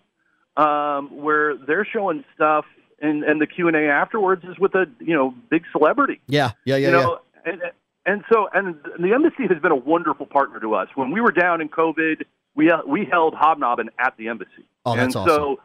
um, 0.63 1.09
where 1.17 1.57
they're 1.57 1.87
showing 1.91 2.25
stuff, 2.35 2.67
and 3.01 3.25
and 3.25 3.41
the 3.41 3.47
Q 3.47 3.69
and 3.69 3.77
A 3.77 3.89
afterwards 3.89 4.45
is 4.45 4.59
with 4.59 4.75
a 4.75 4.85
you 5.01 5.15
know 5.15 5.35
big 5.51 5.63
celebrity. 5.73 6.21
Yeah, 6.27 6.53
yeah, 6.65 6.77
yeah. 6.77 6.89
You 6.89 6.93
know, 6.93 7.19
yeah. 7.47 7.53
and 7.53 7.63
and 8.05 8.25
so 8.31 8.49
and 8.53 8.77
the 9.01 9.13
embassy 9.15 9.47
has 9.49 9.61
been 9.63 9.73
a 9.73 9.77
wonderful 9.77 10.27
partner 10.27 10.61
to 10.61 10.75
us. 10.75 10.89
When 10.95 11.13
we 11.13 11.21
were 11.21 11.33
down 11.33 11.61
in 11.61 11.69
COVID, 11.69 12.25
we 12.57 12.71
uh, 12.71 12.79
we 12.87 13.05
held 13.05 13.35
HobNobben 13.35 13.89
at 13.99 14.15
the 14.17 14.29
embassy. 14.29 14.67
Oh, 14.85 14.97
that's 14.97 15.15
and 15.15 15.29
awesome. 15.29 15.37
so 15.37 15.61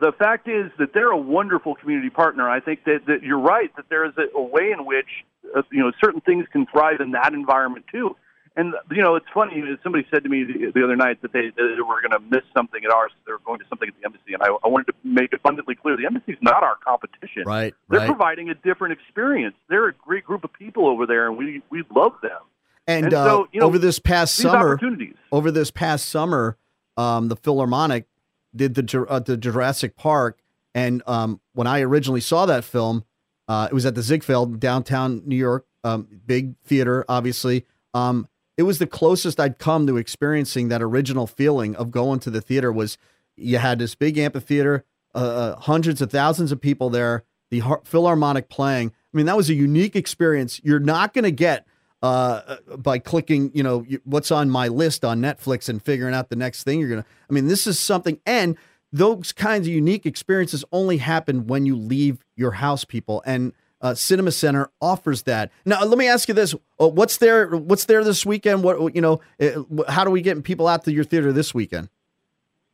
the 0.00 0.12
fact 0.12 0.48
is 0.48 0.70
that 0.78 0.92
they're 0.92 1.10
a 1.10 1.16
wonderful 1.16 1.74
community 1.74 2.10
partner. 2.10 2.48
I 2.48 2.60
think 2.60 2.84
that, 2.84 3.06
that 3.06 3.22
you're 3.22 3.38
right 3.38 3.74
that 3.76 3.86
there 3.88 4.04
is 4.04 4.12
a, 4.18 4.36
a 4.36 4.42
way 4.42 4.70
in 4.70 4.84
which 4.84 5.08
uh, 5.56 5.62
you 5.70 5.80
know 5.80 5.92
certain 6.02 6.20
things 6.20 6.46
can 6.52 6.66
thrive 6.66 7.00
in 7.00 7.12
that 7.12 7.32
environment 7.32 7.86
too. 7.90 8.16
And 8.56 8.74
you 8.90 9.02
know, 9.02 9.14
it's 9.14 9.26
funny. 9.32 9.62
Somebody 9.84 10.04
said 10.12 10.24
to 10.24 10.28
me 10.28 10.42
the, 10.42 10.72
the 10.74 10.82
other 10.82 10.96
night 10.96 11.22
that 11.22 11.32
they, 11.32 11.52
they 11.56 11.80
were 11.80 12.02
going 12.02 12.10
to 12.10 12.20
miss 12.28 12.42
something 12.52 12.82
at 12.84 12.90
ours. 12.90 13.12
They're 13.24 13.38
going 13.38 13.60
to 13.60 13.64
something 13.68 13.88
at 13.88 13.94
the 14.00 14.04
embassy, 14.04 14.34
and 14.34 14.42
I, 14.42 14.48
I 14.48 14.68
wanted 14.68 14.88
to 14.88 14.94
make 15.04 15.32
abundantly 15.32 15.76
clear: 15.76 15.96
the 15.96 16.06
embassy 16.06 16.32
is 16.32 16.38
not 16.42 16.64
our 16.64 16.74
competition. 16.84 17.44
Right. 17.46 17.72
They're 17.88 18.00
right. 18.00 18.08
providing 18.08 18.50
a 18.50 18.54
different 18.54 18.98
experience. 18.98 19.54
They're 19.68 19.86
a 19.86 19.92
great 19.92 20.24
group 20.24 20.42
of 20.42 20.52
people 20.52 20.88
over 20.88 21.06
there, 21.06 21.28
and 21.28 21.38
we 21.38 21.62
we 21.70 21.84
love 21.94 22.14
them. 22.20 22.40
And, 22.88 23.04
and 23.04 23.12
so, 23.12 23.42
uh, 23.42 23.46
you 23.52 23.60
know, 23.60 23.66
over 23.66 23.78
this 23.78 23.98
past 23.98 24.34
summer, 24.34 24.80
over 25.30 25.50
this 25.50 25.70
past 25.70 26.08
summer, 26.08 26.56
um, 26.96 27.28
the 27.28 27.36
Philharmonic 27.36 28.06
did 28.56 28.74
the 28.74 29.06
uh, 29.08 29.18
the 29.18 29.36
Jurassic 29.36 29.94
Park, 29.94 30.40
and 30.74 31.02
um, 31.06 31.38
when 31.52 31.66
I 31.66 31.82
originally 31.82 32.22
saw 32.22 32.46
that 32.46 32.64
film, 32.64 33.04
uh, 33.46 33.68
it 33.70 33.74
was 33.74 33.84
at 33.84 33.94
the 33.94 34.00
Ziegfeld 34.00 34.58
downtown 34.58 35.22
New 35.26 35.36
York, 35.36 35.66
um, 35.84 36.08
big 36.26 36.56
theater, 36.64 37.04
obviously. 37.10 37.66
Um, 37.92 38.26
it 38.56 38.62
was 38.62 38.78
the 38.78 38.86
closest 38.86 39.38
I'd 39.38 39.58
come 39.58 39.86
to 39.86 39.98
experiencing 39.98 40.68
that 40.68 40.80
original 40.80 41.26
feeling 41.26 41.76
of 41.76 41.90
going 41.90 42.20
to 42.20 42.30
the 42.30 42.40
theater. 42.40 42.72
Was 42.72 42.96
you 43.36 43.58
had 43.58 43.78
this 43.80 43.94
big 43.94 44.16
amphitheater, 44.16 44.86
uh, 45.14 45.18
uh 45.18 45.56
hundreds 45.56 46.00
of 46.00 46.10
thousands 46.10 46.52
of 46.52 46.60
people 46.62 46.88
there, 46.88 47.24
the 47.50 47.62
Philharmonic 47.84 48.48
playing. 48.48 48.92
I 49.12 49.16
mean, 49.16 49.26
that 49.26 49.36
was 49.36 49.50
a 49.50 49.54
unique 49.54 49.94
experience. 49.94 50.58
You're 50.64 50.80
not 50.80 51.12
going 51.12 51.24
to 51.24 51.30
get 51.30 51.66
uh, 52.02 52.56
by 52.76 52.98
clicking, 52.98 53.50
you 53.54 53.62
know, 53.62 53.84
what's 54.04 54.30
on 54.30 54.50
my 54.50 54.68
list 54.68 55.04
on 55.04 55.20
Netflix 55.20 55.68
and 55.68 55.82
figuring 55.82 56.14
out 56.14 56.28
the 56.28 56.36
next 56.36 56.64
thing 56.64 56.80
you're 56.80 56.88
going 56.88 57.02
to. 57.02 57.08
I 57.28 57.32
mean, 57.32 57.48
this 57.48 57.66
is 57.66 57.78
something, 57.78 58.20
and 58.24 58.56
those 58.92 59.32
kinds 59.32 59.66
of 59.66 59.72
unique 59.72 60.06
experiences 60.06 60.64
only 60.72 60.98
happen 60.98 61.46
when 61.46 61.66
you 61.66 61.76
leave 61.76 62.24
your 62.36 62.52
house, 62.52 62.84
people. 62.84 63.22
And 63.26 63.52
uh, 63.80 63.94
Cinema 63.94 64.32
Center 64.32 64.70
offers 64.80 65.22
that. 65.24 65.50
Now, 65.64 65.84
let 65.84 65.98
me 65.98 66.08
ask 66.08 66.28
you 66.28 66.34
this: 66.34 66.54
uh, 66.80 66.88
What's 66.88 67.18
there? 67.18 67.48
What's 67.48 67.84
there 67.84 68.02
this 68.02 68.24
weekend? 68.24 68.62
What 68.62 68.94
you 68.94 69.00
know? 69.00 69.20
Uh, 69.40 69.62
how 69.88 70.04
do 70.04 70.10
we 70.10 70.22
get 70.22 70.42
people 70.44 70.66
out 70.66 70.84
to 70.84 70.92
your 70.92 71.04
theater 71.04 71.32
this 71.32 71.54
weekend? 71.54 71.88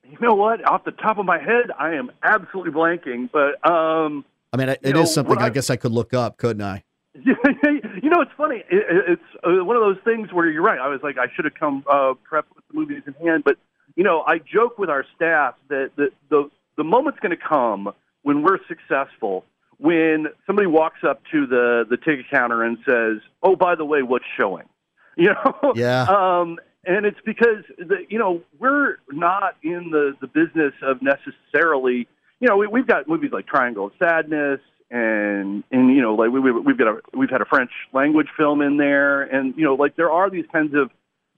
You 0.04 0.18
know 0.20 0.34
what? 0.34 0.66
Off 0.68 0.84
the 0.84 0.92
top 0.92 1.18
of 1.18 1.26
my 1.26 1.38
head, 1.38 1.70
I 1.78 1.94
am 1.94 2.10
absolutely 2.22 2.72
blanking. 2.72 3.28
But 3.30 3.66
um, 3.68 4.24
I 4.52 4.56
mean, 4.56 4.68
it, 4.68 4.80
it 4.82 4.96
is 4.96 5.12
something 5.12 5.36
I, 5.38 5.46
I 5.46 5.50
guess 5.50 5.70
I 5.70 5.76
could 5.76 5.92
look 5.92 6.14
up, 6.14 6.36
couldn't 6.36 6.62
I? 6.62 6.84
you 7.24 8.10
know, 8.10 8.20
it's 8.20 8.32
funny. 8.36 8.64
It, 8.68 8.86
it's 9.08 9.22
uh, 9.44 9.64
one 9.64 9.76
of 9.76 9.82
those 9.82 10.02
things 10.04 10.32
where 10.32 10.50
you're 10.50 10.62
right. 10.62 10.80
I 10.80 10.88
was 10.88 11.00
like, 11.02 11.16
I 11.16 11.26
should 11.34 11.44
have 11.44 11.54
come 11.54 11.84
uh, 11.88 12.14
prepped 12.30 12.54
with 12.54 12.64
the 12.68 12.74
movies 12.74 13.02
in 13.06 13.14
hand. 13.24 13.44
But 13.44 13.56
you 13.94 14.02
know, 14.02 14.22
I 14.26 14.38
joke 14.38 14.78
with 14.78 14.90
our 14.90 15.04
staff 15.14 15.54
that 15.68 15.92
the 15.96 16.10
the, 16.28 16.50
the 16.76 16.84
moment's 16.84 17.20
going 17.20 17.36
to 17.36 17.42
come 17.42 17.92
when 18.22 18.42
we're 18.42 18.58
successful, 18.66 19.44
when 19.78 20.26
somebody 20.46 20.66
walks 20.66 21.04
up 21.04 21.22
to 21.30 21.46
the 21.46 21.86
the 21.88 21.96
ticket 21.96 22.26
counter 22.30 22.64
and 22.64 22.78
says, 22.84 23.18
"Oh, 23.42 23.54
by 23.54 23.76
the 23.76 23.84
way, 23.84 24.02
what's 24.02 24.26
showing?" 24.38 24.66
You 25.16 25.32
know. 25.32 25.72
Yeah. 25.76 26.06
Um, 26.08 26.58
and 26.84 27.06
it's 27.06 27.20
because 27.24 27.62
the, 27.78 28.04
you 28.08 28.18
know 28.18 28.42
we're 28.58 28.96
not 29.12 29.56
in 29.62 29.90
the 29.90 30.16
the 30.20 30.26
business 30.26 30.72
of 30.82 31.00
necessarily. 31.02 32.08
You 32.40 32.48
know, 32.48 32.56
we, 32.56 32.66
we've 32.66 32.86
got 32.86 33.06
movies 33.06 33.30
like 33.32 33.46
Triangle 33.46 33.86
of 33.86 33.92
Sadness 34.00 34.58
and 34.90 35.64
and 35.70 35.90
you 35.90 36.02
know 36.02 36.14
like 36.14 36.30
we, 36.30 36.40
we 36.40 36.52
we've 36.52 36.78
got 36.78 36.88
a 36.88 37.00
we've 37.16 37.30
had 37.30 37.40
a 37.40 37.46
French 37.46 37.70
language 37.92 38.28
film 38.36 38.60
in 38.60 38.76
there, 38.76 39.22
and 39.22 39.54
you 39.56 39.64
know 39.64 39.74
like 39.74 39.96
there 39.96 40.10
are 40.10 40.30
these 40.30 40.46
kinds 40.52 40.74
of 40.74 40.90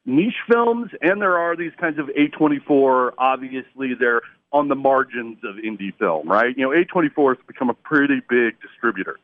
niche 0.05 0.35
films, 0.49 0.91
and 1.03 1.21
there 1.21 1.37
are 1.39 1.57
these 1.57 1.73
kinds 1.81 1.99
of 1.99 2.07
A24. 2.07 3.13
Obviously, 3.19 3.95
they're 3.99 4.23
on 4.53 4.69
the 4.69 4.75
margins 4.75 5.39
of 5.45 5.57
indie 5.57 5.97
film, 5.99 6.29
right? 6.29 6.57
You 6.57 6.65
know, 6.65 6.71
A24 6.71 7.37
has 7.37 7.47
become 7.47 7.69
a 7.69 7.75
pretty 7.75 8.23
big 8.29 8.55
distributor. 8.61 9.19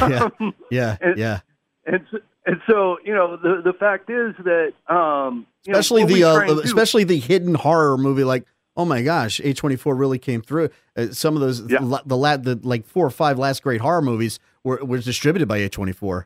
yeah, 0.00 0.28
yeah, 0.70 0.96
and, 1.00 1.18
yeah. 1.18 1.40
And 1.86 2.00
so, 2.10 2.18
and 2.46 2.60
so, 2.68 2.96
you 3.04 3.14
know, 3.14 3.36
the 3.36 3.60
the 3.62 3.72
fact 3.74 4.10
is 4.10 4.34
that, 4.44 4.72
um, 4.88 5.46
especially 5.68 6.02
know, 6.04 6.08
the 6.14 6.24
uh, 6.24 6.54
especially 6.60 7.04
the 7.04 7.18
hidden 7.18 7.54
horror 7.54 7.98
movie 7.98 8.24
like 8.24 8.44
Oh 8.76 8.84
my 8.84 9.02
gosh, 9.02 9.40
A24 9.40 9.98
really 9.98 10.18
came 10.18 10.42
through. 10.42 10.70
Uh, 10.96 11.08
some 11.12 11.36
of 11.36 11.40
those, 11.40 11.60
yeah. 11.70 11.78
la, 11.80 12.00
the, 12.04 12.16
la, 12.16 12.36
the 12.36 12.58
like 12.62 12.86
four 12.86 13.06
or 13.06 13.10
five 13.10 13.38
last 13.38 13.62
great 13.62 13.80
horror 13.80 14.02
movies 14.02 14.40
were 14.64 14.84
was 14.84 15.04
distributed 15.04 15.46
by 15.46 15.60
A24. 15.60 16.24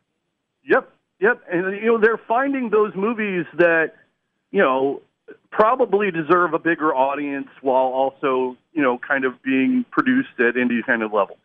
Yep, 0.65 0.91
yep, 1.21 1.43
and 1.51 1.77
you 1.77 1.87
know 1.87 1.99
they're 1.99 2.21
finding 2.29 2.71
those 2.71 2.95
movies 2.95 3.45
that 3.59 3.93
you 4.51 4.61
know 4.61 5.03
probably 5.51 6.11
deserve 6.11 6.55
a 6.55 6.59
bigger 6.59 6.95
audience 6.95 7.49
while 7.61 7.87
also 7.87 8.57
you 8.73 8.83
know 8.83 8.99
kind 8.99 9.25
of 9.25 9.43
being 9.43 9.85
produced 9.91 10.39
at 10.39 10.55
indie 10.55 10.85
kind 10.85 11.03
of 11.03 11.13
levels. 11.13 11.39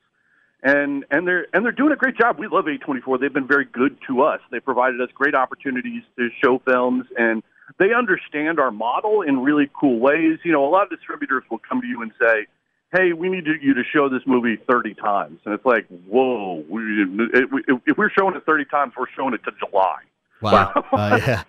And 0.62 1.04
and 1.12 1.28
they're 1.28 1.48
and 1.54 1.66
they're 1.66 1.74
doing 1.74 1.92
a 1.92 1.98
great 1.98 2.18
job. 2.18 2.40
We 2.40 2.48
love 2.48 2.66
A24. 2.66 3.20
They've 3.20 3.34
been 3.34 3.48
very 3.48 3.66
good 3.66 3.98
to 4.08 4.22
us. 4.22 4.40
They 4.52 4.62
provided 4.62 5.02
us 5.02 5.10
great 5.14 5.36
opportunities 5.36 6.04
to 6.18 6.30
show 6.42 6.60
films 6.60 7.06
and 7.18 7.44
they 7.80 7.94
understand 7.94 8.60
our 8.60 8.72
model 8.72 9.22
in 9.22 9.40
really 9.40 9.70
cool 9.74 10.00
ways. 10.00 10.40
You 10.44 10.52
know, 10.52 10.66
a 10.66 10.70
lot 10.70 10.84
of 10.84 10.90
distributors 10.90 11.44
will 11.50 11.60
come 11.68 11.82
to 11.82 11.88
you 11.88 12.02
and 12.02 12.12
say, 12.20 12.48
"Hey, 12.92 13.14
we 13.14 13.30
need 13.30 13.46
you 13.62 13.74
to 13.74 13.84
show 13.84 14.10
this 14.10 14.22
movie 14.26 14.58
30 14.70 14.94
times," 14.96 15.40
and 15.46 15.54
it's 15.54 15.66
like, 15.66 15.86
"Whoa! 16.08 16.64
We, 16.70 16.82
if 17.88 17.98
we're 17.98 18.12
showing 18.12 18.36
it 18.36 18.46
30 18.46 18.66
times, 18.66 18.94
we're 18.98 19.06
showing 19.16 19.34
it 19.34 19.44
to 19.44 19.52
July." 19.60 19.98
Wow. 20.44 20.74
uh, 20.92 21.20
yeah. 21.26 21.44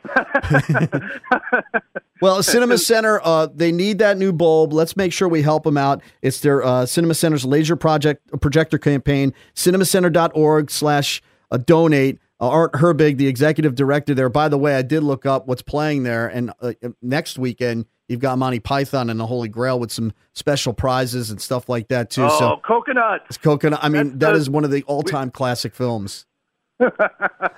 well, 2.23 2.43
Cinema 2.45 2.79
Center, 2.79 3.21
uh, 3.25 3.49
they 3.53 3.73
need 3.73 3.99
that 3.99 4.17
new 4.17 4.33
bulb. 4.33 4.73
Let's 4.73 4.97
make 4.97 5.13
sure 5.13 5.29
we 5.29 5.43
help 5.43 5.65
them 5.65 5.77
out. 5.77 6.01
It's 6.23 6.39
their 6.41 6.63
uh, 6.63 6.87
Cinema 6.87 7.15
Center's 7.15 7.45
laser 7.45 7.75
project 7.75 8.23
projector 8.41 8.79
campaign. 8.79 9.35
CinemaCenter.org 9.57 10.71
slash 10.71 11.21
uh, 11.51 11.57
donate. 11.57 12.21
Uh, 12.45 12.49
Art 12.49 12.73
Herbig, 12.75 13.17
the 13.17 13.27
executive 13.27 13.75
director 13.75 14.15
there. 14.15 14.29
By 14.29 14.51
the 14.51 14.59
way, 14.59 14.77
I 14.77 14.83
did 14.83 15.03
look 15.03 15.25
up 15.25 15.47
what's 15.47 15.63
playing 15.63 16.03
there, 16.03 16.29
and 16.29 16.53
uh, 16.61 16.75
next 17.01 17.39
weekend 17.39 17.87
you've 18.07 18.21
got 18.21 18.37
Monty 18.37 18.61
Python 18.61 19.09
and 19.09 19.19
the 19.19 19.25
Holy 19.25 19.49
Grail 19.49 19.81
with 19.81 19.91
some 19.91 20.13
special 20.35 20.75
prizes 20.75 21.31
and 21.31 21.41
stuff 21.41 21.71
like 21.71 21.89
that 21.89 22.11
too. 22.11 22.25
Oh, 22.25 22.39
so 22.39 22.61
coconut! 22.63 23.23
It's 23.29 23.39
coconut. 23.39 23.81
I 23.83 23.89
mean, 23.89 24.19
that's 24.19 24.19
that 24.19 24.33
the, 24.33 24.39
is 24.39 24.51
one 24.51 24.63
of 24.65 24.71
the 24.71 24.83
all-time 24.83 25.29
we, 25.29 25.33
classic 25.33 25.75
films. 25.75 26.27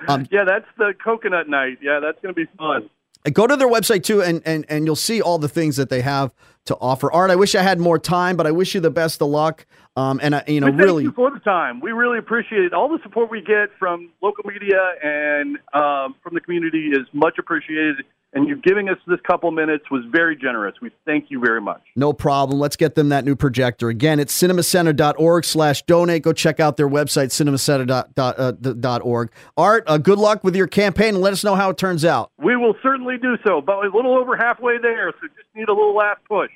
um, 0.08 0.28
yeah, 0.30 0.44
that's 0.44 0.68
the 0.78 0.94
coconut 1.02 1.48
night. 1.48 1.78
Yeah, 1.82 1.98
that's 1.98 2.20
going 2.22 2.32
to 2.32 2.40
be 2.40 2.48
fun. 2.56 2.88
Go 3.32 3.46
to 3.46 3.56
their 3.56 3.68
website 3.68 4.02
too, 4.02 4.22
and 4.22 4.42
and 4.44 4.64
and 4.68 4.86
you'll 4.86 4.96
see 4.96 5.20
all 5.20 5.38
the 5.38 5.48
things 5.48 5.76
that 5.76 5.90
they 5.90 6.00
have 6.02 6.32
to 6.66 6.76
offer. 6.76 7.10
Art, 7.10 7.30
I 7.30 7.36
wish 7.36 7.54
I 7.54 7.62
had 7.62 7.78
more 7.80 7.98
time, 7.98 8.36
but 8.36 8.46
I 8.46 8.50
wish 8.50 8.74
you 8.74 8.80
the 8.80 8.90
best 8.90 9.22
of 9.22 9.28
luck. 9.28 9.66
Um, 9.96 10.20
and 10.22 10.34
I, 10.34 10.44
you 10.46 10.60
know, 10.60 10.68
really 10.68 11.04
you 11.04 11.12
for 11.12 11.30
the 11.30 11.40
time. 11.40 11.80
We 11.80 11.92
really 11.92 12.18
appreciate 12.18 12.64
it. 12.64 12.74
All 12.74 12.88
the 12.88 12.98
support 13.02 13.30
we 13.30 13.40
get 13.40 13.70
from 13.78 14.10
local 14.22 14.44
media 14.44 14.90
and 15.02 15.56
um, 15.72 16.14
from 16.22 16.34
the 16.34 16.40
community 16.40 16.88
is 16.88 17.06
much 17.12 17.38
appreciated 17.38 18.04
and 18.36 18.46
you 18.46 18.56
giving 18.56 18.88
us 18.88 18.98
this 19.06 19.18
couple 19.26 19.50
minutes 19.50 19.90
was 19.90 20.04
very 20.10 20.36
generous. 20.36 20.74
We 20.82 20.90
thank 21.06 21.30
you 21.30 21.40
very 21.40 21.60
much. 21.60 21.80
No 21.96 22.12
problem. 22.12 22.60
Let's 22.60 22.76
get 22.76 22.94
them 22.94 23.08
that 23.08 23.24
new 23.24 23.34
projector. 23.34 23.88
Again, 23.88 24.20
it's 24.20 24.40
cinemacenter.org 24.40 25.44
slash 25.44 25.82
donate. 25.82 26.22
Go 26.22 26.34
check 26.34 26.60
out 26.60 26.76
their 26.76 26.88
website, 26.88 27.28
cinemacenter.org. 27.28 29.30
Uh, 29.30 29.60
Art, 29.60 29.84
uh, 29.86 29.98
good 29.98 30.18
luck 30.18 30.44
with 30.44 30.54
your 30.54 30.66
campaign 30.66 31.14
and 31.14 31.22
let 31.22 31.32
us 31.32 31.42
know 31.42 31.54
how 31.54 31.70
it 31.70 31.78
turns 31.78 32.04
out. 32.04 32.30
We 32.38 32.56
will 32.56 32.74
certainly 32.82 33.16
do 33.16 33.38
so, 33.46 33.62
but 33.62 33.84
a 33.84 33.88
little 33.88 34.16
over 34.16 34.36
halfway 34.36 34.78
there, 34.78 35.12
so 35.12 35.28
just 35.28 35.48
need 35.54 35.68
a 35.68 35.72
little 35.72 35.96
last 35.96 36.20
push. 36.28 36.50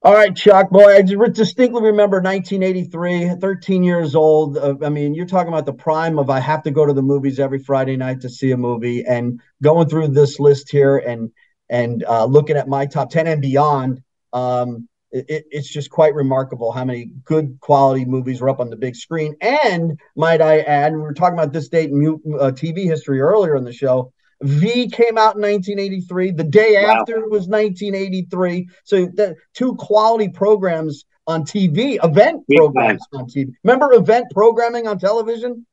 All 0.00 0.14
right, 0.14 0.34
Chuck, 0.34 0.70
boy, 0.70 0.94
I 0.94 1.02
distinctly 1.02 1.82
remember 1.82 2.18
1983, 2.18 3.40
13 3.40 3.82
years 3.82 4.14
old. 4.14 4.56
Uh, 4.56 4.76
I 4.84 4.90
mean, 4.90 5.12
you're 5.12 5.26
talking 5.26 5.52
about 5.52 5.66
the 5.66 5.72
prime 5.72 6.20
of 6.20 6.30
I 6.30 6.38
have 6.38 6.62
to 6.62 6.70
go 6.70 6.86
to 6.86 6.92
the 6.92 7.02
movies 7.02 7.40
every 7.40 7.58
Friday 7.58 7.96
night 7.96 8.20
to 8.20 8.28
see 8.28 8.52
a 8.52 8.56
movie, 8.56 9.04
and 9.04 9.40
going 9.60 9.88
through 9.88 10.08
this 10.08 10.38
list 10.38 10.70
here 10.70 10.98
and 10.98 11.32
and 11.68 12.04
uh, 12.04 12.26
looking 12.26 12.56
at 12.56 12.68
my 12.68 12.86
top 12.86 13.10
10 13.10 13.26
and 13.26 13.42
beyond. 13.42 14.00
Um, 14.32 14.88
it, 15.10 15.46
it's 15.50 15.68
just 15.68 15.90
quite 15.90 16.14
remarkable 16.14 16.70
how 16.70 16.84
many 16.84 17.10
good 17.24 17.58
quality 17.60 18.04
movies 18.04 18.40
were 18.40 18.50
up 18.50 18.60
on 18.60 18.70
the 18.70 18.76
big 18.76 18.94
screen. 18.94 19.34
And 19.40 19.98
might 20.14 20.40
I 20.40 20.60
add, 20.60 20.92
we 20.92 21.00
were 21.00 21.14
talking 21.14 21.38
about 21.38 21.52
this 21.52 21.68
date 21.68 21.90
in 21.90 22.20
uh, 22.38 22.52
TV 22.52 22.84
history 22.84 23.20
earlier 23.20 23.56
in 23.56 23.64
the 23.64 23.72
show. 23.72 24.12
V 24.42 24.88
came 24.88 25.18
out 25.18 25.36
in 25.36 25.42
1983. 25.42 26.32
The 26.32 26.44
day 26.44 26.82
wow. 26.82 27.00
after 27.00 27.20
was 27.28 27.48
1983. 27.48 28.68
So 28.84 29.06
the 29.06 29.36
two 29.54 29.74
quality 29.76 30.28
programs 30.28 31.04
on 31.26 31.44
TV, 31.44 32.02
event 32.02 32.44
programs 32.48 33.02
on 33.12 33.26
TV. 33.26 33.52
Remember 33.64 33.92
event 33.92 34.26
programming 34.32 34.86
on 34.86 34.98
television? 34.98 35.66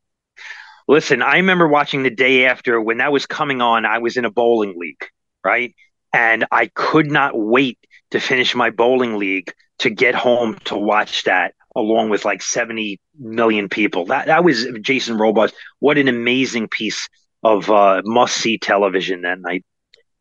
Listen, 0.87 1.21
I 1.21 1.37
remember 1.37 1.67
watching 1.67 2.03
the 2.03 2.09
day 2.09 2.45
after 2.45 2.79
when 2.79 2.97
that 2.97 3.11
was 3.11 3.25
coming 3.25 3.61
on. 3.61 3.85
I 3.85 3.99
was 3.99 4.17
in 4.17 4.25
a 4.25 4.31
bowling 4.31 4.75
league, 4.77 5.03
right? 5.43 5.73
And 6.13 6.45
I 6.51 6.67
could 6.67 7.09
not 7.09 7.37
wait 7.37 7.79
to 8.11 8.19
finish 8.19 8.55
my 8.55 8.69
bowling 8.69 9.17
league 9.17 9.51
to 9.79 9.89
get 9.89 10.15
home 10.15 10.57
to 10.65 10.77
watch 10.77 11.23
that 11.23 11.53
along 11.75 12.09
with 12.09 12.23
like 12.23 12.41
70 12.41 12.99
million 13.19 13.67
people. 13.69 14.05
That 14.05 14.27
that 14.27 14.43
was 14.43 14.65
Jason 14.81 15.17
Robards. 15.17 15.53
What 15.79 15.97
an 15.97 16.07
amazing 16.07 16.67
piece 16.69 17.09
of 17.45 17.69
uh, 17.69 18.01
must 18.03 18.35
see 18.35 18.57
television 18.57 19.21
that 19.21 19.39
night. 19.39 19.63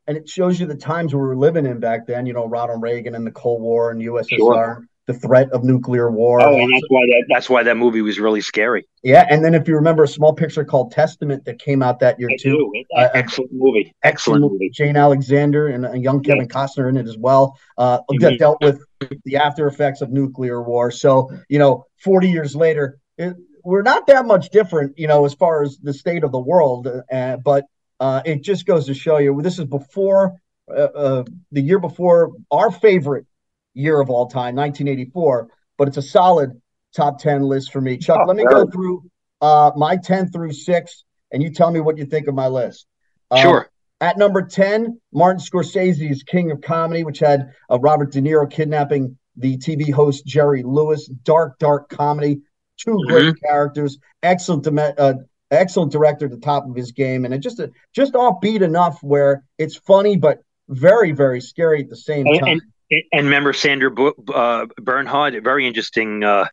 And 0.06 0.18
it 0.18 0.28
shows 0.28 0.60
you 0.60 0.66
the 0.66 0.76
times 0.76 1.14
we 1.14 1.20
were 1.20 1.36
living 1.36 1.64
in 1.64 1.80
back 1.80 2.06
then. 2.06 2.26
You 2.26 2.34
know, 2.34 2.46
Ronald 2.46 2.82
Reagan 2.82 3.14
and 3.14 3.26
the 3.26 3.30
Cold 3.30 3.62
War 3.62 3.90
and 3.90 4.00
USSR. 4.00 4.36
Sure. 4.36 4.86
The 5.06 5.12
threat 5.12 5.50
of 5.52 5.64
nuclear 5.64 6.10
war. 6.10 6.40
Oh, 6.40 6.56
and 6.56 6.72
that's 6.72 6.86
why 6.88 7.00
that, 7.00 7.24
that's 7.28 7.50
why 7.50 7.62
that 7.62 7.76
movie 7.76 8.00
was 8.00 8.18
really 8.18 8.40
scary. 8.40 8.88
Yeah, 9.02 9.26
and 9.28 9.44
then 9.44 9.52
if 9.52 9.68
you 9.68 9.74
remember 9.74 10.04
a 10.04 10.08
small 10.08 10.32
picture 10.32 10.64
called 10.64 10.92
Testament 10.92 11.44
that 11.44 11.58
came 11.58 11.82
out 11.82 11.98
that 11.98 12.18
year 12.18 12.30
I 12.30 12.36
too. 12.40 12.72
Uh, 12.96 13.08
excellent 13.12 13.52
movie. 13.52 13.92
Excellent, 14.02 14.40
movie. 14.40 14.70
Jane 14.70 14.96
Alexander 14.96 15.68
and 15.68 15.84
a 15.84 15.98
young 15.98 16.22
Kevin 16.22 16.48
yeah. 16.50 16.56
Costner 16.56 16.88
in 16.88 16.96
it 16.96 17.06
as 17.06 17.18
well. 17.18 17.58
Uh, 17.76 17.98
that 18.20 18.38
dealt 18.38 18.62
with 18.62 18.82
the 19.26 19.36
after 19.36 19.66
effects 19.66 20.00
of 20.00 20.10
nuclear 20.10 20.62
war. 20.62 20.90
So 20.90 21.30
you 21.50 21.58
know, 21.58 21.84
forty 21.98 22.30
years 22.30 22.56
later, 22.56 22.98
it, 23.18 23.36
we're 23.64 23.82
not 23.82 24.06
that 24.06 24.26
much 24.26 24.50
different, 24.50 24.98
you 24.98 25.08
know, 25.08 25.24
as 25.24 25.34
far 25.34 25.62
as 25.62 25.78
the 25.78 25.94
state 25.94 26.22
of 26.22 26.32
the 26.32 26.38
world. 26.38 26.86
Uh, 27.10 27.36
but 27.38 27.64
uh, 27.98 28.20
it 28.24 28.42
just 28.42 28.66
goes 28.66 28.86
to 28.86 28.94
show 28.94 29.18
you 29.18 29.40
this 29.42 29.58
is 29.58 29.64
before 29.64 30.40
uh, 30.70 30.80
uh 30.80 31.24
the 31.52 31.60
year 31.60 31.78
before 31.78 32.32
our 32.50 32.70
favorite 32.70 33.26
year 33.72 34.00
of 34.00 34.10
all 34.10 34.26
time, 34.26 34.54
1984. 34.54 35.48
But 35.76 35.88
it's 35.88 35.96
a 35.96 36.02
solid 36.02 36.60
top 36.94 37.18
10 37.18 37.42
list 37.42 37.72
for 37.72 37.80
me. 37.80 37.96
Chuck, 37.96 38.20
oh, 38.22 38.26
let 38.26 38.36
me 38.36 38.44
go 38.44 38.66
through 38.66 39.10
uh, 39.40 39.72
my 39.76 39.96
10 39.96 40.30
through 40.30 40.52
6, 40.52 41.04
and 41.32 41.42
you 41.42 41.50
tell 41.50 41.70
me 41.70 41.80
what 41.80 41.98
you 41.98 42.04
think 42.04 42.28
of 42.28 42.34
my 42.34 42.46
list. 42.46 42.86
Uh, 43.30 43.40
sure. 43.40 43.70
At 44.00 44.18
number 44.18 44.42
10, 44.42 45.00
Martin 45.12 45.40
Scorsese's 45.40 46.22
King 46.22 46.50
of 46.50 46.60
Comedy, 46.60 47.04
which 47.04 47.18
had 47.18 47.52
Robert 47.70 48.12
De 48.12 48.20
Niro 48.20 48.48
kidnapping 48.48 49.16
the 49.36 49.56
TV 49.56 49.92
host 49.92 50.26
Jerry 50.26 50.62
Lewis. 50.62 51.06
Dark, 51.06 51.58
dark 51.58 51.88
comedy 51.88 52.42
2 52.78 52.90
mm-hmm. 52.90 53.12
great 53.12 53.34
characters, 53.40 53.98
excellent, 54.22 54.66
uh, 54.66 55.14
excellent 55.50 55.92
director 55.92 56.26
at 56.26 56.30
the 56.30 56.38
top 56.38 56.68
of 56.68 56.74
his 56.74 56.92
game, 56.92 57.24
and 57.24 57.34
it 57.34 57.38
just 57.38 57.60
uh, 57.60 57.68
just 57.94 58.14
offbeat 58.14 58.62
enough 58.62 59.02
where 59.02 59.44
it's 59.58 59.76
funny 59.76 60.16
but 60.16 60.42
very 60.68 61.12
very 61.12 61.40
scary 61.40 61.82
at 61.82 61.88
the 61.88 61.96
same 61.96 62.24
time. 62.24 62.44
And, 62.44 62.62
and, 62.90 63.02
and 63.12 63.24
remember 63.24 63.52
Sandra 63.52 63.90
uh, 64.34 64.66
Bernhard, 64.76 65.42
very 65.42 65.66
interesting, 65.66 66.24
uh, 66.24 66.46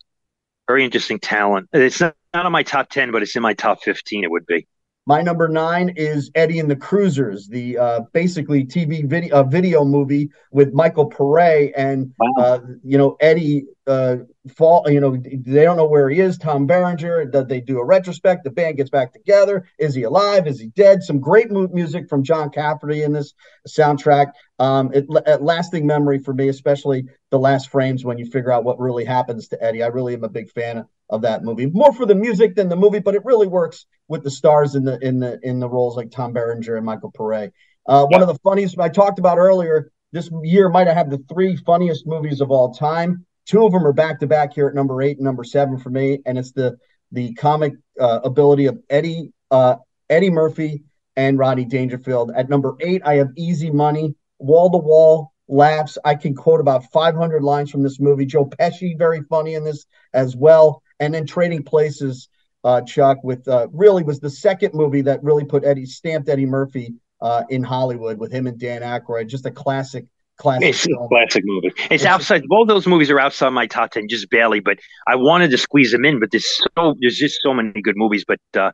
very 0.68 0.84
interesting 0.84 1.20
talent. 1.20 1.70
It's 1.74 2.00
not, 2.00 2.16
not 2.34 2.46
on 2.46 2.52
my 2.52 2.64
top 2.64 2.90
ten, 2.90 3.12
but 3.12 3.22
it's 3.22 3.36
in 3.36 3.42
my 3.42 3.54
top 3.54 3.82
fifteen. 3.84 4.24
It 4.24 4.32
would 4.32 4.46
be. 4.46 4.68
My 5.08 5.22
number 5.24 5.48
nine 5.48 5.90
is 5.96 6.30
Eddie 6.36 6.60
and 6.60 6.70
the 6.70 6.76
Cruisers, 6.76 7.48
the 7.48 7.76
uh, 7.76 8.00
basically 8.14 8.64
TV 8.64 9.04
video 9.04 9.38
uh, 9.38 9.44
video 9.44 9.84
movie 9.84 10.30
with 10.52 10.74
Michael 10.74 11.10
Paré 11.10 11.72
and 11.76 12.14
wow. 12.20 12.44
uh, 12.44 12.60
you 12.84 13.00
know 13.00 13.18
Eddie 13.20 13.66
uh, 13.88 14.18
fall. 14.56 14.88
You 14.88 15.00
know 15.00 15.18
they 15.18 15.64
don't 15.64 15.78
know 15.78 15.88
where 15.88 16.08
he 16.08 16.20
is. 16.20 16.38
Tom 16.38 16.68
Berenger. 16.68 17.26
That 17.32 17.48
they 17.48 17.62
do 17.62 17.80
a 17.80 17.86
retrospect. 17.86 18.44
The 18.44 18.52
band 18.52 18.78
gets 18.78 18.92
back 18.92 19.12
together. 19.12 19.68
Is 19.80 19.96
he 19.96 20.04
alive? 20.04 20.46
Is 20.46 20.60
he 20.60 20.68
dead? 20.68 21.02
Some 21.02 21.20
great 21.20 21.50
music 21.50 22.08
from 22.08 22.24
John 22.24 22.52
Cafferty 22.52 23.02
in 23.02 23.12
this 23.12 23.34
soundtrack. 23.68 24.34
Um, 24.60 24.92
it, 24.94 25.08
it 25.26 25.42
lasting 25.42 25.88
memory 25.88 26.20
for 26.20 26.36
me, 26.36 26.48
especially 26.48 27.06
the 27.32 27.40
last 27.40 27.70
frames 27.70 28.06
when 28.06 28.20
you 28.20 28.26
figure 28.28 28.52
out 28.52 28.64
what 28.64 28.80
really 28.80 29.06
happens 29.06 29.48
to 29.48 29.64
Eddie. 29.64 29.82
I 29.82 29.88
really 29.88 30.13
am 30.13 30.23
a 30.23 30.30
big 30.30 30.52
fan 30.52 30.86
of 31.12 31.22
that 31.22 31.44
movie. 31.44 31.68
More 31.68 31.94
for 31.94 32.06
the 32.06 32.16
music 32.16 32.56
than 32.56 32.70
the 32.70 32.76
movie, 32.76 33.00
but 33.00 33.14
it 33.14 33.24
really 33.26 33.48
works 33.48 33.86
with 34.08 34.24
the 34.24 34.32
stars 34.32 34.76
in 34.76 34.84
the 34.84 34.98
in 35.06 35.20
the 35.20 35.40
in 35.44 35.60
the 35.60 35.70
roles 35.70 35.96
like 35.96 36.10
Tom 36.10 36.34
Berenger 36.34 36.78
and 36.78 36.86
Michael 36.86 37.12
Paré. 37.12 37.52
Uh, 37.88 38.06
One 38.06 38.22
of 38.22 38.28
the 38.28 38.40
funniest 38.44 38.80
I 38.80 38.90
talked 38.90 39.20
about 39.20 39.38
earlier. 39.38 39.92
This 40.14 40.30
year 40.44 40.70
might 40.70 40.88
have 40.88 40.96
had 40.96 41.10
the 41.10 41.24
three 41.32 41.56
funniest 41.56 42.06
movies 42.08 42.42
of 42.42 42.52
all 42.52 42.74
time. 42.74 43.26
Two 43.46 43.66
of 43.66 43.72
them 43.72 43.86
are 43.86 43.94
back 43.94 44.20
to 44.20 44.28
back 44.28 44.54
here 44.54 44.68
at 44.68 44.76
number 44.76 45.02
eight 45.02 45.18
and 45.18 45.26
number 45.26 45.44
seven 45.44 45.78
for 45.78 45.90
me, 45.90 46.20
and 46.26 46.38
it's 46.38 46.52
the 46.52 46.78
the 47.12 47.34
comic 47.34 47.74
uh, 48.00 48.22
ability 48.24 48.66
of 48.66 48.80
Eddie 48.90 49.32
uh, 49.52 49.76
Eddie 50.10 50.30
Murphy 50.30 50.84
and 51.18 51.38
Rodney 51.38 51.66
Dangerfield. 51.66 52.32
At 52.36 52.50
number 52.50 52.76
eight, 52.80 53.02
I 53.06 53.16
have 53.16 53.30
Easy 53.36 53.70
Money, 53.70 54.16
wall 54.40 54.72
to 54.72 54.78
wall 54.78 55.34
laughs. 55.50 55.98
I 56.06 56.16
can 56.16 56.34
quote 56.34 56.62
about 56.62 56.86
500 56.92 57.44
lines 57.44 57.70
from 57.70 57.84
this 57.84 58.00
movie. 58.00 58.26
Joe 58.26 58.46
Pesci, 58.46 58.98
very 58.98 59.22
funny 59.24 59.56
in 59.56 59.66
this 59.66 59.86
as 60.14 60.36
well 60.36 60.82
and 61.02 61.13
then 61.13 61.25
Trading 61.25 61.63
Places, 61.63 62.29
uh, 62.63 62.79
Chuck, 62.81 63.17
with 63.23 63.45
uh, 63.47 63.67
really 63.73 64.04
was 64.04 64.21
the 64.21 64.29
second 64.29 64.73
movie 64.73 65.02
that 65.02 65.21
really 65.21 65.43
put 65.43 65.65
Eddie 65.65 65.85
stamped 65.85 66.29
Eddie 66.29 66.45
Murphy 66.45 66.93
uh, 67.19 67.43
in 67.49 67.63
Hollywood 67.63 68.19
with 68.19 68.31
him 68.31 68.47
and 68.47 68.58
Dan 68.58 68.81
Aykroyd. 68.83 69.27
Just 69.27 69.45
a 69.45 69.52
classic 69.52 70.06
classic. 70.37 70.69
It's 70.69 70.85
a 70.85 71.08
classic 71.08 71.43
movie. 71.45 71.67
It's, 71.67 71.87
it's 71.89 72.06
outside. 72.06 72.43
Both 72.47 72.67
those 72.67 72.87
movies 72.87 73.10
are 73.10 73.19
outside 73.19 73.49
my 73.49 73.67
top 73.67 73.91
ten, 73.91 74.08
just 74.08 74.29
barely. 74.29 74.60
But 74.60 74.79
I 75.08 75.15
wanted 75.15 75.52
to 75.52 75.58
squeeze 75.58 75.91
them 75.91 76.06
in. 76.06 76.19
But 76.19 76.31
there's 76.31 76.47
so 76.77 76.95
there's 77.02 77.17
just 77.17 77.41
so 77.41 77.54
many 77.54 77.81
good 77.81 77.97
movies. 77.97 78.23
But 78.25 78.39
uh, 78.56 78.71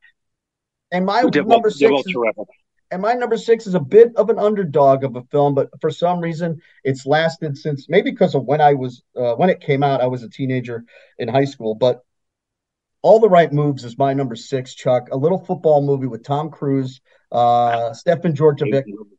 and 0.92 1.06
my 1.06 1.22
number 1.22 1.70
six. 1.70 1.92
Is, 2.06 2.16
and 2.90 3.02
my 3.02 3.14
number 3.14 3.38
six 3.38 3.68
is 3.68 3.76
a 3.76 3.82
bit 3.82 4.16
of 4.16 4.30
an 4.30 4.40
underdog 4.40 5.04
of 5.04 5.16
a 5.18 5.24
film, 5.24 5.54
but 5.54 5.70
for 5.82 5.90
some 5.90 6.22
reason 6.22 6.62
it's 6.86 7.06
lasted 7.06 7.58
since 7.58 7.90
maybe 7.90 8.12
because 8.12 8.34
of 8.34 8.46
when 8.46 8.62
I 8.62 8.74
was 8.74 9.04
uh, 9.18 9.34
when 9.34 9.50
it 9.50 9.60
came 9.60 9.84
out. 9.84 10.02
I 10.02 10.08
was 10.08 10.24
a 10.24 10.30
teenager 10.30 10.86
in 11.18 11.28
high 11.28 11.46
school, 11.46 11.76
but 11.76 12.04
all 13.08 13.20
the 13.22 13.30
right 13.30 13.54
moves 13.54 13.86
is 13.86 13.98
my 13.98 14.14
number 14.14 14.36
six. 14.36 14.76
Chuck, 14.76 15.08
a 15.14 15.16
little 15.16 15.40
football 15.40 15.82
movie 15.82 16.08
with 16.08 16.24
Tom 16.24 16.52
Cruise, 16.52 17.00
uh, 17.32 17.94
Stefan 17.94 18.36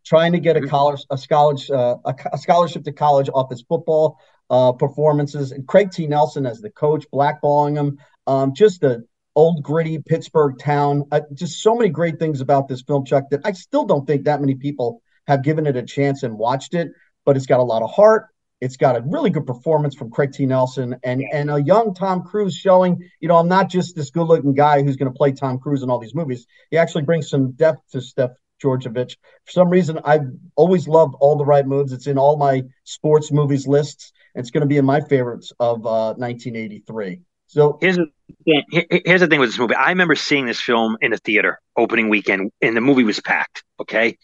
trying 0.05 0.33
to 0.33 0.41
get 0.41 0.59
a 0.59 0.67
college 0.67 1.01
a 1.11 1.17
scholarship 1.17 1.75
uh, 1.75 1.97
a, 2.05 2.15
a, 2.35 2.37
scholarship 2.37 2.85
to 2.85 2.93
college 2.93 3.31
off 3.33 3.49
his 3.49 3.63
football 3.63 4.19
uh, 4.51 4.73
performances, 4.73 5.53
and 5.53 5.67
Craig 5.67 5.91
T. 5.91 6.07
Nelson 6.07 6.45
as 6.45 6.61
the 6.61 6.69
coach, 6.69 7.07
blackballing 7.11 7.77
him. 7.77 7.99
Um, 8.27 8.53
just 8.55 8.83
a 8.83 9.05
old 9.35 9.63
gritty 9.63 9.99
Pittsburgh 10.01 10.59
town. 10.59 11.05
Uh, 11.11 11.23
just 11.33 11.63
so 11.63 11.75
many 11.75 11.89
great 11.89 12.19
things 12.19 12.43
about 12.43 12.69
this 12.69 12.83
film, 12.83 13.07
Chuck, 13.07 13.31
that 13.31 13.41
I 13.47 13.53
still 13.53 13.87
don't 13.87 14.07
think 14.07 14.25
that 14.25 14.43
many 14.43 14.55
people 14.55 15.01
have 15.27 15.43
given 15.43 15.67
it 15.67 15.77
a 15.77 15.83
chance 15.83 16.25
and 16.25 16.37
watched 16.37 16.75
it. 16.75 16.89
But 17.25 17.39
it's 17.39 17.47
got 17.47 17.61
a 17.61 17.63
lot 17.63 17.81
of 17.81 17.91
heart. 17.91 18.27
It's 18.61 18.77
got 18.77 18.97
a 18.97 19.03
really 19.07 19.31
good 19.31 19.47
performance 19.47 19.95
from 19.95 20.11
Craig 20.11 20.33
T. 20.33 20.47
Nelson 20.47 20.97
and 21.05 21.23
and 21.33 21.51
a 21.51 21.63
young 21.63 21.95
Tom 21.95 22.23
Cruise 22.23 22.57
showing, 22.57 23.09
you 23.21 23.29
know, 23.29 23.37
I'm 23.37 23.49
not 23.49 23.71
just 23.71 23.95
this 23.95 24.11
good 24.11 24.27
looking 24.27 24.55
guy 24.55 24.83
who's 24.83 24.97
going 24.97 25.13
to 25.13 25.17
play 25.17 25.33
Tom 25.33 25.59
Cruise 25.59 25.83
in 25.83 25.91
all 25.91 25.99
these 25.99 26.15
movies. 26.15 26.47
He 26.71 26.77
actually 26.77 27.05
brings 27.05 27.29
some 27.31 27.53
depth 27.53 27.83
to 27.93 28.01
Steph 28.01 28.31
Djordjevic. 28.63 29.17
For 29.45 29.53
some 29.53 29.71
reason, 29.71 30.01
I've 30.05 30.27
always 30.57 30.89
loved 30.89 31.15
all 31.21 31.37
the 31.37 31.45
right 31.45 31.67
moves. 31.67 31.93
It's 31.93 32.07
in 32.07 32.19
all 32.19 32.37
my 32.37 32.63
sports 32.85 33.31
movies 33.31 33.67
lists. 33.67 34.13
It's 34.35 34.51
going 34.51 34.63
to 34.63 34.67
be 34.67 34.77
in 34.77 34.85
my 34.85 35.01
favorites 35.01 35.53
of 35.59 35.87
uh, 35.87 36.15
1983. 36.15 37.21
So 37.49 37.79
here's 37.81 37.97
the 37.97 38.07
thing, 38.45 38.85
here's 39.05 39.23
the 39.23 39.27
thing 39.27 39.41
with 39.41 39.49
this 39.49 39.59
movie. 39.59 39.75
I 39.75 39.89
remember 39.89 40.15
seeing 40.15 40.47
this 40.47 40.61
film 40.61 40.99
in 41.01 41.15
a 41.15 41.17
theater 41.17 41.61
opening 41.77 42.11
weekend, 42.11 42.51
and 42.61 42.77
the 42.77 42.83
movie 42.83 43.05
was 43.05 43.21
packed. 43.21 43.65
Okay, 43.81 44.19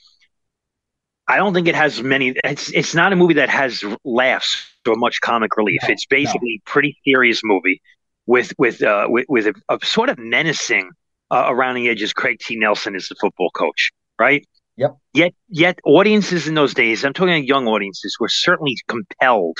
I 1.26 1.36
don't 1.36 1.54
think 1.54 1.68
it 1.68 1.74
has 1.74 2.02
many. 2.02 2.34
It's 2.44 2.70
it's 2.72 2.94
not 2.94 3.12
a 3.12 3.16
movie 3.16 3.34
that 3.34 3.48
has 3.48 3.82
laughs 4.04 4.66
or 4.86 4.94
much 4.96 5.20
comic 5.20 5.56
relief. 5.56 5.80
No, 5.82 5.88
it's 5.90 6.06
basically 6.06 6.60
no. 6.66 6.70
pretty 6.70 6.96
serious 7.04 7.40
movie 7.42 7.80
with 8.26 8.52
with 8.58 8.82
uh, 8.82 9.06
with, 9.08 9.26
with 9.28 9.46
a, 9.46 9.54
a 9.68 9.84
sort 9.84 10.10
of 10.10 10.18
menacing 10.18 10.90
uh, 11.30 11.44
around 11.48 11.76
the 11.76 11.88
edges. 11.88 12.12
Craig 12.12 12.38
T. 12.40 12.56
Nelson 12.56 12.94
is 12.94 13.08
the 13.08 13.16
football 13.20 13.50
coach, 13.50 13.92
right? 14.18 14.46
Yep. 14.76 14.96
Yet 15.14 15.34
yet 15.48 15.78
audiences 15.84 16.46
in 16.46 16.54
those 16.54 16.74
days, 16.74 17.04
I'm 17.04 17.14
talking 17.14 17.34
about 17.34 17.46
young 17.46 17.68
audiences, 17.68 18.16
were 18.20 18.28
certainly 18.28 18.76
compelled 18.86 19.58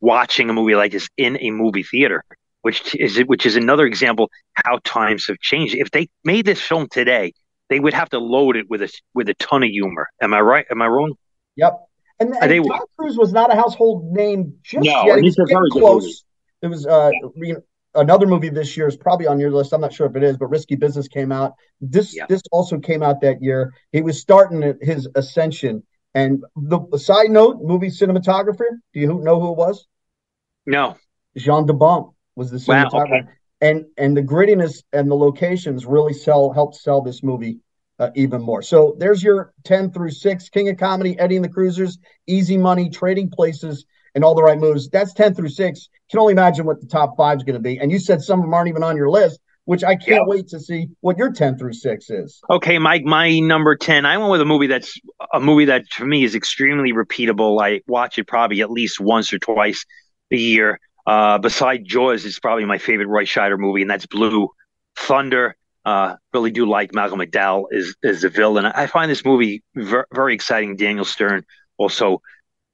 watching 0.00 0.48
a 0.48 0.52
movie 0.52 0.74
like 0.74 0.92
this 0.92 1.08
in 1.16 1.38
a 1.40 1.50
movie 1.50 1.82
theater 1.82 2.24
which 2.64 2.94
is 2.94 3.18
which 3.26 3.44
is 3.44 3.56
another 3.56 3.84
example 3.84 4.30
how 4.54 4.78
times 4.84 5.26
have 5.26 5.38
changed. 5.38 5.74
If 5.74 5.90
they 5.90 6.08
made 6.24 6.46
this 6.46 6.62
film 6.62 6.88
today, 6.90 7.34
they 7.70 7.80
would 7.80 7.94
have 7.94 8.10
to 8.10 8.18
load 8.18 8.56
it 8.56 8.68
with 8.68 8.82
a 8.82 8.92
with 9.14 9.28
a 9.28 9.34
ton 9.34 9.62
of 9.62 9.70
humor. 9.70 10.08
Am 10.20 10.34
I 10.34 10.40
right? 10.40 10.66
Am 10.70 10.82
I 10.82 10.86
wrong? 10.86 11.14
Yep. 11.56 11.78
And, 12.20 12.34
and 12.40 12.50
they, 12.50 12.60
Tom 12.60 12.80
Cruise 12.96 13.16
was 13.16 13.32
not 13.32 13.52
a 13.52 13.56
household 13.56 14.12
name 14.12 14.54
just 14.62 14.84
no, 14.84 15.04
yet. 15.04 15.18
He 15.18 15.24
was 15.24 15.36
getting 15.36 15.70
close. 15.70 16.24
It 16.62 16.68
was 16.68 16.86
uh, 16.86 17.10
yeah. 17.36 17.54
another 17.94 18.26
movie 18.26 18.48
this 18.48 18.76
year 18.76 18.86
is 18.86 18.96
probably 18.96 19.26
on 19.26 19.40
your 19.40 19.50
list. 19.50 19.72
I'm 19.72 19.80
not 19.80 19.92
sure 19.92 20.06
if 20.06 20.14
it 20.14 20.22
is, 20.22 20.36
but 20.36 20.46
Risky 20.46 20.76
Business 20.76 21.08
came 21.08 21.32
out. 21.32 21.54
This 21.80 22.14
yeah. 22.14 22.26
this 22.28 22.42
also 22.52 22.78
came 22.78 23.02
out 23.02 23.20
that 23.22 23.42
year. 23.42 23.74
He 23.92 24.02
was 24.02 24.20
starting 24.20 24.74
his 24.80 25.08
ascension. 25.14 25.82
And 26.16 26.44
the, 26.54 26.80
side 26.96 27.30
note, 27.30 27.60
movie 27.60 27.88
cinematographer. 27.88 28.68
Do 28.92 29.00
you 29.00 29.08
know 29.08 29.40
who 29.40 29.50
it 29.50 29.56
was? 29.56 29.86
No. 30.64 30.96
Jean 31.36 31.66
de 31.66 31.72
was 32.36 32.50
the 32.52 32.58
cinematographer. 32.58 32.92
Wow, 32.92 33.02
okay. 33.02 33.22
And 33.60 33.86
and 33.96 34.16
the 34.16 34.22
grittiness 34.22 34.82
and 34.92 35.10
the 35.10 35.14
locations 35.14 35.86
really 35.86 36.12
sell 36.12 36.52
helped 36.52 36.76
sell 36.76 37.00
this 37.00 37.22
movie 37.22 37.60
uh, 37.98 38.10
even 38.14 38.42
more. 38.42 38.62
So 38.62 38.96
there's 38.98 39.22
your 39.22 39.52
10 39.64 39.92
through 39.92 40.10
6 40.10 40.48
King 40.50 40.68
of 40.68 40.76
Comedy, 40.76 41.18
Eddie 41.18 41.36
and 41.36 41.44
the 41.44 41.48
Cruisers, 41.48 41.98
Easy 42.26 42.56
Money, 42.56 42.90
Trading 42.90 43.30
Places, 43.30 43.84
and 44.14 44.24
all 44.24 44.34
the 44.34 44.42
right 44.42 44.58
moves. 44.58 44.88
That's 44.88 45.12
10 45.12 45.34
through 45.34 45.50
6. 45.50 45.88
Can 46.10 46.20
only 46.20 46.32
imagine 46.32 46.66
what 46.66 46.80
the 46.80 46.86
top 46.86 47.16
five 47.16 47.38
is 47.38 47.44
going 47.44 47.54
to 47.54 47.60
be. 47.60 47.78
And 47.78 47.90
you 47.90 47.98
said 47.98 48.22
some 48.22 48.40
of 48.40 48.44
them 48.44 48.54
aren't 48.54 48.68
even 48.68 48.82
on 48.82 48.96
your 48.96 49.10
list, 49.10 49.40
which 49.64 49.84
I 49.84 49.94
can't 49.96 50.22
yeah. 50.22 50.24
wait 50.26 50.48
to 50.48 50.60
see 50.60 50.88
what 51.00 51.16
your 51.18 51.32
10 51.32 51.58
through 51.58 51.72
6 51.72 52.10
is. 52.10 52.40
Okay, 52.50 52.78
Mike, 52.78 53.04
my 53.04 53.38
number 53.38 53.76
10, 53.76 54.04
I 54.04 54.18
went 54.18 54.30
with 54.30 54.40
a 54.40 54.44
movie 54.44 54.66
that's 54.66 54.98
a 55.32 55.40
movie 55.40 55.66
that 55.66 55.86
for 55.90 56.04
me 56.04 56.24
is 56.24 56.34
extremely 56.34 56.92
repeatable. 56.92 57.62
I 57.62 57.80
watch 57.86 58.18
it 58.18 58.26
probably 58.26 58.60
at 58.60 58.70
least 58.70 59.00
once 59.00 59.32
or 59.32 59.38
twice 59.38 59.84
a 60.30 60.36
year. 60.36 60.80
Uh, 61.06 61.38
beside 61.38 61.84
Jaws, 61.84 62.24
it's 62.24 62.38
probably 62.38 62.64
my 62.64 62.78
favorite 62.78 63.08
Roy 63.08 63.24
Scheider 63.24 63.58
movie, 63.58 63.82
and 63.82 63.90
that's 63.90 64.06
Blue 64.06 64.48
Thunder. 64.96 65.56
Uh, 65.84 66.16
really 66.32 66.50
do 66.50 66.64
like 66.64 66.94
Malcolm 66.94 67.20
McDowell 67.20 67.66
as 67.74 67.94
as 68.02 68.22
the 68.22 68.30
villain. 68.30 68.64
I 68.64 68.86
find 68.86 69.10
this 69.10 69.24
movie 69.24 69.62
ver- 69.74 70.06
very 70.14 70.34
exciting. 70.34 70.76
Daniel 70.76 71.04
Stern 71.04 71.44
also 71.76 72.22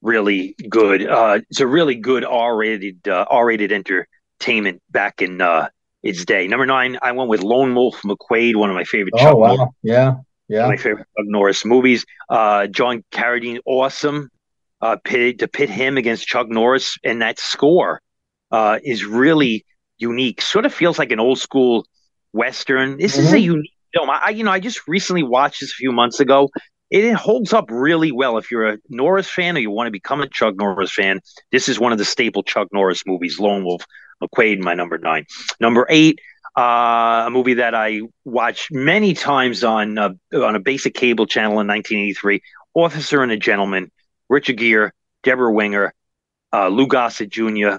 really 0.01 0.55
good. 0.69 1.07
Uh, 1.09 1.41
it's 1.51 1.61
a 1.61 1.67
really 1.67 1.97
good 1.97 2.25
R 2.25 2.57
rated 2.57 3.09
uh, 3.09 3.27
R 3.29 3.47
rated 3.47 3.73
entertainment 3.73 4.81
back 4.91 5.23
in 5.23 5.41
uh, 5.41 5.69
its 6.05 6.25
day. 6.25 6.47
Number 6.47 6.67
nine, 6.67 6.99
I 7.03 7.11
went 7.11 7.29
with 7.29 7.43
Lone 7.43 7.75
Wolf 7.75 8.01
McQuade, 8.03 8.55
one 8.55 8.71
of 8.71 8.77
my 8.77 8.85
favorite. 8.85 9.15
Oh 9.17 9.19
Chuck 9.19 9.37
wow, 9.37 9.55
Norris, 9.57 9.71
yeah, 9.83 10.15
yeah, 10.47 10.69
my 10.69 10.77
favorite 10.77 11.09
Chuck 11.19 11.27
Norris 11.27 11.65
movies. 11.65 12.07
Uh, 12.29 12.69
John 12.69 13.03
Carradine, 13.11 13.59
awesome. 13.67 14.31
Uh, 14.81 14.97
pit, 15.03 15.41
to 15.41 15.49
pit 15.49 15.69
him 15.69 15.99
against 15.99 16.27
Chuck 16.27 16.49
Norris 16.49 16.97
and 17.05 17.21
that 17.21 17.39
score 17.39 18.01
uh, 18.51 18.79
is 18.83 19.05
really 19.05 19.65
unique. 19.99 20.41
Sort 20.43 20.67
of 20.67 20.75
feels 20.75 20.99
like 20.99 21.13
an 21.13 21.21
old 21.21 21.39
school 21.39 21.87
western. 22.33 22.99
This 22.99 23.17
mm-hmm. 23.17 23.27
is 23.27 23.33
a 23.33 23.37
mm-hmm. 23.37 23.45
unique 23.45 23.73
film. 23.95 24.11
I, 24.11 24.31
you 24.31 24.45
know, 24.45 24.51
I 24.51 24.61
just 24.61 24.87
recently 24.89 25.23
watched 25.23 25.61
this 25.61 25.73
a 25.73 25.75
few 25.75 25.93
months 25.93 26.21
ago. 26.21 26.49
It, 26.91 27.05
it 27.05 27.15
holds 27.15 27.53
up 27.53 27.67
really 27.71 28.13
well. 28.13 28.39
If 28.39 28.51
you're 28.51 28.69
a 28.69 28.79
Norris 28.89 29.29
fan 29.29 29.57
or 29.57 29.61
you 29.61 29.71
want 29.71 29.87
to 29.87 29.93
become 29.93 30.21
a 30.21 30.29
Chuck 30.29 30.55
Norris 30.57 30.93
fan, 30.93 31.21
this 31.53 31.69
is 31.69 31.79
one 31.79 31.93
of 31.93 31.99
the 31.99 32.05
staple 32.05 32.43
Chuck 32.43 32.69
Norris 32.73 33.03
movies. 33.07 33.39
Lone 33.39 33.65
Wolf 33.65 33.85
McQuade, 34.23 34.61
my 34.61 34.75
number 34.75 34.99
nine. 34.99 35.27
Number 35.61 35.87
eight, 35.89 36.19
uh, 36.57 37.25
a 37.27 37.31
movie 37.31 37.55
that 37.55 37.75
I 37.75 38.01
watched 38.25 38.73
many 38.73 39.15
times 39.15 39.65
on 39.65 39.99
uh, 39.99 40.11
on 40.35 40.57
a 40.57 40.61
basic 40.61 40.95
cable 40.95 41.27
channel 41.27 41.61
in 41.61 41.67
1983. 41.67 42.41
Officer 42.75 43.23
and 43.23 43.33
a 43.33 43.37
Gentleman, 43.37 43.91
Richard 44.29 44.57
Gere, 44.57 44.91
Deborah 45.23 45.53
Winger, 45.53 45.93
uh, 46.53 46.69
Lou 46.69 46.87
Gossett 46.87 47.31
Jr., 47.31 47.79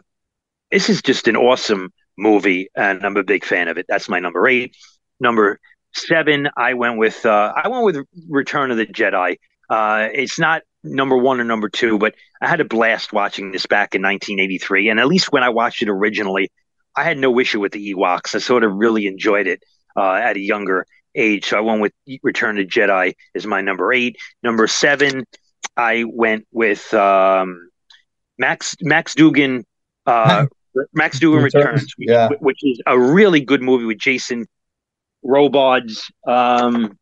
this 0.71 0.89
is 0.89 1.01
just 1.01 1.27
an 1.27 1.35
awesome 1.35 1.91
movie, 2.17 2.69
and 2.75 3.05
I'm 3.05 3.17
a 3.17 3.23
big 3.23 3.45
fan 3.45 3.67
of 3.67 3.77
it. 3.77 3.85
That's 3.87 4.09
my 4.09 4.19
number 4.19 4.47
eight. 4.47 4.75
Number 5.19 5.59
seven, 5.93 6.49
I 6.55 6.73
went 6.73 6.97
with 6.97 7.25
uh, 7.25 7.53
I 7.55 7.67
went 7.67 7.83
with 7.83 8.05
Return 8.29 8.71
of 8.71 8.77
the 8.77 8.85
Jedi. 8.85 9.37
Uh, 9.69 10.07
it's 10.13 10.39
not 10.39 10.63
number 10.83 11.17
one 11.17 11.39
or 11.39 11.43
number 11.43 11.69
two, 11.69 11.97
but 11.97 12.15
I 12.41 12.47
had 12.47 12.59
a 12.59 12.65
blast 12.65 13.13
watching 13.13 13.51
this 13.51 13.65
back 13.65 13.95
in 13.95 14.01
1983. 14.01 14.89
And 14.89 14.99
at 14.99 15.07
least 15.07 15.31
when 15.31 15.43
I 15.43 15.49
watched 15.49 15.81
it 15.81 15.89
originally, 15.89 16.51
I 16.95 17.03
had 17.03 17.17
no 17.17 17.39
issue 17.39 17.59
with 17.59 17.71
the 17.71 17.93
Ewoks. 17.93 18.35
I 18.35 18.39
sort 18.39 18.63
of 18.63 18.73
really 18.73 19.07
enjoyed 19.07 19.47
it 19.47 19.63
uh, 19.95 20.13
at 20.13 20.35
a 20.35 20.41
younger 20.41 20.85
age. 21.15 21.45
So 21.45 21.57
I 21.57 21.61
went 21.61 21.81
with 21.81 21.93
Return 22.23 22.57
of 22.57 22.65
the 22.65 22.71
Jedi 22.71 23.13
as 23.35 23.45
my 23.45 23.61
number 23.61 23.93
eight. 23.93 24.17
Number 24.43 24.67
seven, 24.67 25.25
I 25.77 26.03
went 26.05 26.47
with 26.51 26.93
um, 26.93 27.69
Max 28.37 28.75
Max 28.81 29.15
Dugan. 29.15 29.65
Uh, 30.05 30.47
Max 30.93 31.19
Dugan 31.19 31.43
Returns, 31.43 31.65
Returns 31.65 31.95
yeah. 31.97 32.29
which, 32.29 32.39
which, 32.39 32.59
is 32.63 32.81
a 32.85 32.99
really 32.99 33.41
good 33.41 33.61
movie 33.61 33.85
with 33.85 33.97
Jason 33.97 34.47
Robards 35.23 36.11
um, 36.27 36.97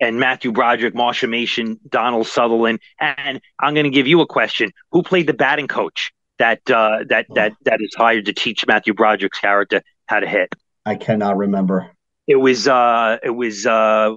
and 0.00 0.18
Matthew 0.18 0.52
Broderick, 0.52 0.94
Marsha 0.94 1.28
Mason, 1.28 1.80
Donald 1.88 2.26
Sutherland. 2.26 2.80
And 3.00 3.40
I'm 3.60 3.74
going 3.74 3.84
to 3.84 3.90
give 3.90 4.06
you 4.06 4.20
a 4.20 4.26
question: 4.26 4.72
Who 4.92 5.02
played 5.02 5.26
the 5.26 5.34
batting 5.34 5.68
coach 5.68 6.12
that 6.38 6.68
uh, 6.70 7.04
that 7.08 7.26
that 7.34 7.52
that 7.64 7.80
is 7.80 7.94
hired 7.94 8.26
to 8.26 8.32
teach 8.32 8.66
Matthew 8.66 8.94
Broderick's 8.94 9.38
character 9.38 9.82
how 10.06 10.20
to 10.20 10.26
hit? 10.26 10.54
I 10.86 10.96
cannot 10.96 11.36
remember. 11.36 11.90
It 12.26 12.36
was 12.36 12.68
uh, 12.68 13.18
it 13.22 13.30
was 13.30 13.66
uh, 13.66 14.14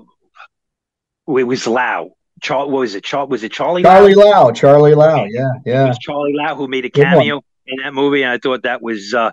it 1.28 1.44
was 1.44 1.68
Lau. 1.68 2.12
Char- 2.42 2.68
what 2.68 2.80
was 2.80 2.96
it? 2.96 3.04
Char- 3.04 3.26
was 3.26 3.44
it 3.44 3.52
Charlie? 3.52 3.84
Charlie 3.84 4.14
Lau? 4.14 4.46
Lau. 4.46 4.52
Charlie 4.52 4.94
Lau. 4.94 5.26
Yeah, 5.26 5.50
yeah. 5.66 5.86
It 5.86 5.88
was 5.88 5.98
Charlie 6.00 6.34
Lau 6.34 6.56
who 6.56 6.68
made 6.68 6.86
a 6.86 6.90
cameo 6.90 7.42
in 7.68 7.84
that 7.84 7.94
movie, 7.94 8.24
and 8.24 8.32
I 8.32 8.38
thought 8.38 8.64
that 8.64 8.82
was 8.82 9.14
uh, 9.14 9.32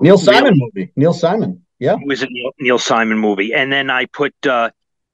Neil 0.00 0.18
Simon 0.18 0.54
real, 0.54 0.70
movie. 0.74 0.92
Neil 0.96 1.12
Simon, 1.12 1.64
yeah, 1.78 1.94
it 1.94 2.06
was 2.06 2.22
a 2.22 2.26
Neil, 2.26 2.50
Neil 2.58 2.78
Simon 2.78 3.18
movie. 3.18 3.52
And 3.54 3.72
then 3.72 3.90
I 3.90 4.06
put 4.06 4.34
uh, 4.46 4.70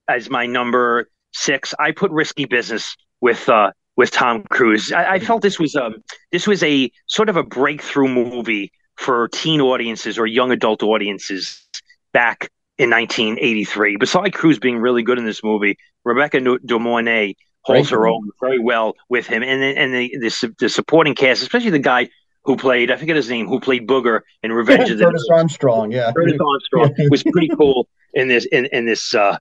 as 0.08 0.30
my 0.30 0.46
number 0.46 1.08
six, 1.32 1.74
I 1.78 1.92
put 1.92 2.10
Risky 2.10 2.44
Business 2.44 2.96
with 3.20 3.48
uh, 3.48 3.72
with 3.96 4.10
Tom 4.10 4.44
Cruise. 4.50 4.92
I, 4.92 5.12
I 5.12 5.18
felt 5.18 5.42
this 5.42 5.58
was 5.58 5.76
um 5.76 5.96
this 6.32 6.46
was 6.46 6.62
a 6.62 6.90
sort 7.06 7.28
of 7.28 7.36
a 7.36 7.42
breakthrough 7.42 8.08
movie 8.08 8.72
for 8.96 9.28
teen 9.28 9.60
audiences 9.60 10.18
or 10.18 10.26
young 10.26 10.50
adult 10.50 10.82
audiences 10.82 11.66
back 12.12 12.50
in 12.78 12.90
1983. 12.90 13.96
Besides 13.96 14.36
Cruise 14.36 14.58
being 14.58 14.78
really 14.78 15.02
good 15.02 15.18
in 15.18 15.24
this 15.24 15.42
movie, 15.44 15.76
Rebecca 16.04 16.40
De 16.40 16.78
Mornay 16.78 17.34
holds 17.62 17.90
her 17.90 18.08
own 18.08 18.30
very 18.40 18.58
well 18.58 18.94
with 19.08 19.26
him, 19.26 19.42
and 19.42 19.62
and 19.62 19.94
the, 19.94 20.16
the 20.20 20.54
the 20.58 20.68
supporting 20.68 21.14
cast, 21.14 21.42
especially 21.42 21.70
the 21.70 21.78
guy 21.78 22.08
who 22.44 22.56
played 22.56 22.90
I 22.90 22.96
forget 22.96 23.16
his 23.16 23.28
name, 23.28 23.46
who 23.46 23.60
played 23.60 23.86
Booger 23.86 24.20
in 24.42 24.52
Revenge 24.52 24.90
of 24.90 24.98
the 24.98 25.04
Curtis 25.04 25.28
Armstrong, 25.32 25.92
yeah, 25.92 26.12
Curtis 26.12 26.38
Armstrong 26.74 27.08
was 27.10 27.22
pretty 27.22 27.48
cool 27.48 27.88
in 28.14 28.28
this 28.28 28.46
in 28.46 28.66
in 28.66 28.86
this 28.86 29.14
uh 29.14 29.36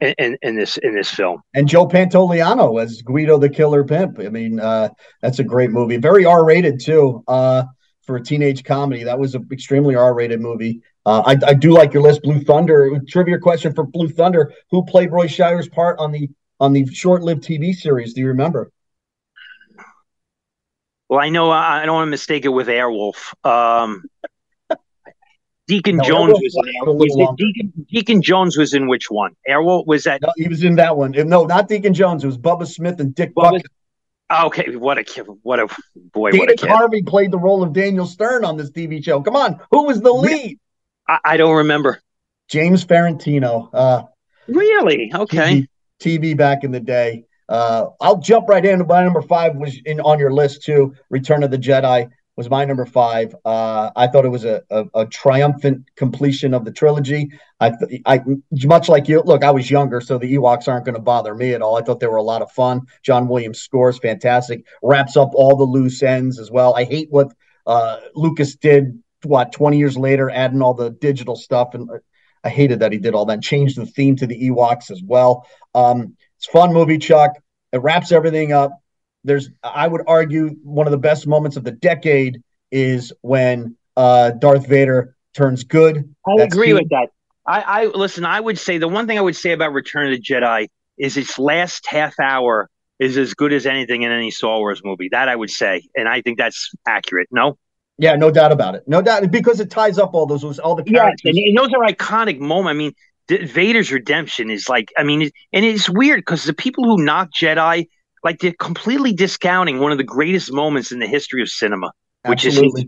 in, 0.00 0.38
in 0.42 0.54
this 0.54 0.76
in 0.78 0.94
this 0.94 1.10
film. 1.10 1.42
And 1.54 1.68
Joe 1.68 1.86
Pantoliano 1.86 2.80
as 2.80 3.02
Guido 3.02 3.38
the 3.38 3.48
Killer 3.48 3.84
Pimp. 3.84 4.18
I 4.20 4.28
mean, 4.28 4.60
uh, 4.60 4.90
that's 5.22 5.38
a 5.38 5.44
great 5.44 5.70
movie. 5.70 5.96
Very 5.96 6.24
R 6.24 6.44
rated 6.44 6.80
too. 6.80 7.24
Uh, 7.26 7.64
for 8.02 8.16
a 8.16 8.22
teenage 8.22 8.64
comedy, 8.64 9.04
that 9.04 9.18
was 9.18 9.34
an 9.34 9.46
extremely 9.52 9.94
R 9.94 10.14
rated 10.14 10.40
movie. 10.40 10.80
Uh, 11.04 11.22
I, 11.26 11.50
I 11.50 11.54
do 11.54 11.72
like 11.72 11.92
your 11.92 12.02
list, 12.02 12.22
Blue 12.22 12.40
Thunder. 12.40 12.98
Trivia 13.06 13.38
question 13.38 13.74
for 13.74 13.84
Blue 13.84 14.08
Thunder: 14.08 14.52
Who 14.70 14.84
played 14.84 15.12
Roy 15.12 15.26
Scheider's 15.26 15.68
part 15.68 15.98
on 15.98 16.12
the 16.12 16.30
on 16.58 16.72
the 16.72 16.86
short 16.86 17.22
lived 17.22 17.44
TV 17.44 17.74
series? 17.74 18.14
Do 18.14 18.22
you 18.22 18.28
remember? 18.28 18.72
Well, 21.08 21.20
I 21.20 21.30
know 21.30 21.50
I 21.50 21.86
don't 21.86 21.94
want 21.94 22.06
to 22.06 22.10
mistake 22.10 22.44
it 22.44 22.48
with 22.48 22.66
Airwolf. 22.68 23.32
Um, 23.44 24.04
Deacon 25.66 25.96
no, 25.96 26.04
Jones 26.04 26.38
was 26.40 26.56
in 26.66 26.96
was 26.96 27.34
Deacon, 27.36 27.86
Deacon, 27.90 28.22
Jones 28.22 28.56
was 28.56 28.72
in 28.74 28.88
which 28.88 29.10
one? 29.10 29.34
Airwolf 29.48 29.86
was 29.86 30.04
that? 30.04 30.22
No, 30.22 30.30
he 30.36 30.48
was 30.48 30.64
in 30.64 30.76
that 30.76 30.96
one. 30.96 31.12
No, 31.12 31.44
not 31.44 31.68
Deacon 31.68 31.94
Jones. 31.94 32.24
It 32.24 32.26
was 32.26 32.38
Bubba 32.38 32.66
Smith 32.66 33.00
and 33.00 33.14
Dick 33.14 33.34
Bubba, 33.34 33.60
Okay, 34.30 34.76
what 34.76 34.98
a 34.98 35.04
kid! 35.04 35.26
What 35.42 35.58
a 35.58 35.68
boy! 36.12 36.32
David 36.32 36.40
what 36.40 36.50
a 36.50 36.56
kid. 36.56 36.68
Carvey 36.68 37.06
played 37.06 37.30
the 37.30 37.38
role 37.38 37.62
of 37.62 37.72
Daniel 37.72 38.04
Stern 38.04 38.44
on 38.44 38.58
this 38.58 38.70
TV 38.70 39.02
show. 39.02 39.22
Come 39.22 39.36
on, 39.36 39.60
who 39.70 39.84
was 39.84 40.02
the 40.02 40.12
lead? 40.12 40.58
I, 41.08 41.18
I 41.24 41.36
don't 41.38 41.56
remember. 41.56 42.02
James 42.48 42.84
Farentino. 42.84 43.70
Uh, 43.72 44.02
really? 44.46 45.10
Okay. 45.14 45.66
TV, 46.00 46.20
TV, 46.20 46.36
back 46.36 46.62
in 46.62 46.72
the 46.72 46.80
day. 46.80 47.24
Uh, 47.48 47.86
I'll 48.00 48.18
jump 48.18 48.48
right 48.48 48.64
in. 48.64 48.86
My 48.86 49.02
number 49.02 49.22
five 49.22 49.56
was 49.56 49.78
in 49.84 50.00
on 50.00 50.18
your 50.18 50.32
list 50.32 50.62
too. 50.62 50.94
Return 51.08 51.42
of 51.42 51.50
the 51.50 51.58
Jedi 51.58 52.10
was 52.38 52.48
my 52.48 52.64
number 52.64 52.86
five. 52.86 53.34
Uh, 53.44 53.90
I 53.96 54.06
thought 54.06 54.24
it 54.24 54.28
was 54.28 54.44
a, 54.44 54.62
a, 54.70 54.84
a, 54.94 55.06
triumphant 55.06 55.90
completion 55.96 56.54
of 56.54 56.64
the 56.64 56.70
trilogy. 56.70 57.32
I, 57.58 57.72
I 58.06 58.20
much 58.64 58.88
like 58.88 59.08
you. 59.08 59.22
Look, 59.22 59.42
I 59.42 59.50
was 59.50 59.68
younger, 59.68 60.00
so 60.00 60.18
the 60.18 60.32
Ewoks 60.34 60.68
aren't 60.68 60.84
going 60.84 60.94
to 60.94 61.00
bother 61.00 61.34
me 61.34 61.52
at 61.54 61.62
all. 61.62 61.76
I 61.76 61.82
thought 61.82 61.98
they 61.98 62.06
were 62.06 62.16
a 62.16 62.22
lot 62.22 62.40
of 62.40 62.52
fun. 62.52 62.82
John 63.02 63.26
Williams 63.26 63.58
scores 63.58 63.98
fantastic, 63.98 64.64
wraps 64.84 65.16
up 65.16 65.30
all 65.34 65.56
the 65.56 65.64
loose 65.64 66.00
ends 66.00 66.38
as 66.38 66.48
well. 66.48 66.76
I 66.76 66.84
hate 66.84 67.08
what 67.10 67.32
uh, 67.66 67.98
Lucas 68.14 68.54
did. 68.54 69.02
What 69.24 69.50
twenty 69.50 69.78
years 69.78 69.98
later, 69.98 70.30
adding 70.30 70.62
all 70.62 70.74
the 70.74 70.90
digital 70.90 71.34
stuff, 71.34 71.74
and 71.74 71.90
I 72.44 72.50
hated 72.50 72.78
that 72.78 72.92
he 72.92 72.98
did 72.98 73.14
all 73.14 73.26
that. 73.26 73.42
Changed 73.42 73.76
the 73.76 73.84
theme 73.84 74.14
to 74.14 74.28
the 74.28 74.48
Ewoks 74.48 74.92
as 74.92 75.02
well. 75.02 75.44
Um, 75.74 76.16
it's 76.38 76.46
fun 76.46 76.72
movie, 76.72 76.98
Chuck. 76.98 77.32
It 77.72 77.78
wraps 77.82 78.12
everything 78.12 78.52
up 78.52 78.80
there's 79.24 79.50
I 79.62 79.86
would 79.86 80.02
argue 80.06 80.56
one 80.62 80.86
of 80.86 80.90
the 80.90 80.98
best 80.98 81.26
moments 81.26 81.56
of 81.56 81.64
the 81.64 81.70
decade 81.70 82.42
is 82.70 83.12
when 83.20 83.76
uh, 83.96 84.30
Darth 84.30 84.66
Vader 84.66 85.14
turns 85.34 85.64
good. 85.64 86.14
I 86.26 86.32
That's 86.36 86.54
agree 86.54 86.72
with 86.72 86.88
that. 86.90 87.08
I, 87.46 87.60
I 87.60 87.86
listen. 87.86 88.24
I 88.24 88.40
would 88.40 88.58
say 88.58 88.78
the 88.78 88.88
one 88.88 89.06
thing 89.06 89.18
I 89.18 89.20
would 89.20 89.36
say 89.36 89.52
about 89.52 89.72
Return 89.72 90.06
of 90.06 90.12
the 90.12 90.20
Jedi 90.20 90.68
is 90.98 91.16
its 91.16 91.38
last 91.38 91.86
half 91.86 92.14
hour 92.20 92.68
is 92.98 93.16
as 93.16 93.34
good 93.34 93.52
as 93.52 93.64
anything 93.64 94.02
in 94.02 94.10
any 94.10 94.30
Star 94.30 94.58
Wars 94.58 94.80
movie. 94.84 95.08
That 95.10 95.28
I 95.28 95.36
would 95.36 95.50
say, 95.50 95.82
and 95.94 96.08
I 96.08 96.20
think 96.20 96.38
that's 96.38 96.72
accurate. 96.86 97.28
No. 97.30 97.58
Yeah, 98.00 98.14
no 98.14 98.30
doubt 98.30 98.52
about 98.52 98.76
it. 98.76 98.84
No 98.86 99.02
doubt 99.02 99.28
because 99.30 99.58
it 99.58 99.70
ties 99.70 99.98
up 99.98 100.14
all 100.14 100.26
those 100.26 100.58
all 100.60 100.76
the 100.76 100.84
characters. 100.84 101.20
Yes, 101.24 101.36
and, 101.36 101.48
and 101.48 101.58
those 101.58 101.74
are 101.74 101.84
iconic 101.84 102.38
moments. 102.38 102.70
I 102.70 102.72
mean, 102.74 102.92
Vader's 103.28 103.92
redemption 103.92 104.50
is 104.50 104.68
like, 104.68 104.92
I 104.96 105.02
mean, 105.02 105.30
and 105.52 105.64
it's 105.64 105.88
weird 105.88 106.20
because 106.20 106.44
the 106.44 106.54
people 106.54 106.84
who 106.84 107.04
knock 107.04 107.30
Jedi 107.38 107.88
like 108.24 108.40
they're 108.40 108.52
completely 108.58 109.12
discounting 109.12 109.78
one 109.80 109.92
of 109.92 109.98
the 109.98 110.04
greatest 110.04 110.52
moments 110.52 110.92
in 110.92 110.98
the 110.98 111.06
history 111.06 111.42
of 111.42 111.48
cinema, 111.48 111.92
which 112.26 112.44
is 112.44 112.56
his 112.56 112.84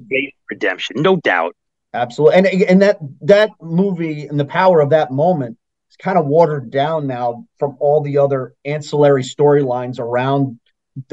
redemption, 0.50 0.96
no 1.02 1.16
doubt. 1.16 1.56
Absolutely, 1.92 2.38
and 2.38 2.46
and 2.46 2.82
that 2.82 2.98
that 3.22 3.50
movie 3.60 4.26
and 4.26 4.38
the 4.38 4.44
power 4.44 4.80
of 4.80 4.90
that 4.90 5.10
moment 5.10 5.58
is 5.90 5.96
kind 5.96 6.18
of 6.18 6.26
watered 6.26 6.70
down 6.70 7.06
now 7.06 7.46
from 7.58 7.76
all 7.80 8.00
the 8.00 8.18
other 8.18 8.54
ancillary 8.64 9.22
storylines 9.22 9.98
around 9.98 10.58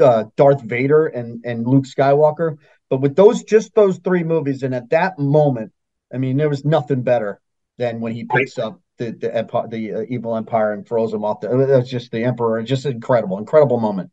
uh, 0.00 0.24
Darth 0.36 0.62
Vader 0.62 1.06
and 1.06 1.44
and 1.44 1.66
Luke 1.66 1.84
Skywalker. 1.84 2.58
But 2.90 3.00
with 3.00 3.16
those 3.16 3.42
just 3.42 3.74
those 3.74 3.98
three 3.98 4.22
movies, 4.22 4.62
and 4.62 4.74
at 4.74 4.90
that 4.90 5.18
moment, 5.18 5.72
I 6.12 6.18
mean, 6.18 6.36
there 6.36 6.48
was 6.48 6.64
nothing 6.64 7.02
better 7.02 7.40
than 7.76 8.00
when 8.00 8.12
he 8.12 8.24
picks 8.24 8.58
up 8.58 8.80
the 8.98 9.12
the 9.12 9.34
empire, 9.34 9.66
the 9.68 9.94
uh, 9.94 10.04
evil 10.08 10.36
empire 10.36 10.72
and 10.72 10.86
throws 10.86 11.12
him 11.12 11.24
off. 11.24 11.40
The, 11.40 11.48
that's 11.66 11.88
just 11.88 12.10
the 12.10 12.24
emperor. 12.24 12.62
Just 12.62 12.84
incredible, 12.84 13.38
incredible 13.38 13.80
moment. 13.80 14.10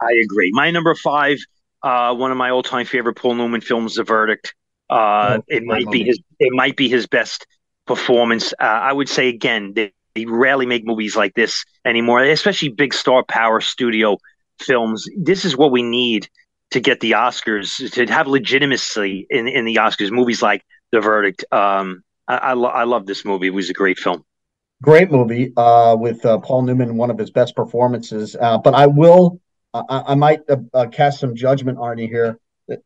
I 0.00 0.12
agree. 0.22 0.50
My 0.52 0.70
number 0.70 0.94
five, 0.94 1.38
uh, 1.82 2.14
one 2.14 2.30
of 2.30 2.36
my 2.36 2.50
all 2.50 2.62
time 2.62 2.86
favorite 2.86 3.14
Paul 3.14 3.34
Newman 3.34 3.60
films, 3.60 3.96
The 3.96 4.04
Verdict. 4.04 4.54
Uh, 4.88 5.38
oh, 5.38 5.44
it 5.48 5.64
might 5.64 5.90
be 5.90 6.04
his. 6.04 6.18
It 6.38 6.52
might 6.52 6.76
be 6.76 6.88
his 6.88 7.06
best 7.06 7.46
performance. 7.86 8.52
Uh, 8.52 8.64
I 8.64 8.92
would 8.92 9.08
say 9.08 9.28
again, 9.28 9.74
they, 9.74 9.92
they 10.14 10.24
rarely 10.24 10.66
make 10.66 10.84
movies 10.86 11.16
like 11.16 11.34
this 11.34 11.64
anymore, 11.84 12.22
especially 12.22 12.70
big 12.70 12.94
star 12.94 13.24
power 13.24 13.60
studio 13.60 14.18
films. 14.60 15.06
This 15.16 15.44
is 15.44 15.56
what 15.56 15.72
we 15.72 15.82
need 15.82 16.28
to 16.70 16.80
get 16.80 17.00
the 17.00 17.12
Oscars 17.12 17.92
to 17.92 18.06
have 18.06 18.28
legitimacy 18.28 19.26
in 19.30 19.48
in 19.48 19.64
the 19.64 19.76
Oscars. 19.76 20.10
Movies 20.10 20.42
like 20.42 20.62
The 20.92 21.00
Verdict. 21.00 21.44
Um, 21.52 22.02
I 22.26 22.36
I, 22.36 22.52
lo- 22.52 22.68
I 22.68 22.84
love 22.84 23.06
this 23.06 23.24
movie. 23.24 23.48
It 23.48 23.54
was 23.54 23.70
a 23.70 23.74
great 23.74 23.98
film. 23.98 24.24
Great 24.82 25.10
movie 25.10 25.52
uh, 25.56 25.96
with 25.98 26.24
uh, 26.24 26.38
Paul 26.38 26.62
Newman, 26.62 26.96
one 26.96 27.10
of 27.10 27.18
his 27.18 27.30
best 27.30 27.56
performances. 27.56 28.36
Uh, 28.40 28.58
but 28.58 28.74
I 28.74 28.86
will 28.86 29.40
I, 29.74 30.02
I 30.08 30.14
might 30.14 30.40
uh, 30.48 30.56
uh, 30.72 30.86
cast 30.86 31.20
some 31.20 31.34
judgment, 31.34 31.78
Arnie, 31.78 32.08
here 32.08 32.38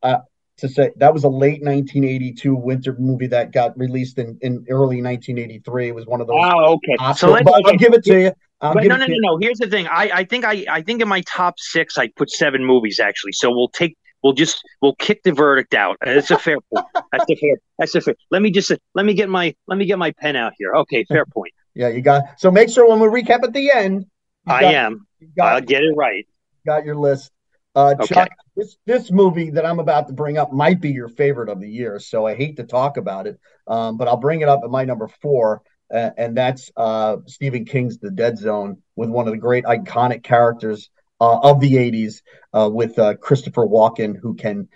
uh, 0.03 0.19
to 0.59 0.69
say 0.69 0.91
that 0.97 1.13
was 1.13 1.25
a 1.25 1.29
late 1.29 1.63
1982 1.63 2.55
winter 2.55 2.97
movie 2.99 3.27
that 3.29 3.53
got 3.53 3.79
released 3.79 4.19
in, 4.19 4.39
in 4.43 4.65
early 4.69 5.03
1983. 5.03 5.89
It 5.89 5.95
was 5.95 6.07
one 6.07 6.21
of 6.21 6.27
those. 6.27 6.37
Oh, 6.39 6.75
okay. 6.75 6.97
Oscars, 6.99 7.19
so 7.19 7.31
let, 7.31 7.47
I'll 7.47 7.77
give 7.77 7.95
it 7.95 8.05
to 8.05 8.21
you. 8.21 8.33
I'll 8.61 8.75
no, 8.75 8.83
no, 8.83 8.97
no, 8.97 9.07
no. 9.09 9.39
Here's 9.41 9.59
the 9.59 9.69
thing. 9.69 9.87
I, 9.89 10.11
I 10.13 10.25
think 10.25 10.45
I, 10.45 10.65
I 10.71 10.83
think 10.83 11.03
in 11.03 11.09
my 11.09 11.23
top 11.23 11.55
six, 11.59 11.99
I 11.99 12.09
put 12.09 12.31
seven 12.31 12.65
movies 12.65 13.01
actually. 13.01 13.33
So 13.33 13.51
we'll 13.51 13.69
take 13.69 13.97
we'll 14.23 14.35
just 14.35 14.63
we'll 14.81 14.95
kick 14.97 15.23
the 15.25 15.33
verdict 15.33 15.75
out. 15.75 15.97
It's 16.03 16.31
a 16.31 16.39
fair 16.39 16.59
point. 16.73 16.87
That's 17.13 17.31
a 17.31 17.37
fair. 17.37 17.57
That's 17.79 17.95
a 17.95 18.01
fair. 18.01 18.15
Let 18.31 18.43
me 18.43 18.51
just 18.51 18.73
let 18.95 19.05
me 19.05 19.15
get 19.15 19.29
my 19.29 19.55
let 19.67 19.79
me 19.79 19.85
get 19.85 19.99
my 19.99 20.13
pen 20.13 20.37
out 20.37 20.53
here. 20.59 20.75
Okay, 20.75 21.05
fair 21.05 21.27
point. 21.27 21.53
Yeah, 21.75 21.89
you 21.89 22.03
got. 22.03 22.39
So 22.39 22.51
make 22.51 22.71
sure 22.71 22.89
when 22.89 23.01
we 23.01 23.23
recap 23.23 23.43
at 23.43 23.53
the 23.53 23.71
end. 23.71 24.07
I 24.47 24.61
got, 24.61 24.75
am. 24.75 25.07
Got, 25.37 25.53
I'll 25.53 25.61
get 25.61 25.83
it 25.83 25.95
right 25.97 26.27
got 26.65 26.85
your 26.85 26.97
list. 26.97 27.31
Uh, 27.75 27.95
okay. 28.01 28.15
Chuck, 28.15 28.29
this 28.55 28.77
this 28.85 29.11
movie 29.11 29.51
that 29.51 29.65
I'm 29.65 29.79
about 29.79 30.07
to 30.09 30.13
bring 30.13 30.37
up 30.37 30.53
might 30.53 30.81
be 30.81 30.91
your 30.91 31.09
favorite 31.09 31.49
of 31.49 31.61
the 31.61 31.69
year, 31.69 31.99
so 31.99 32.27
I 32.27 32.35
hate 32.35 32.57
to 32.57 32.65
talk 32.65 32.99
about 32.99 33.27
it, 33.27 33.41
um, 33.67 33.97
but 33.97 34.09
I'll 34.09 34.19
bring 34.19 34.43
it 34.43 34.49
up 34.49 34.61
at 34.63 34.71
my 34.71 34.85
number 34.85 35.09
four, 35.09 35.63
uh, 35.93 36.11
and 36.19 36.37
that's 36.37 36.71
uh, 36.77 37.17
Stephen 37.27 37.65
King's 37.65 37.99
The 37.99 38.11
Dead 38.11 38.37
Zone 38.37 38.83
with 38.95 39.09
one 39.09 39.27
of 39.27 39.33
the 39.33 39.39
great 39.39 39.65
iconic 39.65 40.23
characters 40.23 40.91
uh, 41.19 41.39
of 41.39 41.61
the 41.61 41.75
'80s, 41.75 42.21
uh, 42.53 42.69
with 42.71 42.99
uh, 42.99 43.15
Christopher 43.15 43.67
Walken, 43.67 44.17
who 44.21 44.35
can 44.35 44.69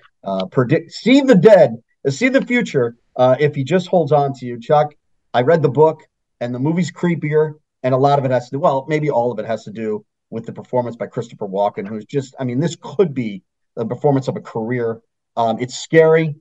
predict, 0.51 0.91
see 0.91 1.21
the 1.21 1.37
dead, 1.37 1.77
see 2.09 2.31
the 2.31 2.45
future 2.45 2.97
if 3.19 3.55
he 3.55 3.63
just 3.63 3.89
holds 3.89 4.11
on 4.11 4.33
to 4.35 4.47
you. 4.47 4.59
Chuck, 4.59 4.95
I 5.35 5.43
read 5.43 5.61
the 5.61 5.69
book, 5.69 6.01
and 6.41 6.55
the 6.55 6.59
movie's 6.59 6.93
creepier, 6.93 7.55
and 7.83 7.95
a 7.95 7.99
lot 7.99 8.19
of 8.19 8.25
it 8.25 8.31
has 8.31 8.47
to 8.47 8.57
do, 8.57 8.61
well, 8.61 8.85
maybe 8.89 9.11
all 9.11 9.33
of 9.33 9.39
it 9.39 9.47
has 9.47 9.65
to 9.65 9.71
do 9.71 10.05
with 10.31 10.47
the 10.47 10.53
performance 10.53 10.97
by 10.97 11.07
Christopher 11.07 11.47
Walken, 11.47 11.87
who's 11.87 12.05
just, 12.05 12.35
I 12.39 12.45
mean, 12.45 12.61
this 12.61 12.77
could 12.81 13.15
be 13.15 13.43
the 13.77 13.87
performance 13.87 14.29
of 14.29 14.37
a 14.37 14.41
career. 14.41 15.01
Um, 15.37 15.59
it's 15.61 15.79
scary. 15.79 16.35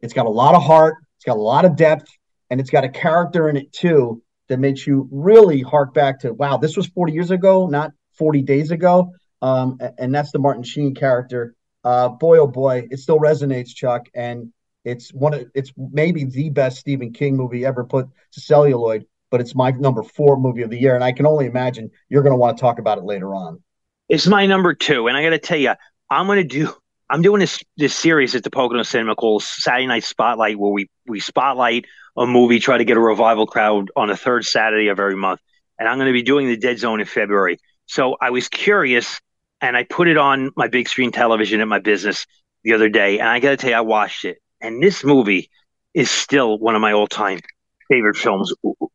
It's 0.00 0.14
got 0.14 0.26
a 0.26 0.30
lot 0.30 0.54
of 0.54 0.62
heart. 0.62 0.96
It's 1.16 1.24
got 1.24 1.36
a 1.36 1.40
lot 1.40 1.64
of 1.64 1.76
depth, 1.76 2.06
and 2.50 2.60
it's 2.60 2.70
got 2.70 2.84
a 2.84 2.88
character 2.88 3.48
in 3.48 3.56
it 3.56 3.72
too 3.72 4.22
that 4.48 4.58
makes 4.58 4.86
you 4.86 5.08
really 5.10 5.60
hark 5.60 5.92
back 5.92 6.20
to, 6.20 6.32
wow, 6.32 6.56
this 6.56 6.76
was 6.76 6.86
40 6.86 7.12
years 7.12 7.30
ago, 7.30 7.66
not 7.66 7.92
40 8.16 8.42
days 8.42 8.70
ago. 8.70 9.12
Um, 9.42 9.78
and 9.98 10.14
that's 10.14 10.32
the 10.32 10.38
Martin 10.38 10.62
Sheen 10.62 10.94
character. 10.94 11.54
Uh, 11.84 12.08
boy, 12.08 12.38
oh 12.38 12.46
boy, 12.46 12.86
it 12.90 12.98
still 12.98 13.18
resonates, 13.18 13.74
Chuck. 13.74 14.06
And 14.14 14.52
it's 14.84 15.12
one 15.12 15.34
of, 15.34 15.46
it's 15.54 15.72
maybe 15.76 16.24
the 16.24 16.50
best 16.50 16.78
Stephen 16.78 17.12
King 17.12 17.36
movie 17.36 17.64
ever 17.64 17.84
put 17.84 18.08
to 18.32 18.40
celluloid 18.40 19.06
but 19.36 19.42
it's 19.42 19.54
my 19.54 19.70
number 19.72 20.02
four 20.02 20.38
movie 20.38 20.62
of 20.62 20.70
the 20.70 20.80
year. 20.80 20.94
And 20.94 21.04
I 21.04 21.12
can 21.12 21.26
only 21.26 21.44
imagine 21.44 21.90
you're 22.08 22.22
going 22.22 22.32
to 22.32 22.38
want 22.38 22.56
to 22.56 22.60
talk 22.62 22.78
about 22.78 22.96
it 22.96 23.04
later 23.04 23.34
on. 23.34 23.62
It's 24.08 24.26
my 24.26 24.46
number 24.46 24.72
two. 24.72 25.08
And 25.08 25.16
I 25.16 25.22
got 25.22 25.30
to 25.30 25.38
tell 25.38 25.58
you, 25.58 25.74
I'm 26.08 26.24
going 26.24 26.38
to 26.38 26.44
do, 26.44 26.72
I'm 27.10 27.20
doing 27.20 27.40
this 27.40 27.62
this 27.76 27.94
series 27.94 28.34
at 28.34 28.44
the 28.44 28.50
Pocono 28.50 28.82
Cinema 28.82 29.14
called 29.14 29.42
Saturday 29.42 29.86
Night 29.86 30.04
Spotlight, 30.04 30.58
where 30.58 30.70
we 30.70 30.88
we 31.06 31.20
spotlight 31.20 31.84
a 32.16 32.26
movie, 32.26 32.60
try 32.60 32.78
to 32.78 32.84
get 32.86 32.96
a 32.96 33.00
revival 33.00 33.46
crowd 33.46 33.90
on 33.94 34.08
the 34.08 34.16
third 34.16 34.46
Saturday 34.46 34.88
of 34.88 34.98
every 34.98 35.16
month. 35.16 35.40
And 35.78 35.86
I'm 35.86 35.98
going 35.98 36.06
to 36.06 36.14
be 36.14 36.22
doing 36.22 36.46
the 36.46 36.56
Dead 36.56 36.78
Zone 36.78 37.00
in 37.00 37.06
February. 37.06 37.58
So 37.84 38.16
I 38.18 38.30
was 38.30 38.48
curious, 38.48 39.20
and 39.60 39.76
I 39.76 39.82
put 39.82 40.08
it 40.08 40.16
on 40.16 40.50
my 40.56 40.68
big 40.68 40.88
screen 40.88 41.12
television 41.12 41.60
at 41.60 41.68
my 41.68 41.80
business 41.80 42.26
the 42.64 42.72
other 42.72 42.88
day. 42.88 43.18
And 43.18 43.28
I 43.28 43.38
got 43.40 43.50
to 43.50 43.58
tell 43.58 43.70
you, 43.70 43.76
I 43.76 43.82
watched 43.82 44.24
it, 44.24 44.38
and 44.62 44.82
this 44.82 45.04
movie 45.04 45.50
is 45.92 46.10
still 46.10 46.58
one 46.58 46.74
of 46.74 46.80
my 46.80 46.94
all 46.94 47.06
time 47.06 47.40
favorite 47.88 48.16
films. 48.16 48.52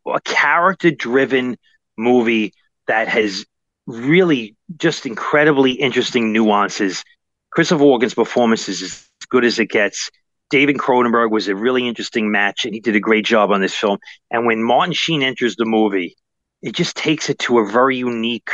A 0.08 0.22
character 0.22 0.92
driven 0.92 1.58
movie 1.98 2.54
that 2.88 3.08
has 3.08 3.46
really 3.88 4.56
just 4.78 5.06
incredibly 5.06 5.72
interesting 5.72 6.32
nuances. 6.32 7.04
Christopher 7.52 7.84
Walken's 7.84 8.14
performance 8.14 8.70
is 8.70 8.82
as 8.82 9.08
good 9.30 9.46
as 9.46 9.60
it 9.60 9.70
gets. 9.70 10.10
David 10.50 10.78
Cronenberg 10.78 11.32
was 11.32 11.48
a 11.48 11.56
really 11.56 11.88
interesting 11.88 12.32
match, 12.32 12.66
and 12.66 12.74
he 12.74 12.82
did 12.82 12.96
a 12.96 13.00
great 13.00 13.26
job 13.26 13.52
on 13.52 13.62
this 13.62 13.76
film. 13.76 13.98
And 14.30 14.46
when 14.46 14.62
Martin 14.62 14.94
Sheen 14.94 15.24
enters 15.24 15.56
the 15.56 15.66
movie, 15.66 16.16
it 16.62 16.74
just 16.74 16.96
takes 16.96 17.30
it 17.30 17.40
to 17.40 17.60
a 17.60 17.66
very 17.66 17.98
unique 17.98 18.52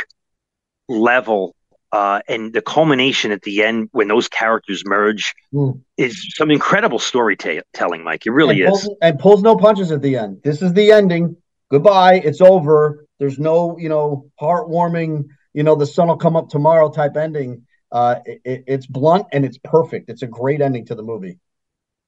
level. 0.88 1.54
Uh, 1.90 2.20
and 2.28 2.52
the 2.52 2.60
culmination 2.60 3.32
at 3.32 3.42
the 3.42 3.62
end, 3.62 3.88
when 3.92 4.08
those 4.08 4.28
characters 4.28 4.82
merge, 4.84 5.34
mm. 5.54 5.80
is 5.96 6.34
some 6.36 6.50
incredible 6.50 6.98
storytelling, 6.98 8.04
Mike. 8.04 8.26
It 8.26 8.30
really 8.30 8.60
and 8.60 8.74
is. 8.74 8.82
Pulls, 8.82 8.96
and 9.00 9.18
pulls 9.18 9.42
no 9.42 9.56
punches 9.56 9.90
at 9.90 10.02
the 10.02 10.16
end. 10.16 10.40
This 10.44 10.60
is 10.60 10.74
the 10.74 10.92
ending. 10.92 11.36
Goodbye. 11.70 12.20
It's 12.24 12.42
over. 12.42 13.06
There's 13.18 13.38
no, 13.38 13.78
you 13.78 13.88
know, 13.88 14.30
heartwarming, 14.40 15.28
you 15.54 15.62
know, 15.62 15.74
the 15.74 15.86
sun 15.86 16.08
will 16.08 16.16
come 16.16 16.36
up 16.36 16.50
tomorrow 16.50 16.90
type 16.90 17.16
ending. 17.16 17.66
Uh, 17.90 18.16
it, 18.26 18.64
it's 18.66 18.86
blunt 18.86 19.26
and 19.32 19.44
it's 19.44 19.58
perfect. 19.64 20.10
It's 20.10 20.22
a 20.22 20.26
great 20.26 20.60
ending 20.60 20.84
to 20.86 20.94
the 20.94 21.02
movie. 21.02 21.38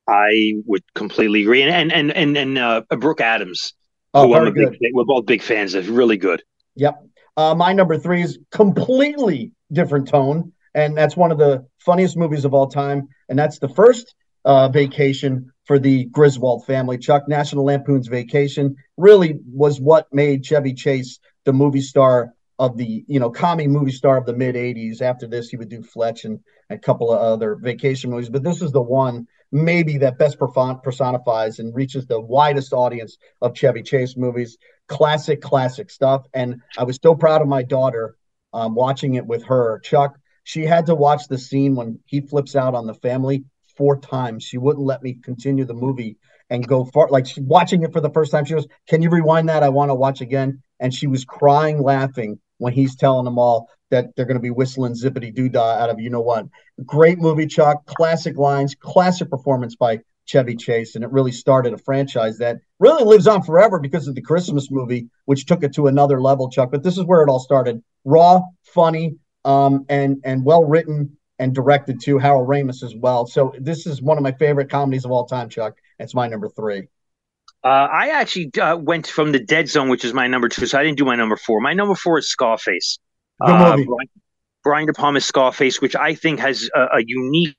I 0.06 0.54
would 0.66 0.82
completely 0.94 1.42
agree. 1.42 1.62
And 1.62 1.92
and 1.92 2.12
and 2.12 2.36
and 2.36 2.58
uh, 2.58 2.82
Brooke 2.90 3.20
Adams, 3.20 3.74
oh, 4.12 4.26
who 4.26 4.34
I'm 4.34 4.46
a 4.46 4.52
big, 4.52 4.76
we're 4.92 5.04
both 5.04 5.26
big 5.26 5.42
fans 5.42 5.74
of. 5.74 5.88
Really 5.88 6.16
good. 6.16 6.42
Yep. 6.76 7.02
Uh, 7.36 7.54
my 7.54 7.72
number 7.72 7.96
three 7.96 8.22
is 8.22 8.38
completely 8.50 9.52
different 9.72 10.08
tone, 10.08 10.52
and 10.74 10.96
that's 10.96 11.16
one 11.16 11.32
of 11.32 11.38
the 11.38 11.66
funniest 11.78 12.16
movies 12.16 12.44
of 12.44 12.54
all 12.54 12.68
time. 12.68 13.08
And 13.28 13.38
that's 13.38 13.58
the 13.58 13.68
first 13.68 14.14
uh, 14.44 14.68
vacation 14.68 15.52
for 15.64 15.78
the 15.78 16.06
Griswold 16.06 16.64
family. 16.66 16.98
Chuck 16.98 17.28
National 17.28 17.64
Lampoon's 17.64 18.08
Vacation 18.08 18.76
really 18.96 19.38
was 19.46 19.80
what 19.80 20.06
made 20.12 20.44
Chevy 20.44 20.74
Chase 20.74 21.18
the 21.44 21.52
movie 21.52 21.80
star 21.80 22.34
of 22.58 22.76
the 22.76 23.04
you 23.08 23.18
know 23.18 23.30
commie 23.30 23.66
movie 23.66 23.90
star 23.90 24.18
of 24.18 24.26
the 24.26 24.34
mid 24.34 24.54
80s 24.54 25.00
after 25.00 25.26
this 25.26 25.48
he 25.48 25.56
would 25.56 25.70
do 25.70 25.82
fletch 25.82 26.26
and 26.26 26.38
a 26.68 26.76
couple 26.76 27.10
of 27.10 27.20
other 27.20 27.56
vacation 27.56 28.10
movies. 28.10 28.28
But 28.28 28.42
this 28.42 28.60
is 28.62 28.70
the 28.72 28.82
one 28.82 29.26
maybe 29.52 29.98
that 29.98 30.18
best 30.18 30.38
personifies 30.38 31.58
and 31.58 31.74
reaches 31.74 32.06
the 32.06 32.20
widest 32.20 32.72
audience 32.72 33.16
of 33.40 33.56
chevy 33.56 33.82
chase 33.82 34.16
movies. 34.16 34.58
Classic 34.88 35.40
classic 35.40 35.90
stuff. 35.90 36.26
And 36.34 36.60
i 36.78 36.84
was 36.84 36.98
so 37.02 37.14
proud 37.14 37.42
of 37.42 37.48
my 37.48 37.62
daughter 37.62 38.16
um, 38.52 38.74
watching 38.74 39.14
it 39.14 39.26
with 39.26 39.44
her 39.44 39.80
chuck 39.80 40.18
she 40.44 40.64
had 40.64 40.86
to 40.86 40.94
watch 40.94 41.28
the 41.28 41.38
scene 41.38 41.74
when 41.74 41.98
he 42.06 42.20
flips 42.20 42.56
out 42.56 42.74
on 42.74 42.86
the 42.86 42.94
family 42.94 43.44
four 43.76 43.98
times 43.98 44.44
she 44.44 44.58
wouldn't 44.58 44.86
let 44.86 45.02
me 45.02 45.14
continue 45.14 45.64
the 45.64 45.74
movie 45.74 46.16
and 46.50 46.66
go 46.66 46.84
far 46.84 47.08
like 47.10 47.26
she, 47.26 47.40
watching 47.40 47.82
it 47.82 47.92
for 47.92 48.00
the 48.00 48.10
first 48.10 48.32
time 48.32 48.44
she 48.44 48.54
goes 48.54 48.66
can 48.88 49.02
you 49.02 49.10
rewind 49.10 49.48
that 49.48 49.62
i 49.62 49.68
want 49.68 49.90
to 49.90 49.94
watch 49.94 50.20
again 50.20 50.62
and 50.80 50.92
she 50.92 51.06
was 51.06 51.24
crying 51.24 51.82
laughing 51.82 52.38
when 52.58 52.72
he's 52.72 52.94
telling 52.94 53.24
them 53.24 53.38
all 53.38 53.68
that 53.90 54.14
they're 54.14 54.26
going 54.26 54.36
to 54.36 54.42
be 54.42 54.50
whistling 54.50 54.94
zippity 54.94 55.34
doo 55.34 55.48
dah 55.48 55.78
out 55.78 55.90
of 55.90 56.00
you 56.00 56.10
know 56.10 56.20
what. 56.20 56.46
Great 56.84 57.18
movie, 57.18 57.46
Chuck. 57.46 57.84
Classic 57.86 58.36
lines, 58.36 58.74
classic 58.74 59.28
performance 59.28 59.76
by 59.76 60.00
Chevy 60.24 60.56
Chase, 60.56 60.94
and 60.94 61.04
it 61.04 61.10
really 61.10 61.32
started 61.32 61.72
a 61.72 61.78
franchise 61.78 62.38
that 62.38 62.58
really 62.78 63.04
lives 63.04 63.26
on 63.26 63.42
forever 63.42 63.78
because 63.78 64.06
of 64.06 64.14
the 64.14 64.22
Christmas 64.22 64.70
movie, 64.70 65.08
which 65.24 65.46
took 65.46 65.64
it 65.64 65.74
to 65.74 65.86
another 65.86 66.20
level, 66.20 66.50
Chuck. 66.50 66.70
But 66.70 66.82
this 66.82 66.98
is 66.98 67.04
where 67.04 67.22
it 67.22 67.28
all 67.28 67.40
started: 67.40 67.82
raw, 68.04 68.40
funny, 68.62 69.16
um, 69.44 69.84
and 69.88 70.18
and 70.24 70.44
well 70.44 70.64
written 70.64 71.16
and 71.38 71.54
directed 71.54 72.00
to 72.02 72.18
Harold 72.18 72.48
Ramis 72.48 72.82
as 72.82 72.94
well. 72.94 73.26
So 73.26 73.52
this 73.58 73.86
is 73.86 74.02
one 74.02 74.18
of 74.18 74.22
my 74.22 74.32
favorite 74.32 74.68
comedies 74.68 75.04
of 75.04 75.10
all 75.10 75.26
time, 75.26 75.48
Chuck. 75.48 75.74
It's 75.98 76.14
my 76.14 76.28
number 76.28 76.48
three. 76.50 76.88
Uh, 77.64 77.88
I 77.92 78.10
actually 78.10 78.52
uh, 78.60 78.76
went 78.76 79.06
from 79.06 79.32
the 79.32 79.38
Dead 79.38 79.68
Zone, 79.68 79.88
which 79.88 80.04
is 80.04 80.14
my 80.14 80.26
number 80.26 80.48
two, 80.48 80.66
so 80.66 80.78
I 80.78 80.82
didn't 80.82 80.98
do 80.98 81.04
my 81.04 81.16
number 81.16 81.36
four. 81.36 81.60
My 81.60 81.74
number 81.74 81.94
four 81.94 82.18
is 82.18 82.30
Scarface. 82.30 82.98
Uh, 83.40 83.76
Brian, 83.76 83.86
Brian 84.62 84.86
De 84.86 84.92
Palma's 84.92 85.24
Scarface, 85.24 85.80
which 85.80 85.96
I 85.96 86.14
think 86.14 86.40
has 86.40 86.68
a, 86.74 86.98
a 86.98 87.04
unique 87.04 87.56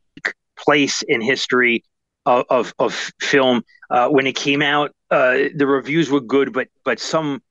place 0.55 1.03
in 1.07 1.21
history 1.21 1.83
of 2.25 2.73
of, 2.77 3.11
film. 3.19 3.63
Uh, 3.89 4.07
when 4.07 4.25
it 4.25 4.35
came 4.35 4.61
out, 4.61 4.91
uh, 5.09 5.37
the 5.55 5.67
reviews 5.67 6.09
were 6.09 6.21
good, 6.21 6.53
but 6.53 6.67
but 6.83 6.99
some 6.99 7.41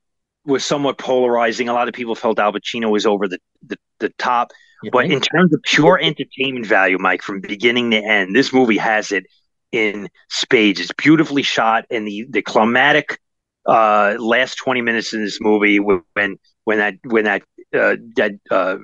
was 0.45 0.65
somewhat 0.65 0.97
polarizing. 0.97 1.69
A 1.69 1.73
lot 1.73 1.87
of 1.87 1.93
people 1.93 2.15
felt 2.15 2.39
Al 2.39 2.53
Pacino 2.53 2.89
was 2.89 3.05
over 3.05 3.27
the 3.27 3.39
the, 3.65 3.77
the 3.99 4.09
top. 4.17 4.51
But 4.91 5.05
in 5.05 5.21
terms 5.21 5.53
of 5.53 5.61
pure 5.63 5.99
entertainment 6.01 6.65
value, 6.65 6.97
Mike, 6.97 7.21
from 7.21 7.39
beginning 7.39 7.91
to 7.91 7.97
end, 7.97 8.35
this 8.35 8.51
movie 8.51 8.77
has 8.77 9.11
it 9.11 9.27
in 9.71 10.09
spades. 10.29 10.79
It's 10.79 10.91
beautifully 10.97 11.43
shot, 11.43 11.85
and 11.91 12.07
the 12.07 12.25
the 12.29 12.41
climatic 12.41 13.19
uh, 13.67 14.15
last 14.17 14.55
twenty 14.55 14.81
minutes 14.81 15.13
in 15.13 15.23
this 15.23 15.39
movie 15.39 15.79
when 15.79 16.39
when 16.63 16.79
that 16.79 16.95
when 17.03 17.25
that 17.25 17.43
uh, 17.73 17.97
that 18.15 18.31
uh, 18.49 18.77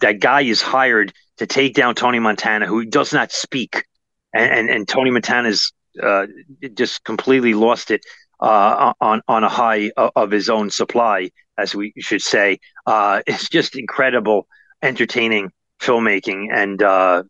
that 0.00 0.20
guy 0.20 0.42
is 0.42 0.62
hired 0.62 1.12
to 1.38 1.46
take 1.46 1.74
down 1.74 1.94
Tony 1.94 2.18
Montana, 2.18 2.66
who 2.66 2.84
does 2.84 3.12
not 3.12 3.32
speak, 3.32 3.84
and 4.32 4.52
and, 4.52 4.70
and 4.70 4.88
Tony 4.88 5.10
Montana's 5.10 5.72
uh, 6.02 6.26
just 6.74 7.04
completely 7.04 7.54
lost 7.54 7.90
it 7.90 8.02
uh, 8.40 8.92
on 9.00 9.22
on 9.28 9.44
a 9.44 9.48
high 9.48 9.90
of 9.96 10.30
his 10.30 10.48
own 10.48 10.70
supply, 10.70 11.30
as 11.58 11.74
we 11.74 11.92
should 11.98 12.22
say. 12.22 12.58
Uh, 12.86 13.22
it's 13.26 13.48
just 13.48 13.76
incredible, 13.76 14.46
entertaining 14.82 15.50
filmmaking, 15.80 16.48
and 16.52 16.82
uh, 16.82 17.22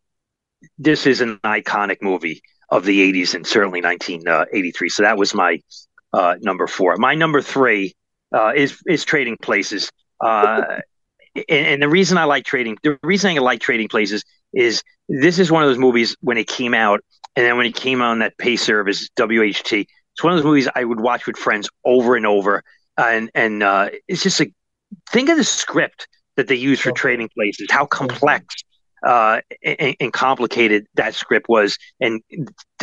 this 0.79 1.07
is 1.07 1.21
an 1.21 1.39
iconic 1.45 1.99
movie 2.03 2.43
of 2.71 2.85
the 2.85 3.13
80s 3.13 3.35
and 3.35 3.47
certainly 3.47 3.83
1983. 3.83 4.89
So 4.89 5.03
that 5.03 5.19
was 5.19 5.35
my 5.35 5.61
uh, 6.13 6.37
number 6.41 6.67
four. 6.67 6.97
My 6.97 7.15
number 7.15 7.43
three 7.43 7.95
uh, 8.35 8.53
is 8.55 8.81
is 8.87 9.05
Trading 9.05 9.37
Places. 9.41 9.91
Uh, 10.21 10.81
and, 11.35 11.67
and, 11.67 11.83
the 11.83 11.89
reason 11.89 12.19
I 12.19 12.25
like 12.25 12.45
trading, 12.45 12.77
the 12.83 12.99
reason 13.03 13.31
I 13.31 13.41
like 13.41 13.61
Trading 13.61 13.89
Places 13.89 14.25
is 14.53 14.83
this 15.11 15.39
is 15.39 15.51
one 15.51 15.63
of 15.63 15.69
those 15.69 15.79
movies 15.79 16.17
when 16.21 16.39
it 16.39 16.47
came 16.47 16.73
out, 16.73 17.01
and 17.35 17.45
then 17.45 17.57
when 17.57 17.67
it 17.67 17.75
came 17.75 18.01
on 18.01 18.21
that 18.21 18.39
pay 18.39 18.57
service 18.57 19.09
WHT, 19.17 19.73
it's 19.73 20.23
one 20.23 20.33
of 20.33 20.39
those 20.39 20.45
movies 20.45 20.69
I 20.75 20.85
would 20.85 21.01
watch 21.01 21.27
with 21.27 21.37
friends 21.37 21.69
over 21.85 22.17
and 22.17 22.27
over, 22.27 22.63
and 22.97 23.31
and 23.35 23.63
uh, 23.63 23.91
it's 24.07 24.23
just 24.23 24.39
like 24.39 24.53
think 25.11 25.29
of 25.29 25.37
the 25.37 25.45
script 25.45 26.07
that 26.37 26.49
they 26.49 26.55
use 26.55 26.81
for 26.81 26.93
Trading 26.93 27.29
Places, 27.29 27.67
how 27.71 27.87
complex 27.87 28.55
uh, 29.07 29.41
and, 29.65 29.97
and, 29.99 30.13
complicated 30.13 30.87
that 30.95 31.15
script 31.15 31.49
was, 31.49 31.77
and 32.01 32.23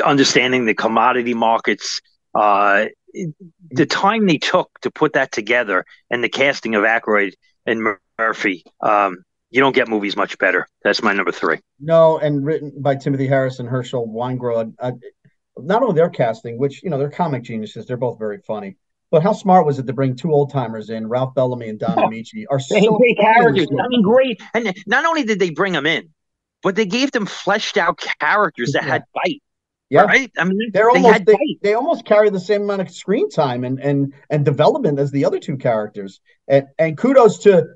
understanding 0.04 0.66
the 0.66 0.74
commodity 0.74 1.34
markets, 1.34 2.02
uh, 2.36 2.86
the 3.72 3.86
time 3.86 4.26
they 4.26 4.38
took 4.38 4.70
to 4.82 4.92
put 4.92 5.14
that 5.14 5.32
together, 5.32 5.86
and 6.10 6.24
the 6.24 6.30
casting 6.30 6.76
of 6.76 6.84
Aykroyd 6.84 7.34
and 7.66 7.98
Murphy. 8.18 8.64
Um, 8.82 9.24
you 9.50 9.62
don't 9.62 9.76
get 9.76 9.88
movies 9.88 10.16
much 10.16 10.38
better. 10.38 10.68
That's 10.84 11.02
my 11.02 11.14
number 11.14 11.32
three. 11.32 11.60
No, 11.80 12.18
and 12.18 12.46
written 12.46 12.74
by 12.80 12.96
Timothy 12.96 13.28
Harris 13.28 13.60
and 13.60 13.70
Herschel 13.70 14.08
Weingrod. 14.08 14.74
Uh, 14.80 14.92
not 15.58 15.82
only 15.82 15.96
their 15.96 16.10
casting, 16.10 16.58
which 16.58 16.84
you 16.84 16.90
know 16.90 16.98
they're 16.98 17.10
comic 17.10 17.44
geniuses, 17.44 17.86
they're 17.86 17.98
both 17.98 18.20
very 18.20 18.40
funny. 18.46 18.78
But 19.10 19.24
how 19.24 19.34
smart 19.34 19.66
was 19.66 19.80
it 19.80 19.88
to 19.88 19.94
bring 19.94 20.16
two 20.16 20.34
old 20.34 20.52
timers 20.52 20.90
in? 20.90 21.08
Ralph 21.08 21.34
Bellamy 21.34 21.70
and 21.70 21.80
Don 21.80 21.96
Ameche 21.98 22.46
are 22.50 22.60
so 22.60 22.98
great 22.98 23.18
characters. 23.18 23.68
I 23.72 23.88
mean, 23.88 24.02
great. 24.02 24.42
And 24.54 24.76
not 24.86 25.06
only 25.06 25.24
did 25.24 25.40
they 25.40 25.52
bring 25.52 25.74
them 25.74 25.86
in, 25.86 26.10
but 26.62 26.76
they 26.76 26.86
gave 26.86 27.12
them 27.12 27.26
fleshed 27.26 27.78
out 27.78 28.04
characters 28.20 28.74
that 28.74 28.84
yeah. 28.84 28.90
had 28.90 29.04
bite. 29.14 29.42
Yeah, 29.90 30.02
right. 30.02 30.30
I 30.38 30.44
mean, 30.44 30.72
they're 30.74 30.90
they 30.94 31.00
almost 31.00 31.26
they, 31.26 31.58
they, 31.62 31.74
almost 31.74 32.06
carry 32.06 32.30
the 32.30 32.42
same 32.42 32.64
amount 32.64 32.82
of 32.82 32.92
screen 32.92 33.30
time 33.30 33.64
and 33.64 33.80
and 33.80 34.14
and 34.30 34.44
development 34.44 35.00
as 35.00 35.12
the 35.12 35.24
other 35.24 35.40
two 35.40 35.56
characters. 35.56 36.20
And 36.50 36.68
and 36.78 36.98
kudos 36.98 37.40
to 37.40 37.68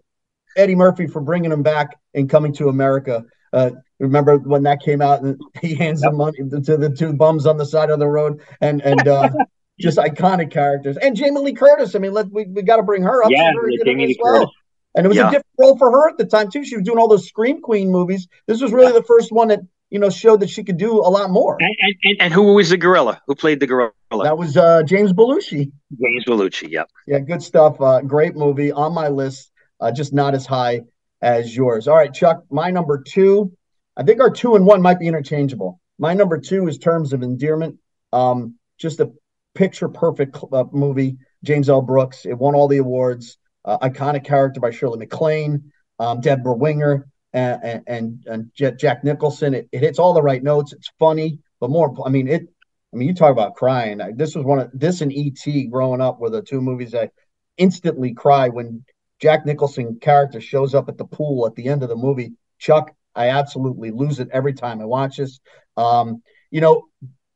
Eddie 0.56 0.76
Murphy 0.76 1.08
for 1.08 1.22
bringing 1.22 1.50
them 1.50 1.64
back 1.64 2.00
and 2.14 2.30
coming 2.30 2.54
to 2.54 2.70
America. 2.70 3.26
Uh, 3.54 3.72
remember 4.00 4.38
when 4.38 4.64
that 4.64 4.82
came 4.82 5.02
out 5.02 5.22
and 5.22 5.40
he 5.62 5.76
hands 5.76 6.02
yep. 6.02 6.12
the 6.12 6.18
money 6.18 6.38
to 6.38 6.78
the 6.78 6.90
two 6.90 7.14
bums 7.14 7.46
on 7.46 7.58
the 7.58 7.66
side 7.66 7.90
of 7.90 8.00
the 8.00 8.08
road 8.08 8.42
and 8.62 8.82
and 8.82 9.08
uh, 9.08 9.30
just 9.80 9.98
iconic 9.98 10.52
characters. 10.52 10.98
And 10.98 11.16
Jamie 11.16 11.42
Lee 11.42 11.54
Curtis. 11.54 11.96
I 11.96 12.00
mean, 12.00 12.14
let 12.14 12.32
we, 12.32 12.46
we 12.46 12.62
got 12.62 12.78
to 12.78 12.84
bring 12.84 13.04
her 13.04 13.24
up. 13.24 13.32
Yeah, 13.32 13.52
Jamie 13.86 14.08
Lee 14.08 14.20
well. 14.22 14.34
Curtis. 14.34 14.56
And 14.94 15.06
it 15.06 15.08
was 15.10 15.18
yeah. 15.18 15.30
a 15.30 15.32
different 15.32 15.46
role 15.58 15.78
for 15.78 15.90
her 15.90 16.10
at 16.10 16.18
the 16.18 16.26
time 16.26 16.52
too. 16.52 16.66
She 16.66 16.76
was 16.76 16.84
doing 16.84 16.98
all 16.98 17.08
those 17.08 17.26
Scream 17.26 17.62
Queen 17.62 17.90
movies. 17.90 18.28
This 18.48 18.62
was 18.62 18.74
really 18.74 18.92
yeah. 18.92 19.00
the 19.00 19.04
first 19.04 19.32
one 19.32 19.48
that 19.48 19.62
you 19.90 20.00
know 20.00 20.10
showed 20.10 20.42
that 20.42 20.50
she 20.50 20.64
could 20.64 20.78
do 20.78 21.00
a 21.00 21.08
lot 21.10 21.30
more. 21.30 21.58
And, 21.60 21.76
and, 22.04 22.16
and 22.20 22.34
who 22.34 22.54
was 22.54 22.70
the 22.70 22.78
gorilla? 22.78 23.22
Who 23.28 23.36
played 23.36 23.60
the 23.60 23.68
gorilla? 23.68 23.92
That 24.12 24.38
was 24.38 24.58
uh, 24.58 24.84
James 24.84 25.14
Belushi. 25.14 25.72
James 25.92 26.26
Belushi. 26.28 26.70
Yep. 26.70 26.90
Yeah, 27.08 27.20
good 27.20 27.42
stuff. 27.42 27.80
Uh, 27.80 28.02
great 28.02 28.36
movie 28.36 28.72
on 28.72 28.94
my 28.94 29.08
list. 29.08 29.51
Uh, 29.82 29.92
just 29.92 30.14
not 30.14 30.36
as 30.36 30.46
high 30.46 30.82
as 31.22 31.56
yours. 31.56 31.88
All 31.88 31.96
right, 31.96 32.14
Chuck. 32.14 32.44
My 32.50 32.70
number 32.70 33.02
two. 33.06 33.52
I 33.98 34.04
think 34.04 34.22
our 34.22 34.30
two 34.30 34.56
and 34.56 34.66
one 34.66 34.82
might 34.82 35.00
be 35.00 35.08
interchangeable. 35.08 35.80
My 36.00 36.14
number 36.14 36.40
two 36.40 36.68
is 36.68 36.78
Terms 36.78 37.14
of 37.14 37.24
Endearment. 37.24 37.78
Um, 38.14 38.56
just 38.78 39.00
a 39.00 39.12
picture 39.54 39.90
perfect 39.90 40.38
uh, 40.52 40.66
movie. 40.72 41.18
James 41.44 41.70
L. 41.70 41.82
Brooks. 41.82 42.26
It 42.26 42.38
won 42.38 42.56
all 42.56 42.68
the 42.68 42.78
awards 42.78 43.38
uh, 43.66 43.78
iconic 43.80 44.24
character 44.24 44.60
by 44.60 44.72
Shirley 44.72 45.00
MacLaine, 45.00 45.72
um, 46.00 46.22
Debra 46.22 46.54
Winger, 46.54 47.08
and, 47.34 47.84
and, 47.88 48.26
and 48.28 48.52
Jack 48.78 49.04
Nicholson. 49.04 49.54
It, 49.54 49.70
it, 49.72 49.80
hits 49.80 50.00
all 50.00 50.14
the 50.14 50.22
right 50.22 50.42
notes. 50.42 50.74
It's 50.74 50.92
funny, 51.00 51.40
but 51.60 51.70
more, 51.70 51.96
I 52.06 52.10
mean, 52.10 52.28
it. 52.28 52.48
I 52.94 52.98
mean, 52.98 53.08
you 53.08 53.14
talk 53.14 53.32
about 53.32 53.56
crying. 53.56 54.02
This 54.16 54.36
was 54.36 54.44
one 54.44 54.60
of 54.60 54.70
this 54.74 55.00
and 55.00 55.14
ET 55.16 55.70
growing 55.70 56.02
up 56.02 56.20
were 56.20 56.30
the 56.30 56.42
two 56.42 56.60
movies 56.60 56.94
I 56.94 57.10
instantly 57.56 58.14
cry 58.14 58.50
when 58.50 58.84
Jack 59.22 59.46
Nicholson 59.46 60.00
character 60.00 60.42
shows 60.42 60.74
up 60.74 60.90
at 60.90 60.98
the 60.98 61.06
pool 61.06 61.46
at 61.46 61.56
the 61.56 61.68
end 61.68 61.84
of 61.84 61.90
the 61.90 61.96
movie, 61.96 62.34
Chuck, 62.58 62.94
I 63.16 63.30
absolutely 63.30 63.92
lose 63.92 64.20
it 64.20 64.30
every 64.32 64.54
time 64.54 64.82
I 64.82 64.86
watch 64.86 65.18
this. 65.18 65.40
Um, 65.78 66.22
you 66.50 66.62
know, 66.62 66.86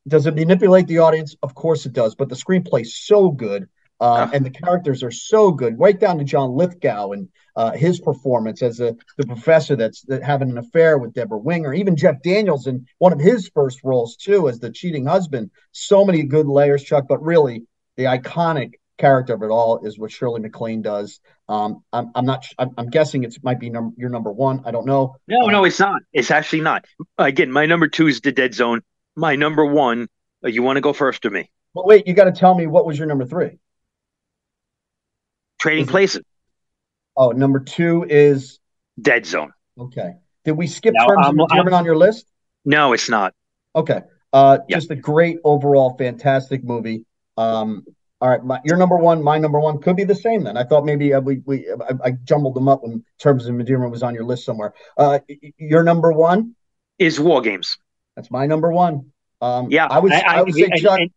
does 0.08 0.26
it 0.26 0.36
manipulate 0.36 0.88
the 0.88 1.00
audience? 1.00 1.36
Of 1.44 1.56
course 1.56 1.86
it 1.86 1.94
does, 1.94 2.16
but 2.16 2.30
the 2.30 2.36
screenplay's 2.36 2.96
so 2.96 3.30
good. 3.30 3.68
Uh, 4.02 4.30
and 4.34 4.46
the 4.46 4.50
characters 4.50 5.04
are 5.04 5.12
so 5.12 5.52
good, 5.52 5.80
right 5.80 5.98
down 5.98 6.18
to 6.18 6.26
John 6.26 6.52
Lithgow 6.52 7.12
and 7.14 7.30
uh, 7.56 7.72
his 7.72 7.98
performance 8.02 8.62
as 8.62 8.82
a, 8.82 8.94
the 9.18 9.26
professor 9.26 9.78
that's 9.78 10.02
that 10.02 10.22
having 10.22 10.50
an 10.50 10.58
affair 10.58 10.98
with 10.98 11.14
Debra 11.14 11.38
Winger, 11.38 11.74
even 11.74 11.96
Jeff 11.96 12.22
Daniels 12.22 12.68
in 12.68 12.86
one 12.98 13.14
of 13.14 13.22
his 13.22 13.50
first 13.54 13.86
roles 13.86 14.18
too 14.18 14.50
as 14.50 14.60
the 14.60 14.70
cheating 14.70 15.06
husband. 15.06 15.50
So 15.72 16.04
many 16.04 16.24
good 16.24 16.46
layers, 16.46 16.84
Chuck. 16.84 17.06
But 17.08 17.24
really, 17.24 17.64
the 17.96 18.04
iconic 18.04 18.74
character 18.98 19.34
of 19.34 19.44
it 19.44 19.50
all 19.50 19.86
is 19.86 19.98
what 19.98 20.12
Shirley 20.12 20.42
MacLaine 20.42 20.82
does. 20.82 21.22
Um, 21.48 21.84
I'm, 21.94 22.12
I'm 22.16 22.26
not. 22.26 22.46
I'm, 22.58 22.72
I'm 22.78 22.90
guessing 22.90 23.24
it 23.24 23.36
might 23.44 23.60
be 23.60 23.70
num- 23.70 23.94
your 23.98 24.10
number 24.10 24.32
one. 24.32 24.62
I 24.66 24.72
don't 24.72 24.86
know. 24.86 25.16
No, 25.28 25.48
no, 25.48 25.64
it's 25.64 25.80
not. 25.80 26.02
It's 26.12 26.32
actually 26.32 26.62
not. 26.62 26.86
Again, 27.18 27.52
my 27.52 27.66
number 27.66 27.88
two 27.88 28.08
is 28.08 28.22
the 28.22 28.32
Dead 28.32 28.54
Zone. 28.54 28.82
My 29.16 29.36
number 29.36 29.66
one. 29.66 30.08
Uh, 30.44 30.50
you 30.50 30.64
want 30.64 30.78
to 30.78 30.82
go 30.82 30.94
first 30.94 31.26
or 31.26 31.30
me? 31.30 31.50
Well, 31.74 31.86
wait. 31.86 32.08
You 32.08 32.14
got 32.14 32.26
to 32.26 32.32
tell 32.32 32.56
me 32.56 32.68
what 32.68 32.86
was 32.86 32.98
your 32.98 33.08
number 33.08 33.26
three. 33.26 33.60
Trading 35.60 35.86
Places. 35.86 36.24
Oh, 37.16 37.32
number 37.32 37.60
two 37.60 38.06
is 38.10 38.60
Dead 39.00 39.26
Zone. 39.26 39.54
Okay. 39.80 40.14
Did 40.44 40.54
we 40.54 40.68
skip 40.68 40.94
now, 40.96 41.08
Terms 41.08 41.28
I'm, 41.28 41.40
of 41.40 41.48
Endearment 41.50 41.76
on 41.76 41.86
your 41.86 41.96
list? 41.96 42.26
No, 42.66 42.94
it's 42.94 43.10
not. 43.10 43.34
Okay. 43.76 44.02
Uh, 44.34 44.60
yep. 44.68 44.80
Just 44.80 44.92
a 44.92 44.96
great 44.96 45.38
overall, 45.44 45.96
fantastic 45.98 46.64
movie. 46.64 47.06
Um, 47.38 47.86
all 48.22 48.30
right, 48.30 48.44
my, 48.44 48.60
your 48.64 48.78
number 48.78 48.96
one, 48.96 49.22
my 49.22 49.38
number 49.38 49.60
one 49.60 49.80
could 49.80 49.96
be 49.96 50.06
the 50.06 50.16
same. 50.16 50.44
Then 50.44 50.58
I 50.58 50.64
thought 50.64 50.86
maybe 50.86 51.14
uh, 51.14 51.20
we, 51.20 51.42
we 51.46 51.70
I, 51.70 52.08
I, 52.08 52.12
jumbled 52.12 52.56
them 52.56 52.70
up 52.70 52.84
when 52.84 53.04
Terms 53.20 53.46
of 53.46 53.60
Endearment 53.60 53.92
was 53.92 54.04
on 54.04 54.16
your 54.16 54.24
list 54.24 54.46
somewhere. 54.46 54.74
Uh, 54.98 55.20
your 55.58 55.84
number 55.84 56.14
one 56.14 56.56
is 56.98 57.20
War 57.20 57.42
Games. 57.42 57.78
That's 58.16 58.32
my 58.32 58.46
number 58.46 58.72
one. 58.72 59.12
Um, 59.42 59.70
yeah, 59.70 59.88
I 59.88 60.00
was 60.00 60.14
I, 60.14 60.20
I, 60.22 60.36
I 60.38 60.42
would 60.44 60.54
say 60.54 60.70
Chuck. 60.78 61.00
It, 61.00 61.12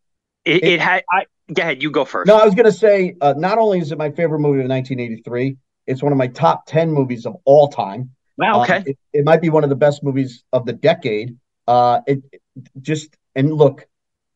it, 0.45 0.65
it, 0.65 0.81
had. 0.81 1.05
I, 1.13 1.27
go 1.53 1.63
ahead. 1.63 1.83
You 1.83 1.91
go 1.91 2.05
first. 2.05 2.27
No, 2.27 2.37
I 2.37 2.45
was 2.45 2.55
going 2.55 2.67
to 2.67 2.73
say 2.73 3.15
uh, 3.21 3.35
not 3.37 3.59
only 3.59 3.79
is 3.79 3.93
it 3.93 3.99
my 3.99 4.11
favorite 4.11 4.41
movie 4.41 4.61
of 4.61 4.69
1983, 4.69 5.57
it's 5.87 6.03
one 6.03 6.11
of 6.11 6.19
my 6.19 6.27
top 6.27 6.67
10 6.67 6.91
movies 6.91 7.27
of 7.27 7.37
all 7.45 7.69
time. 7.69 8.11
Wow. 8.37 8.63
Okay. 8.63 8.77
Um, 8.77 8.85
it, 8.87 8.99
it, 9.13 9.25
might 9.25 9.41
be 9.41 9.51
one 9.51 9.63
of 9.63 9.71
the 9.71 9.77
best 9.77 10.03
movies 10.03 10.43
of 10.53 10.67
the 10.67 10.73
decade. 10.73 11.37
Uh, 11.67 12.01
it, 12.07 12.23
it 12.33 12.43
just 12.81 13.17
and 13.35 13.53
look, 13.53 13.87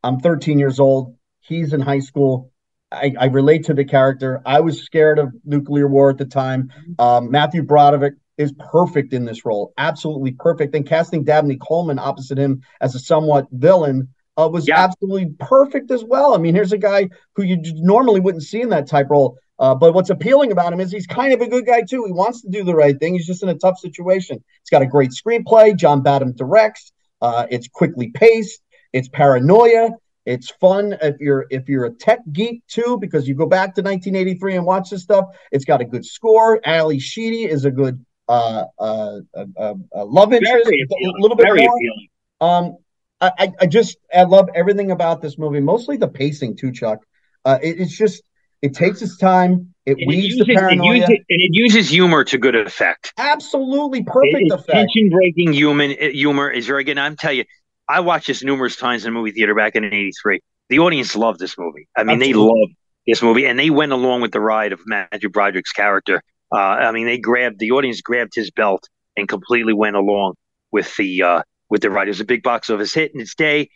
I'm 0.05 0.21
13 0.21 0.59
years 0.59 0.79
old. 0.79 1.17
He's 1.41 1.73
in 1.73 1.81
high 1.81 2.01
school. 2.01 2.52
I, 2.93 3.15
I, 3.19 3.27
relate 3.27 3.65
to 3.65 3.75
the 3.75 3.85
character. 3.85 4.43
I 4.45 4.61
was 4.61 4.83
scared 4.83 5.19
of 5.19 5.33
nuclear 5.45 5.89
war 5.89 6.11
at 6.11 6.19
the 6.19 6.25
time. 6.25 6.73
Um, 6.99 7.31
Matthew 7.31 7.63
Broderick 7.63 8.15
is 8.39 8.53
perfect 8.59 9.13
in 9.13 9.25
this 9.25 9.45
role, 9.45 9.73
absolutely 9.79 10.33
perfect. 10.33 10.75
And 10.75 10.87
casting 10.87 11.25
Dabney 11.25 11.57
Coleman 11.57 11.99
opposite 11.99 12.39
him 12.39 12.63
as 12.81 12.95
a 12.95 12.99
somewhat 12.99 13.47
villain 13.51 14.09
uh, 14.37 14.49
was 14.51 14.67
yeah. 14.67 14.83
absolutely 14.83 15.35
perfect 15.39 15.91
as 15.91 16.05
well. 16.05 16.35
I 16.35 16.39
mean, 16.39 16.55
here's 16.55 16.73
a 16.73 16.79
guy 16.79 17.09
who 17.35 17.43
you 17.43 17.61
normally 17.75 18.21
wouldn't 18.21 18.45
see 18.45 18.61
in 18.61 18.71
that 18.71 18.87
type 18.87 19.09
role. 19.11 19.39
Uh, 19.59 19.75
but 19.75 19.93
what's 19.93 20.11
appealing 20.11 20.51
about 20.51 20.73
him 20.73 20.81
is 20.81 20.91
he's 20.91 21.07
kind 21.07 21.33
of 21.33 21.41
a 21.41 21.47
good 21.47 21.67
guy 21.67 21.83
too. 21.83 22.05
He 22.05 22.13
wants 22.13 22.43
to 22.43 22.49
do 22.49 22.65
the 22.65 22.75
right 22.75 22.99
thing. 22.99 23.15
He's 23.15 23.27
just 23.27 23.43
in 23.43 23.49
a 23.49 23.55
tough 23.55 23.79
situation. 23.79 24.43
It's 24.61 24.71
got 24.71 24.83
a 24.83 24.87
great 24.87 25.11
screenplay. 25.11 25.77
John 25.77 26.03
Badham 26.03 26.33
directs. 26.33 26.93
Uh, 27.21 27.47
it's 27.51 27.69
quickly 27.69 28.11
paced. 28.11 28.61
It's 28.93 29.09
paranoia. 29.09 29.91
It's 30.25 30.51
fun 30.51 30.97
if 31.03 31.19
you're 31.21 31.47
if 31.51 31.69
you're 31.69 31.85
a 31.85 31.91
tech 31.91 32.21
geek 32.33 32.63
too, 32.69 32.99
because 33.01 33.27
you 33.27 33.35
go 33.35 33.47
back 33.47 33.75
to 33.75 33.83
1983 33.83 34.57
and 34.57 34.67
watch 34.67 34.91
this 34.91 35.03
stuff. 35.03 35.27
It's 35.51 35.65
got 35.65 35.81
a 35.81 35.85
good 35.85 36.05
score. 36.05 36.61
Ally 36.65 36.99
Sheedy 36.99 37.45
is 37.45 37.65
a 37.65 37.71
good 37.71 38.05
uh, 38.29 38.65
uh, 38.79 39.21
uh, 39.35 39.45
uh 39.57 40.05
love 40.05 40.33
interest, 40.33 40.71
a 40.71 40.87
little 41.19 41.37
bit 41.37 41.47
Very 41.47 41.67
more. 41.67 41.77
Appealing. 41.77 42.09
Um, 42.41 42.77
I, 43.21 43.53
I 43.61 43.67
just 43.67 43.99
I 44.13 44.25
love 44.25 44.49
everything 44.55 44.91
about 44.91 45.23
this 45.23 45.39
movie, 45.39 45.61
mostly 45.61 45.97
the 45.97 46.09
pacing 46.09 46.57
too, 46.57 46.73
Chuck. 46.73 47.01
Uh, 47.45 47.59
it, 47.63 47.81
it's 47.81 47.97
just 47.97 48.23
it 48.63 48.75
takes 48.75 49.03
its 49.03 49.17
time. 49.17 49.75
It 49.87 49.99
and 49.99 50.07
weaves 50.07 50.35
it 50.35 50.39
uses, 50.39 50.47
the 50.47 50.55
paranoia, 50.55 50.91
it 50.91 50.97
uses, 50.97 51.09
and 51.09 51.43
it 51.43 51.51
uses 51.51 51.89
humor 51.89 52.25
to 52.25 52.39
good 52.39 52.55
effect. 52.55 53.13
Absolutely 53.19 54.05
perfect 54.05 54.45
it, 54.47 54.53
effect. 54.53 54.71
Tension 54.71 55.11
breaking 55.11 55.53
human 55.53 55.93
uh, 55.93 56.09
humor 56.09 56.51
is 56.51 56.67
very 56.67 56.85
good. 56.85 56.93
And 56.93 57.01
I'm 57.01 57.17
telling 57.17 57.39
you, 57.39 57.45
I 57.89 58.01
watched 58.01 58.27
this 58.27 58.43
numerous 58.43 58.77
times 58.77 59.05
in 59.05 59.13
the 59.13 59.19
movie 59.19 59.33
theater 59.33 59.55
back 59.55 59.77
in 59.77 59.85
'83. 59.85 60.41
The 60.69 60.79
audience 60.79 61.17
loved 61.17 61.39
this 61.39 61.57
movie. 61.59 61.89
I 61.97 62.05
mean, 62.05 62.17
Absolutely. 62.17 62.33
they 62.33 62.39
loved 62.39 62.73
this 63.07 63.23
movie, 63.23 63.47
and 63.47 63.59
they 63.59 63.71
went 63.71 63.93
along 63.93 64.23
with 64.23 64.33
the 64.33 64.41
ride 64.41 64.73
of 64.73 64.81
Matthew 64.87 65.29
Broderick's 65.29 65.73
character. 65.73 66.23
Uh, 66.53 66.59
I 66.59 66.93
mean, 66.93 67.07
they 67.07 67.19
grabbed 67.19 67.59
the 67.59 67.71
audience 67.73 68.01
grabbed 68.01 68.35
his 68.35 68.51
belt 68.51 68.89
and 69.17 69.29
completely 69.29 69.73
went 69.73 69.97
along 69.97 70.35
with 70.71 70.97
the 70.97 71.23
uh, 71.23 71.43
with 71.69 71.83
the 71.83 71.91
ride. 71.91 72.09
It 72.09 72.11
was 72.11 72.21
a 72.21 72.25
big 72.25 72.43
box 72.43 72.71
office 72.71 72.95
hit 72.95 73.13
in 73.15 73.21
its 73.21 73.35
day. 73.35 73.71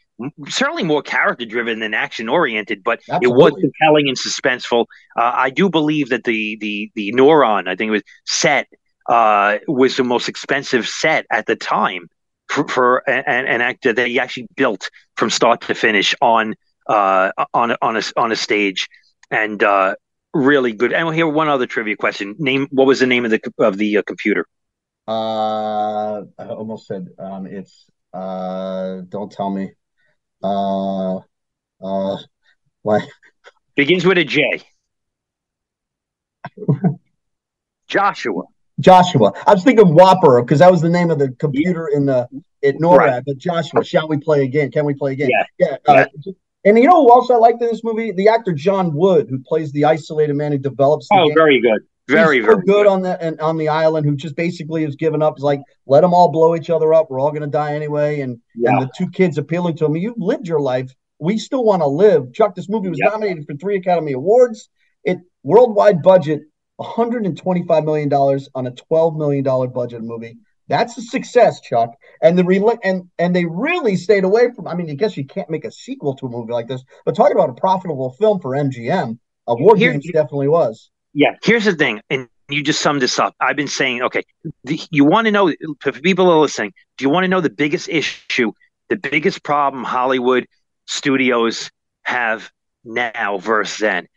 Certainly 0.48 0.84
more 0.84 1.02
character 1.02 1.44
driven 1.44 1.80
than 1.80 1.92
action 1.92 2.28
oriented, 2.28 2.82
but 2.82 3.00
Absolutely. 3.11 3.26
it 3.26 3.34
was 3.34 3.52
compelling 3.61 4.09
and 4.09 4.16
suspenseful. 4.16 4.86
Uh, 5.18 5.32
I 5.34 5.50
do 5.50 5.68
believe 5.68 6.09
that 6.11 6.24
the 6.24 6.57
the 6.61 6.90
the 6.94 7.12
NORAD, 7.12 7.68
I 7.68 7.76
think 7.76 7.88
it 7.88 7.92
was 7.92 8.02
set, 8.24 8.68
uh, 9.09 9.59
was 9.68 9.96
the 9.96 10.04
most 10.04 10.28
expensive 10.28 10.88
set 10.88 11.26
at 11.30 11.46
the 11.46 11.57
time 11.57 12.09
for, 12.49 12.66
for 12.68 13.09
an, 13.09 13.47
an, 13.47 13.61
actor 13.61 13.92
that 13.92 14.07
he 14.07 14.18
actually 14.18 14.49
built 14.57 14.90
from 15.16 15.30
start 15.30 15.62
to 15.62 15.74
finish 15.74 16.14
on 16.20 16.55
uh, 16.88 17.30
on 17.53 17.76
on 17.82 17.97
a 17.97 18.03
on 18.16 18.32
a 18.32 18.36
stage, 18.36 18.88
and 19.30 19.62
uh, 19.62 19.94
really 20.32 20.72
good. 20.72 20.92
And 20.92 21.07
we'll 21.07 21.14
hear 21.14 21.26
one 21.26 21.49
other 21.49 21.66
trivia 21.66 21.97
question. 21.97 22.36
Name 22.38 22.68
what 22.70 22.86
was 22.86 23.01
the 23.01 23.07
name 23.07 23.24
of 23.24 23.30
the 23.30 23.40
of 23.59 23.76
the 23.76 23.99
uh, 23.99 24.03
computer? 24.03 24.47
Uh, 25.09 26.22
I 26.38 26.47
almost 26.49 26.86
said 26.86 27.09
um, 27.18 27.47
it's 27.47 27.90
uh, 28.12 29.03
don't 29.09 29.30
tell 29.30 29.51
me. 29.51 29.72
Uh, 30.42 31.16
uh, 31.82 32.16
why? 32.82 33.01
Begins 33.74 34.05
with 34.07 34.18
a 34.18 34.24
J. 34.24 34.62
Joshua. 37.88 38.42
Joshua. 38.80 39.32
I 39.46 39.54
was 39.54 39.64
thinking 39.64 39.86
WOPR 39.86 40.44
because 40.44 40.58
that 40.58 40.70
was 40.70 40.82
the 40.82 40.88
name 40.88 41.10
of 41.10 41.18
the 41.18 41.30
computer 41.38 41.88
in 41.88 42.06
the 42.06 42.28
at 42.64 42.76
NORAD. 42.76 42.98
Right. 42.98 43.22
But 43.24 43.38
Joshua, 43.38 43.84
shall 43.84 44.08
we 44.08 44.18
play 44.18 44.42
again? 44.42 44.70
Can 44.70 44.84
we 44.84 44.94
play 44.94 45.12
again? 45.12 45.30
Yeah. 45.58 45.76
Yeah. 45.86 45.94
Uh. 45.94 46.06
And 46.64 46.76
you 46.76 46.88
know 46.88 47.04
who 47.04 47.10
else 47.12 47.30
I 47.30 47.36
liked 47.36 47.62
in 47.62 47.68
this 47.68 47.84
movie? 47.84 48.10
The 48.10 48.28
actor 48.28 48.52
John 48.52 48.92
Wood, 48.92 49.28
who 49.30 49.38
plays 49.38 49.70
the 49.70 49.84
isolated 49.84 50.34
man 50.34 50.50
who 50.50 50.58
develops. 50.58 51.06
oh, 51.12 51.26
game. 51.26 51.34
very 51.34 51.60
good. 51.60 51.82
Very, 52.08 52.40
very 52.40 52.56
good, 52.56 52.66
good 52.66 52.86
on 52.86 53.02
the 53.02 53.20
and 53.22 53.40
on 53.40 53.56
the 53.56 53.68
island. 53.68 54.06
Who 54.06 54.16
just 54.16 54.36
basically 54.36 54.84
has 54.84 54.94
given 54.96 55.22
up. 55.22 55.38
Is 55.38 55.44
like, 55.44 55.60
let 55.86 56.02
them 56.02 56.12
all 56.12 56.30
blow 56.30 56.54
each 56.54 56.70
other 56.70 56.92
up. 56.92 57.10
We're 57.10 57.20
all 57.20 57.30
going 57.30 57.42
to 57.42 57.48
die 57.48 57.74
anyway. 57.74 58.20
And 58.20 58.40
yeah. 58.54 58.70
and 58.70 58.82
the 58.82 58.90
two 58.96 59.08
kids 59.10 59.38
appealing 59.38 59.76
to 59.78 59.86
him. 59.86 59.96
You've 59.96 60.14
lived 60.18 60.46
your 60.46 60.60
life. 60.60 60.92
We 61.18 61.38
still 61.38 61.64
want 61.64 61.82
to 61.82 61.86
live. 61.86 62.32
Chuck, 62.32 62.54
this 62.54 62.68
movie 62.68 62.88
was 62.88 62.98
yep. 63.00 63.12
nominated 63.12 63.46
for 63.46 63.54
three 63.54 63.76
Academy 63.76 64.12
Awards. 64.12 64.68
It 65.04 65.18
worldwide 65.42 66.02
budget 66.02 66.42
125 66.76 67.84
million 67.84 68.08
dollars 68.08 68.48
on 68.54 68.66
a 68.66 68.70
12 68.70 69.16
million 69.16 69.42
dollar 69.42 69.66
budget 69.66 70.02
movie. 70.02 70.38
That's 70.68 70.98
a 70.98 71.02
success, 71.02 71.60
Chuck. 71.60 71.94
And 72.20 72.36
the 72.36 72.44
re- 72.44 72.78
and 72.82 73.08
and 73.18 73.34
they 73.34 73.44
really 73.44 73.96
stayed 73.96 74.24
away 74.24 74.50
from. 74.54 74.66
I 74.66 74.74
mean, 74.74 74.90
I 74.90 74.94
guess 74.94 75.16
you 75.16 75.24
can't 75.24 75.48
make 75.48 75.64
a 75.64 75.70
sequel 75.70 76.16
to 76.16 76.26
a 76.26 76.28
movie 76.28 76.52
like 76.52 76.66
this, 76.68 76.82
but 77.04 77.14
talking 77.14 77.36
about 77.36 77.50
a 77.50 77.54
profitable 77.54 78.10
film 78.12 78.40
for 78.40 78.50
MGM, 78.50 79.18
a 79.46 79.54
War 79.54 79.76
Here, 79.76 79.92
Games 79.92 80.06
definitely 80.12 80.48
was. 80.48 80.90
Yeah, 81.14 81.36
here's 81.42 81.64
the 81.64 81.74
thing, 81.74 82.00
and 82.10 82.28
you 82.48 82.62
just 82.62 82.80
summed 82.80 83.00
this 83.00 83.18
up. 83.18 83.34
I've 83.40 83.56
been 83.56 83.68
saying, 83.68 84.02
okay, 84.02 84.22
the, 84.64 84.80
you 84.90 85.04
want 85.04 85.26
to 85.26 85.30
know, 85.30 85.52
for 85.80 85.92
people 85.92 86.30
are 86.30 86.38
listening, 86.38 86.72
do 86.96 87.04
you 87.04 87.10
want 87.10 87.24
to 87.24 87.28
know 87.28 87.40
the 87.40 87.50
biggest 87.50 87.88
issue, 87.88 88.52
the 88.88 88.96
biggest 88.96 89.42
problem 89.42 89.82
Hollywood 89.84 90.46
studios 90.86 91.70
have 92.02 92.50
now 92.84 93.38
versus 93.38 93.78
then? 93.78 94.08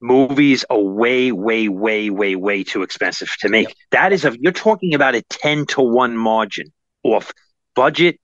Movies 0.00 0.64
are 0.68 0.78
way, 0.78 1.32
way, 1.32 1.68
way, 1.68 2.10
way, 2.10 2.36
way 2.36 2.64
too 2.64 2.82
expensive 2.82 3.30
to 3.40 3.48
make. 3.48 3.68
Yep. 3.68 3.76
That 3.92 4.12
is 4.12 4.24
a 4.24 4.36
you're 4.38 4.52
talking 4.52 4.94
about 4.94 5.14
a 5.14 5.22
10 5.22 5.66
to 5.66 5.80
1 5.80 6.16
margin 6.16 6.72
off 7.02 7.32
budget 7.74 8.20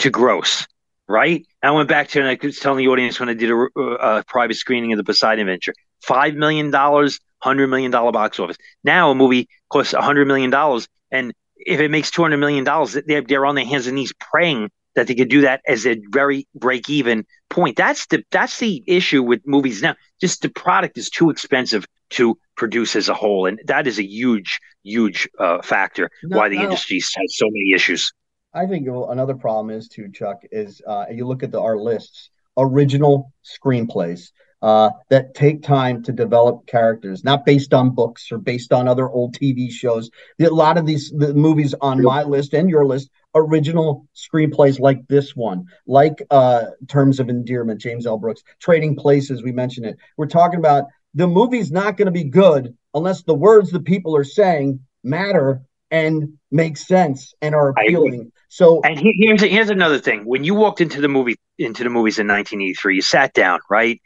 to 0.00 0.10
gross, 0.10 0.66
right? 1.08 1.46
I 1.62 1.70
went 1.70 1.88
back 1.88 2.08
to 2.08 2.20
and 2.20 2.28
I 2.28 2.38
was 2.42 2.58
telling 2.58 2.78
the 2.78 2.88
audience 2.88 3.20
when 3.20 3.28
I 3.28 3.34
did 3.34 3.50
a, 3.50 3.54
uh, 3.54 4.18
a 4.18 4.24
private 4.26 4.56
screening 4.56 4.92
of 4.92 4.96
the 4.96 5.04
Poseidon 5.04 5.40
Adventure. 5.40 5.74
Five 6.02 6.34
million 6.34 6.70
dollars 6.70 7.20
hundred 7.38 7.68
million 7.68 7.90
dollar 7.90 8.12
box 8.12 8.38
office. 8.38 8.56
Now 8.82 9.10
a 9.10 9.14
movie 9.14 9.48
costs 9.68 9.92
a 9.92 10.02
hundred 10.02 10.26
million 10.26 10.50
dollars, 10.50 10.88
and 11.10 11.32
if 11.56 11.80
it 11.80 11.90
makes 11.90 12.10
two 12.10 12.22
hundred 12.22 12.38
million 12.38 12.64
dollars, 12.64 12.96
they're 13.06 13.22
they're 13.22 13.46
on 13.46 13.54
their 13.54 13.64
hands 13.64 13.86
and 13.86 13.96
knees 13.96 14.12
praying 14.18 14.70
that 14.96 15.06
they 15.06 15.14
could 15.14 15.28
do 15.28 15.42
that 15.42 15.60
as 15.66 15.86
a 15.86 16.00
very 16.10 16.48
break 16.54 16.90
even 16.90 17.24
point. 17.48 17.76
That's 17.76 18.06
the 18.06 18.24
that's 18.30 18.58
the 18.58 18.82
issue 18.86 19.22
with 19.22 19.42
movies 19.46 19.82
now. 19.82 19.94
Just 20.20 20.42
the 20.42 20.48
product 20.48 20.98
is 20.98 21.10
too 21.10 21.30
expensive 21.30 21.86
to 22.10 22.38
produce 22.56 22.96
as 22.96 23.08
a 23.08 23.14
whole, 23.14 23.46
and 23.46 23.60
that 23.66 23.86
is 23.86 23.98
a 23.98 24.04
huge 24.04 24.58
huge 24.82 25.28
uh, 25.38 25.60
factor 25.62 26.10
no, 26.24 26.38
why 26.38 26.48
the 26.48 26.56
no. 26.56 26.64
industry 26.64 26.96
has 26.96 27.36
so 27.36 27.46
many 27.46 27.72
issues. 27.74 28.12
I 28.54 28.66
think 28.66 28.88
another 28.88 29.34
problem 29.34 29.70
is 29.70 29.88
too, 29.88 30.10
Chuck, 30.10 30.42
is 30.50 30.80
uh, 30.86 31.04
you 31.10 31.26
look 31.26 31.42
at 31.42 31.52
the, 31.52 31.60
our 31.60 31.76
lists, 31.76 32.30
original 32.56 33.32
screenplays. 33.44 34.30
Uh, 34.66 34.90
that 35.10 35.32
take 35.32 35.62
time 35.62 36.02
to 36.02 36.10
develop 36.10 36.66
characters, 36.66 37.22
not 37.22 37.46
based 37.46 37.72
on 37.72 37.90
books 37.90 38.32
or 38.32 38.38
based 38.38 38.72
on 38.72 38.88
other 38.88 39.08
old 39.08 39.32
TV 39.32 39.70
shows. 39.70 40.10
A 40.40 40.48
lot 40.48 40.76
of 40.76 40.84
these 40.84 41.12
the 41.16 41.32
movies 41.34 41.72
on 41.80 42.02
my 42.02 42.24
list 42.24 42.52
and 42.52 42.68
your 42.68 42.84
list, 42.84 43.08
original 43.36 44.08
screenplays 44.16 44.80
like 44.80 45.06
this 45.06 45.36
one, 45.36 45.66
like 45.86 46.20
uh, 46.32 46.64
Terms 46.88 47.20
of 47.20 47.28
Endearment, 47.28 47.80
James 47.80 48.08
L. 48.08 48.18
Brooks, 48.18 48.42
Trading 48.58 48.96
Places, 48.96 49.40
we 49.40 49.52
mentioned 49.52 49.86
it. 49.86 49.98
We're 50.16 50.26
talking 50.26 50.58
about 50.58 50.86
the 51.14 51.28
movie's 51.28 51.70
not 51.70 51.96
going 51.96 52.06
to 52.06 52.10
be 52.10 52.24
good 52.24 52.76
unless 52.92 53.22
the 53.22 53.34
words 53.34 53.70
the 53.70 53.78
people 53.78 54.16
are 54.16 54.24
saying 54.24 54.80
matter 55.04 55.62
and 55.92 56.38
make 56.50 56.76
sense 56.76 57.34
and 57.40 57.54
are 57.54 57.68
appealing. 57.68 58.32
So, 58.48 58.80
and 58.82 58.98
here's 58.98 59.42
here's 59.42 59.70
another 59.70 60.00
thing: 60.00 60.24
when 60.24 60.42
you 60.42 60.56
walked 60.56 60.80
into 60.80 61.00
the 61.00 61.08
movie 61.08 61.36
into 61.56 61.84
the 61.84 61.90
movies 61.90 62.18
in 62.18 62.26
1983, 62.26 62.96
you 62.96 63.02
sat 63.02 63.32
down, 63.32 63.60
right? 63.70 64.00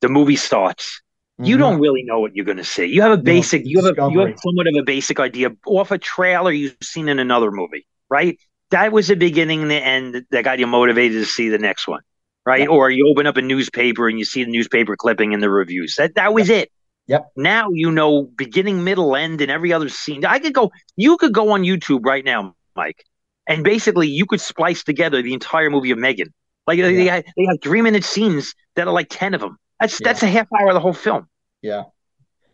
The 0.00 0.08
movie 0.08 0.36
starts. 0.36 1.02
Mm-hmm. 1.40 1.50
You 1.50 1.58
don't 1.58 1.80
really 1.80 2.02
know 2.02 2.20
what 2.20 2.34
you're 2.34 2.46
going 2.46 2.56
to 2.56 2.64
see. 2.64 2.86
You 2.86 3.02
have 3.02 3.12
a 3.12 3.22
basic, 3.22 3.62
you 3.66 3.84
have 3.84 3.98
a, 3.98 4.10
you 4.10 4.20
have 4.20 4.38
somewhat 4.38 4.66
of 4.66 4.74
a 4.78 4.82
basic 4.82 5.20
idea 5.20 5.50
off 5.66 5.90
a 5.90 5.98
trailer 5.98 6.50
you've 6.50 6.76
seen 6.82 7.08
in 7.08 7.18
another 7.18 7.50
movie, 7.50 7.86
right? 8.08 8.38
That 8.70 8.90
was 8.90 9.08
the 9.08 9.16
beginning 9.16 9.62
and 9.62 9.70
the 9.70 9.84
end 9.84 10.24
that 10.30 10.44
got 10.44 10.58
you 10.58 10.66
motivated 10.66 11.22
to 11.22 11.26
see 11.26 11.50
the 11.50 11.58
next 11.58 11.86
one, 11.86 12.00
right? 12.44 12.66
Or 12.66 12.90
you 12.90 13.08
open 13.08 13.26
up 13.26 13.36
a 13.36 13.42
newspaper 13.42 14.08
and 14.08 14.18
you 14.18 14.24
see 14.24 14.44
the 14.44 14.50
newspaper 14.50 14.96
clipping 14.96 15.34
and 15.34 15.42
the 15.42 15.50
reviews. 15.50 15.94
That 15.96 16.14
that 16.14 16.32
was 16.32 16.48
it. 16.48 16.70
Yep. 17.06 17.26
Now 17.36 17.68
you 17.70 17.92
know 17.92 18.22
beginning, 18.22 18.82
middle, 18.82 19.14
end, 19.14 19.40
and 19.40 19.50
every 19.50 19.72
other 19.72 19.88
scene. 19.88 20.24
I 20.24 20.38
could 20.38 20.54
go. 20.54 20.72
You 20.96 21.16
could 21.18 21.32
go 21.32 21.50
on 21.50 21.62
YouTube 21.62 22.04
right 22.04 22.24
now, 22.24 22.54
Mike, 22.74 23.04
and 23.46 23.62
basically 23.62 24.08
you 24.08 24.26
could 24.26 24.40
splice 24.40 24.82
together 24.82 25.22
the 25.22 25.34
entire 25.34 25.70
movie 25.70 25.90
of 25.90 25.98
Megan. 25.98 26.32
Like 26.66 26.78
yeah. 26.78 26.88
they 26.88 27.06
have, 27.06 27.24
they 27.36 27.44
have 27.44 27.58
three 27.62 27.82
minute 27.82 28.04
scenes 28.04 28.54
that 28.74 28.88
are 28.88 28.92
like 28.92 29.08
ten 29.10 29.34
of 29.34 29.40
them. 29.40 29.58
That's 29.80 30.00
yeah. 30.00 30.08
that's 30.08 30.22
a 30.22 30.26
half 30.26 30.48
hour 30.52 30.68
of 30.68 30.74
the 30.74 30.80
whole 30.80 30.92
film. 30.92 31.28
Yeah. 31.62 31.84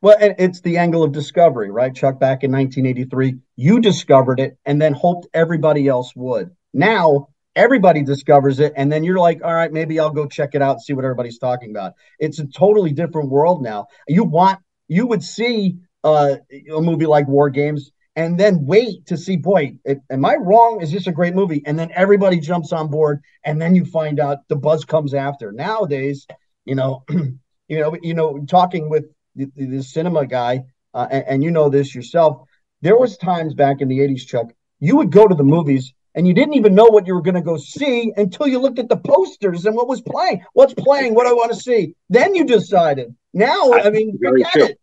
Well, 0.01 0.17
and 0.21 0.35
it's 0.39 0.61
the 0.61 0.79
angle 0.79 1.05
of 1.05 1.13
discovery, 1.13 1.71
right, 1.71 1.95
Chuck? 1.95 2.19
Back 2.19 2.43
in 2.43 2.51
1983, 2.51 3.37
you 3.55 3.81
discovered 3.81 4.41
it 4.41 4.59
and 4.65 4.83
then 4.83 4.95
hoped 4.95 5.29
everybody 5.33 5.87
else 5.87 6.13
would. 6.17 6.51
Now 6.75 7.29
everybody 7.55 8.03
discovers 8.03 8.59
it, 8.59 8.73
and 8.77 8.91
then 8.91 9.05
you're 9.05 9.19
like, 9.19 9.43
all 9.45 9.55
right, 9.55 9.73
maybe 9.73 10.01
I'll 10.01 10.11
go 10.11 10.27
check 10.27 10.55
it 10.55 10.63
out 10.63 10.73
and 10.73 10.83
see 10.83 10.93
what 10.93 11.05
everybody's 11.05 11.39
talking 11.39 11.71
about. 11.71 11.93
It's 12.19 12.41
a 12.41 12.47
totally 12.47 12.93
different 12.93 13.31
world 13.31 13.63
now. 13.63 13.87
You 14.09 14.25
want 14.25 14.59
you 14.89 15.07
would 15.07 15.23
see 15.23 15.77
uh, 16.03 16.37
a 16.75 16.81
movie 16.81 17.07
like 17.07 17.29
War 17.29 17.49
Games 17.49 17.93
and 18.15 18.39
then 18.39 18.67
wait 18.67 19.07
to 19.07 19.17
see, 19.17 19.37
boy, 19.37 19.77
it, 19.85 20.01
am 20.11 20.25
I 20.25 20.37
wrong? 20.37 20.83
Is 20.83 20.93
this 20.93 21.07
a 21.07 21.13
great 21.13 21.35
movie? 21.35 21.63
And 21.65 21.79
then 21.79 21.91
everybody 21.95 22.41
jumps 22.41 22.73
on 22.73 22.89
board, 22.89 23.23
and 23.45 23.61
then 23.61 23.75
you 23.75 23.85
find 23.85 24.21
out 24.21 24.49
the 24.49 24.57
buzz 24.57 24.85
comes 24.85 25.15
after. 25.15 25.51
Nowadays, 25.51 26.27
you 26.65 26.75
know, 26.75 27.05
you 27.69 27.81
know, 27.81 27.97
you 28.03 28.15
know, 28.15 28.45
talking 28.49 28.89
with 28.89 29.05
the, 29.35 29.51
the 29.57 29.83
cinema 29.83 30.27
guy, 30.27 30.65
uh, 30.95 31.07
and, 31.11 31.25
and 31.27 31.45
you 31.45 31.51
know 31.51 31.69
this 31.69 31.95
yourself. 31.95 32.47
There 32.81 32.97
was 32.97 33.17
times 33.17 33.55
back 33.55 33.81
in 33.81 33.89
the 33.89 34.01
'80s, 34.01 34.27
Chuck, 34.27 34.53
you 34.81 34.97
would 34.97 35.11
go 35.11 35.27
to 35.29 35.35
the 35.35 35.45
movies 35.45 35.93
and 36.15 36.27
you 36.27 36.35
didn't 36.35 36.55
even 36.55 36.75
know 36.75 36.87
what 36.87 37.07
you 37.07 37.15
were 37.15 37.23
going 37.23 37.37
to 37.37 37.41
go 37.41 37.57
see 37.57 38.13
until 38.17 38.47
you 38.47 38.59
looked 38.59 38.79
at 38.79 38.89
the 38.89 38.97
posters 38.97 39.65
and 39.65 39.75
what 39.75 39.89
was 39.89 40.03
playing. 40.03 40.45
What's 40.53 40.75
playing? 40.75 41.15
What 41.15 41.25
do 41.25 41.31
I 41.31 41.33
want 41.33 41.53
to 41.53 41.59
see? 41.59 41.95
Then 42.11 42.35
you 42.35 42.45
decided. 42.45 43.15
Now, 43.33 43.73
I 43.73 43.91
mean, 43.91 44.19
forget 44.19 44.57
it. 44.57 44.79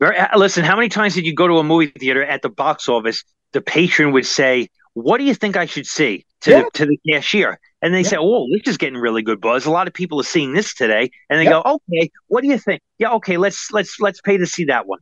Uh, 0.00 0.28
listen, 0.36 0.64
how 0.64 0.76
many 0.76 0.88
times 0.88 1.14
did 1.14 1.26
you 1.26 1.34
go 1.34 1.46
to 1.46 1.58
a 1.58 1.64
movie 1.64 1.92
theater 1.98 2.24
at 2.24 2.40
the 2.40 2.48
box 2.48 2.88
office? 2.88 3.22
The 3.52 3.60
patron 3.60 4.12
would 4.12 4.24
say, 4.24 4.70
"What 4.94 5.18
do 5.18 5.24
you 5.24 5.34
think 5.34 5.56
I 5.56 5.66
should 5.66 5.86
see?" 5.86 6.24
to 6.42 6.50
yeah. 6.50 6.62
to 6.74 6.86
the 6.86 6.98
cashier, 7.06 7.60
and 7.82 7.94
they 7.94 8.02
yeah. 8.02 8.08
say, 8.08 8.16
"Oh, 8.18 8.46
this 8.52 8.66
is 8.66 8.76
getting 8.76 8.98
really 8.98 9.22
good 9.22 9.40
buzz. 9.40 9.66
A 9.66 9.70
lot 9.70 9.86
of 9.86 9.94
people 9.94 10.20
are 10.20 10.24
seeing 10.24 10.52
this 10.52 10.74
today." 10.74 11.10
And 11.28 11.38
they 11.38 11.44
yep. 11.44 11.64
go, 11.64 11.80
"Okay, 11.90 12.10
what 12.28 12.42
do 12.42 12.48
you 12.48 12.58
think? 12.58 12.82
Yeah, 12.98 13.12
okay, 13.14 13.36
let's 13.36 13.70
let's 13.72 14.00
let's 14.00 14.20
pay 14.20 14.36
to 14.36 14.46
see 14.46 14.64
that 14.64 14.86
one." 14.86 15.00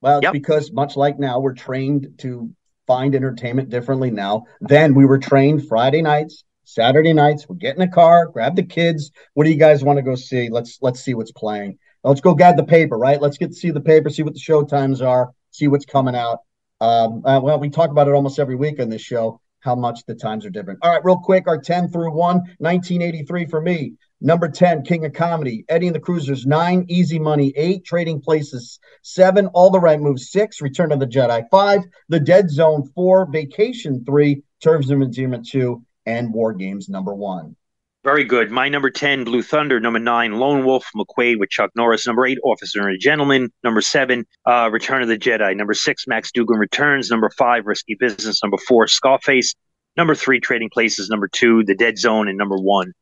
Well, 0.00 0.20
yep. 0.22 0.32
because 0.32 0.72
much 0.72 0.96
like 0.96 1.18
now, 1.18 1.38
we're 1.40 1.54
trained 1.54 2.08
to 2.18 2.50
find 2.86 3.14
entertainment 3.14 3.70
differently 3.70 4.10
now. 4.10 4.44
Then 4.60 4.94
we 4.94 5.04
were 5.04 5.18
trained 5.18 5.68
Friday 5.68 6.02
nights, 6.02 6.44
Saturday 6.64 7.12
nights. 7.12 7.48
We 7.48 7.56
get 7.56 7.76
in 7.76 7.82
a 7.82 7.88
car, 7.88 8.26
grab 8.26 8.56
the 8.56 8.64
kids. 8.64 9.10
What 9.34 9.44
do 9.44 9.50
you 9.50 9.58
guys 9.58 9.84
want 9.84 9.98
to 9.98 10.02
go 10.02 10.14
see? 10.14 10.48
Let's 10.50 10.78
let's 10.82 11.00
see 11.00 11.14
what's 11.14 11.32
playing. 11.32 11.78
Let's 12.04 12.20
go 12.20 12.34
get 12.34 12.56
the 12.56 12.64
paper, 12.64 12.98
right? 12.98 13.20
Let's 13.20 13.38
get 13.38 13.48
to 13.48 13.54
see 13.54 13.70
the 13.70 13.80
paper, 13.80 14.10
see 14.10 14.24
what 14.24 14.34
the 14.34 14.40
show 14.40 14.64
times 14.64 15.00
are, 15.00 15.30
see 15.52 15.68
what's 15.68 15.84
coming 15.84 16.16
out. 16.16 16.40
Um, 16.80 17.22
uh, 17.24 17.40
well, 17.40 17.60
we 17.60 17.70
talk 17.70 17.90
about 17.90 18.08
it 18.08 18.14
almost 18.14 18.40
every 18.40 18.56
week 18.56 18.80
on 18.80 18.88
this 18.88 19.02
show, 19.02 19.40
how 19.62 19.74
much 19.74 20.04
the 20.06 20.14
times 20.14 20.44
are 20.44 20.50
different. 20.50 20.80
All 20.82 20.90
right, 20.90 21.04
real 21.04 21.16
quick, 21.16 21.46
our 21.46 21.58
10 21.58 21.88
through 21.88 22.12
1, 22.12 22.36
1983 22.58 23.46
for 23.46 23.60
me. 23.60 23.94
Number 24.20 24.48
10, 24.48 24.82
King 24.84 25.04
of 25.04 25.12
Comedy. 25.12 25.64
Eddie 25.68 25.86
and 25.86 25.96
the 25.96 26.00
Cruisers, 26.00 26.46
9, 26.46 26.84
Easy 26.88 27.18
Money, 27.18 27.52
8, 27.56 27.84
Trading 27.84 28.20
Places, 28.20 28.78
7, 29.02 29.46
All 29.48 29.70
the 29.70 29.80
Right 29.80 30.00
Moves, 30.00 30.30
6, 30.30 30.60
Return 30.60 30.92
of 30.92 31.00
the 31.00 31.06
Jedi, 31.06 31.44
5, 31.50 31.80
The 32.08 32.20
Dead 32.20 32.50
Zone, 32.50 32.88
4, 32.94 33.30
Vacation, 33.30 34.04
3, 34.04 34.42
Terms 34.62 34.90
of 34.90 35.00
Endearment, 35.00 35.48
2, 35.48 35.82
and 36.06 36.32
War 36.32 36.52
Games, 36.52 36.88
number 36.88 37.14
1. 37.14 37.56
Very 38.04 38.24
good. 38.24 38.50
My 38.50 38.68
number 38.68 38.90
10, 38.90 39.22
Blue 39.22 39.42
Thunder. 39.42 39.78
Number 39.78 40.00
9, 40.00 40.32
Lone 40.32 40.64
Wolf 40.64 40.84
McQuade 40.96 41.38
with 41.38 41.50
Chuck 41.50 41.70
Norris. 41.76 42.04
Number 42.04 42.26
8, 42.26 42.36
Officer 42.42 42.80
and 42.80 42.96
a 42.96 42.98
Gentleman. 42.98 43.52
Number 43.62 43.80
7, 43.80 44.26
uh, 44.44 44.70
Return 44.72 45.02
of 45.02 45.08
the 45.08 45.16
Jedi. 45.16 45.56
Number 45.56 45.72
6, 45.72 46.06
Max 46.08 46.32
Dugan 46.32 46.58
Returns. 46.58 47.10
Number 47.10 47.30
5, 47.30 47.64
Risky 47.64 47.94
Business. 47.94 48.42
Number 48.42 48.58
4, 48.66 48.88
Scarface. 48.88 49.54
Number 49.96 50.16
3, 50.16 50.40
Trading 50.40 50.68
Places. 50.68 51.10
Number 51.10 51.28
2, 51.28 51.62
The 51.64 51.76
Dead 51.76 51.96
Zone. 51.96 52.26
And 52.26 52.36
number 52.36 52.56
1, 52.56 52.92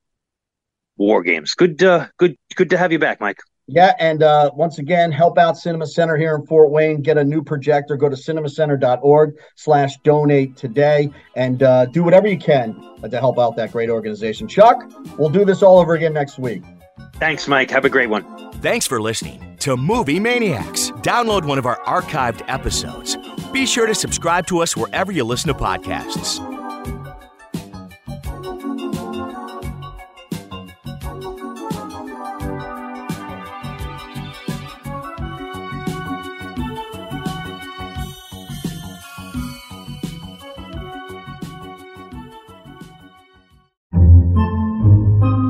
War 0.99 1.23
Games. 1.23 1.55
Good, 1.55 1.83
uh, 1.83 2.09
good, 2.19 2.37
good 2.55 2.69
to 2.69 2.77
have 2.77 2.93
you 2.93 2.99
back, 2.99 3.21
Mike. 3.23 3.39
Yeah, 3.73 3.95
and 4.01 4.25
uh, 4.25 4.51
once 4.53 4.81
again, 4.81 5.13
help 5.13 5.39
out 5.39 5.57
Cinema 5.57 5.87
Center 5.87 6.17
here 6.17 6.35
in 6.35 6.45
Fort 6.45 6.73
Wayne. 6.73 7.03
Get 7.03 7.17
a 7.17 7.25
new 7.25 7.41
projector. 7.41 7.97
Go 7.97 8.09
to 8.09 8.17
cinemacenter.org 8.17 9.37
slash 9.55 9.97
donate 9.99 10.57
today 10.57 11.09
and 11.37 11.63
uh, 11.63 11.87
do 11.87 12.03
whatever 12.03 12.27
you 12.27 12.37
can 12.37 12.75
to 13.09 13.19
help 13.21 13.39
out 13.39 13.55
that 13.57 13.71
great 13.71 13.89
organization. 13.89 14.49
Chuck, 14.49 14.91
we'll 15.17 15.31
do 15.31 15.45
this 15.45 15.63
all 15.63 15.79
over 15.79 15.95
again 15.95 16.13
next 16.13 16.37
week. 16.37 16.65
Thanks, 17.15 17.47
Mike. 17.47 17.71
Have 17.71 17.85
a 17.85 17.91
great 17.91 18.11
one. 18.11 18.25
Thanks 18.55 18.89
for 18.89 19.01
listening 19.01 19.57
to 19.61 19.77
Movie 19.77 20.19
Maniacs. 20.19 20.91
Download 21.03 21.45
one 21.45 21.59
of 21.59 21.65
our 21.65 21.79
archived 21.83 22.43
episodes. 22.49 23.17
Be 23.53 23.67
sure 23.67 23.87
to 23.87 23.95
subscribe 23.95 24.47
to 24.49 24.59
us 24.59 24.77
wherever 24.77 25.13
you 25.13 25.23
listen 25.23 25.47
to 25.47 25.55
podcasts. 25.55 26.60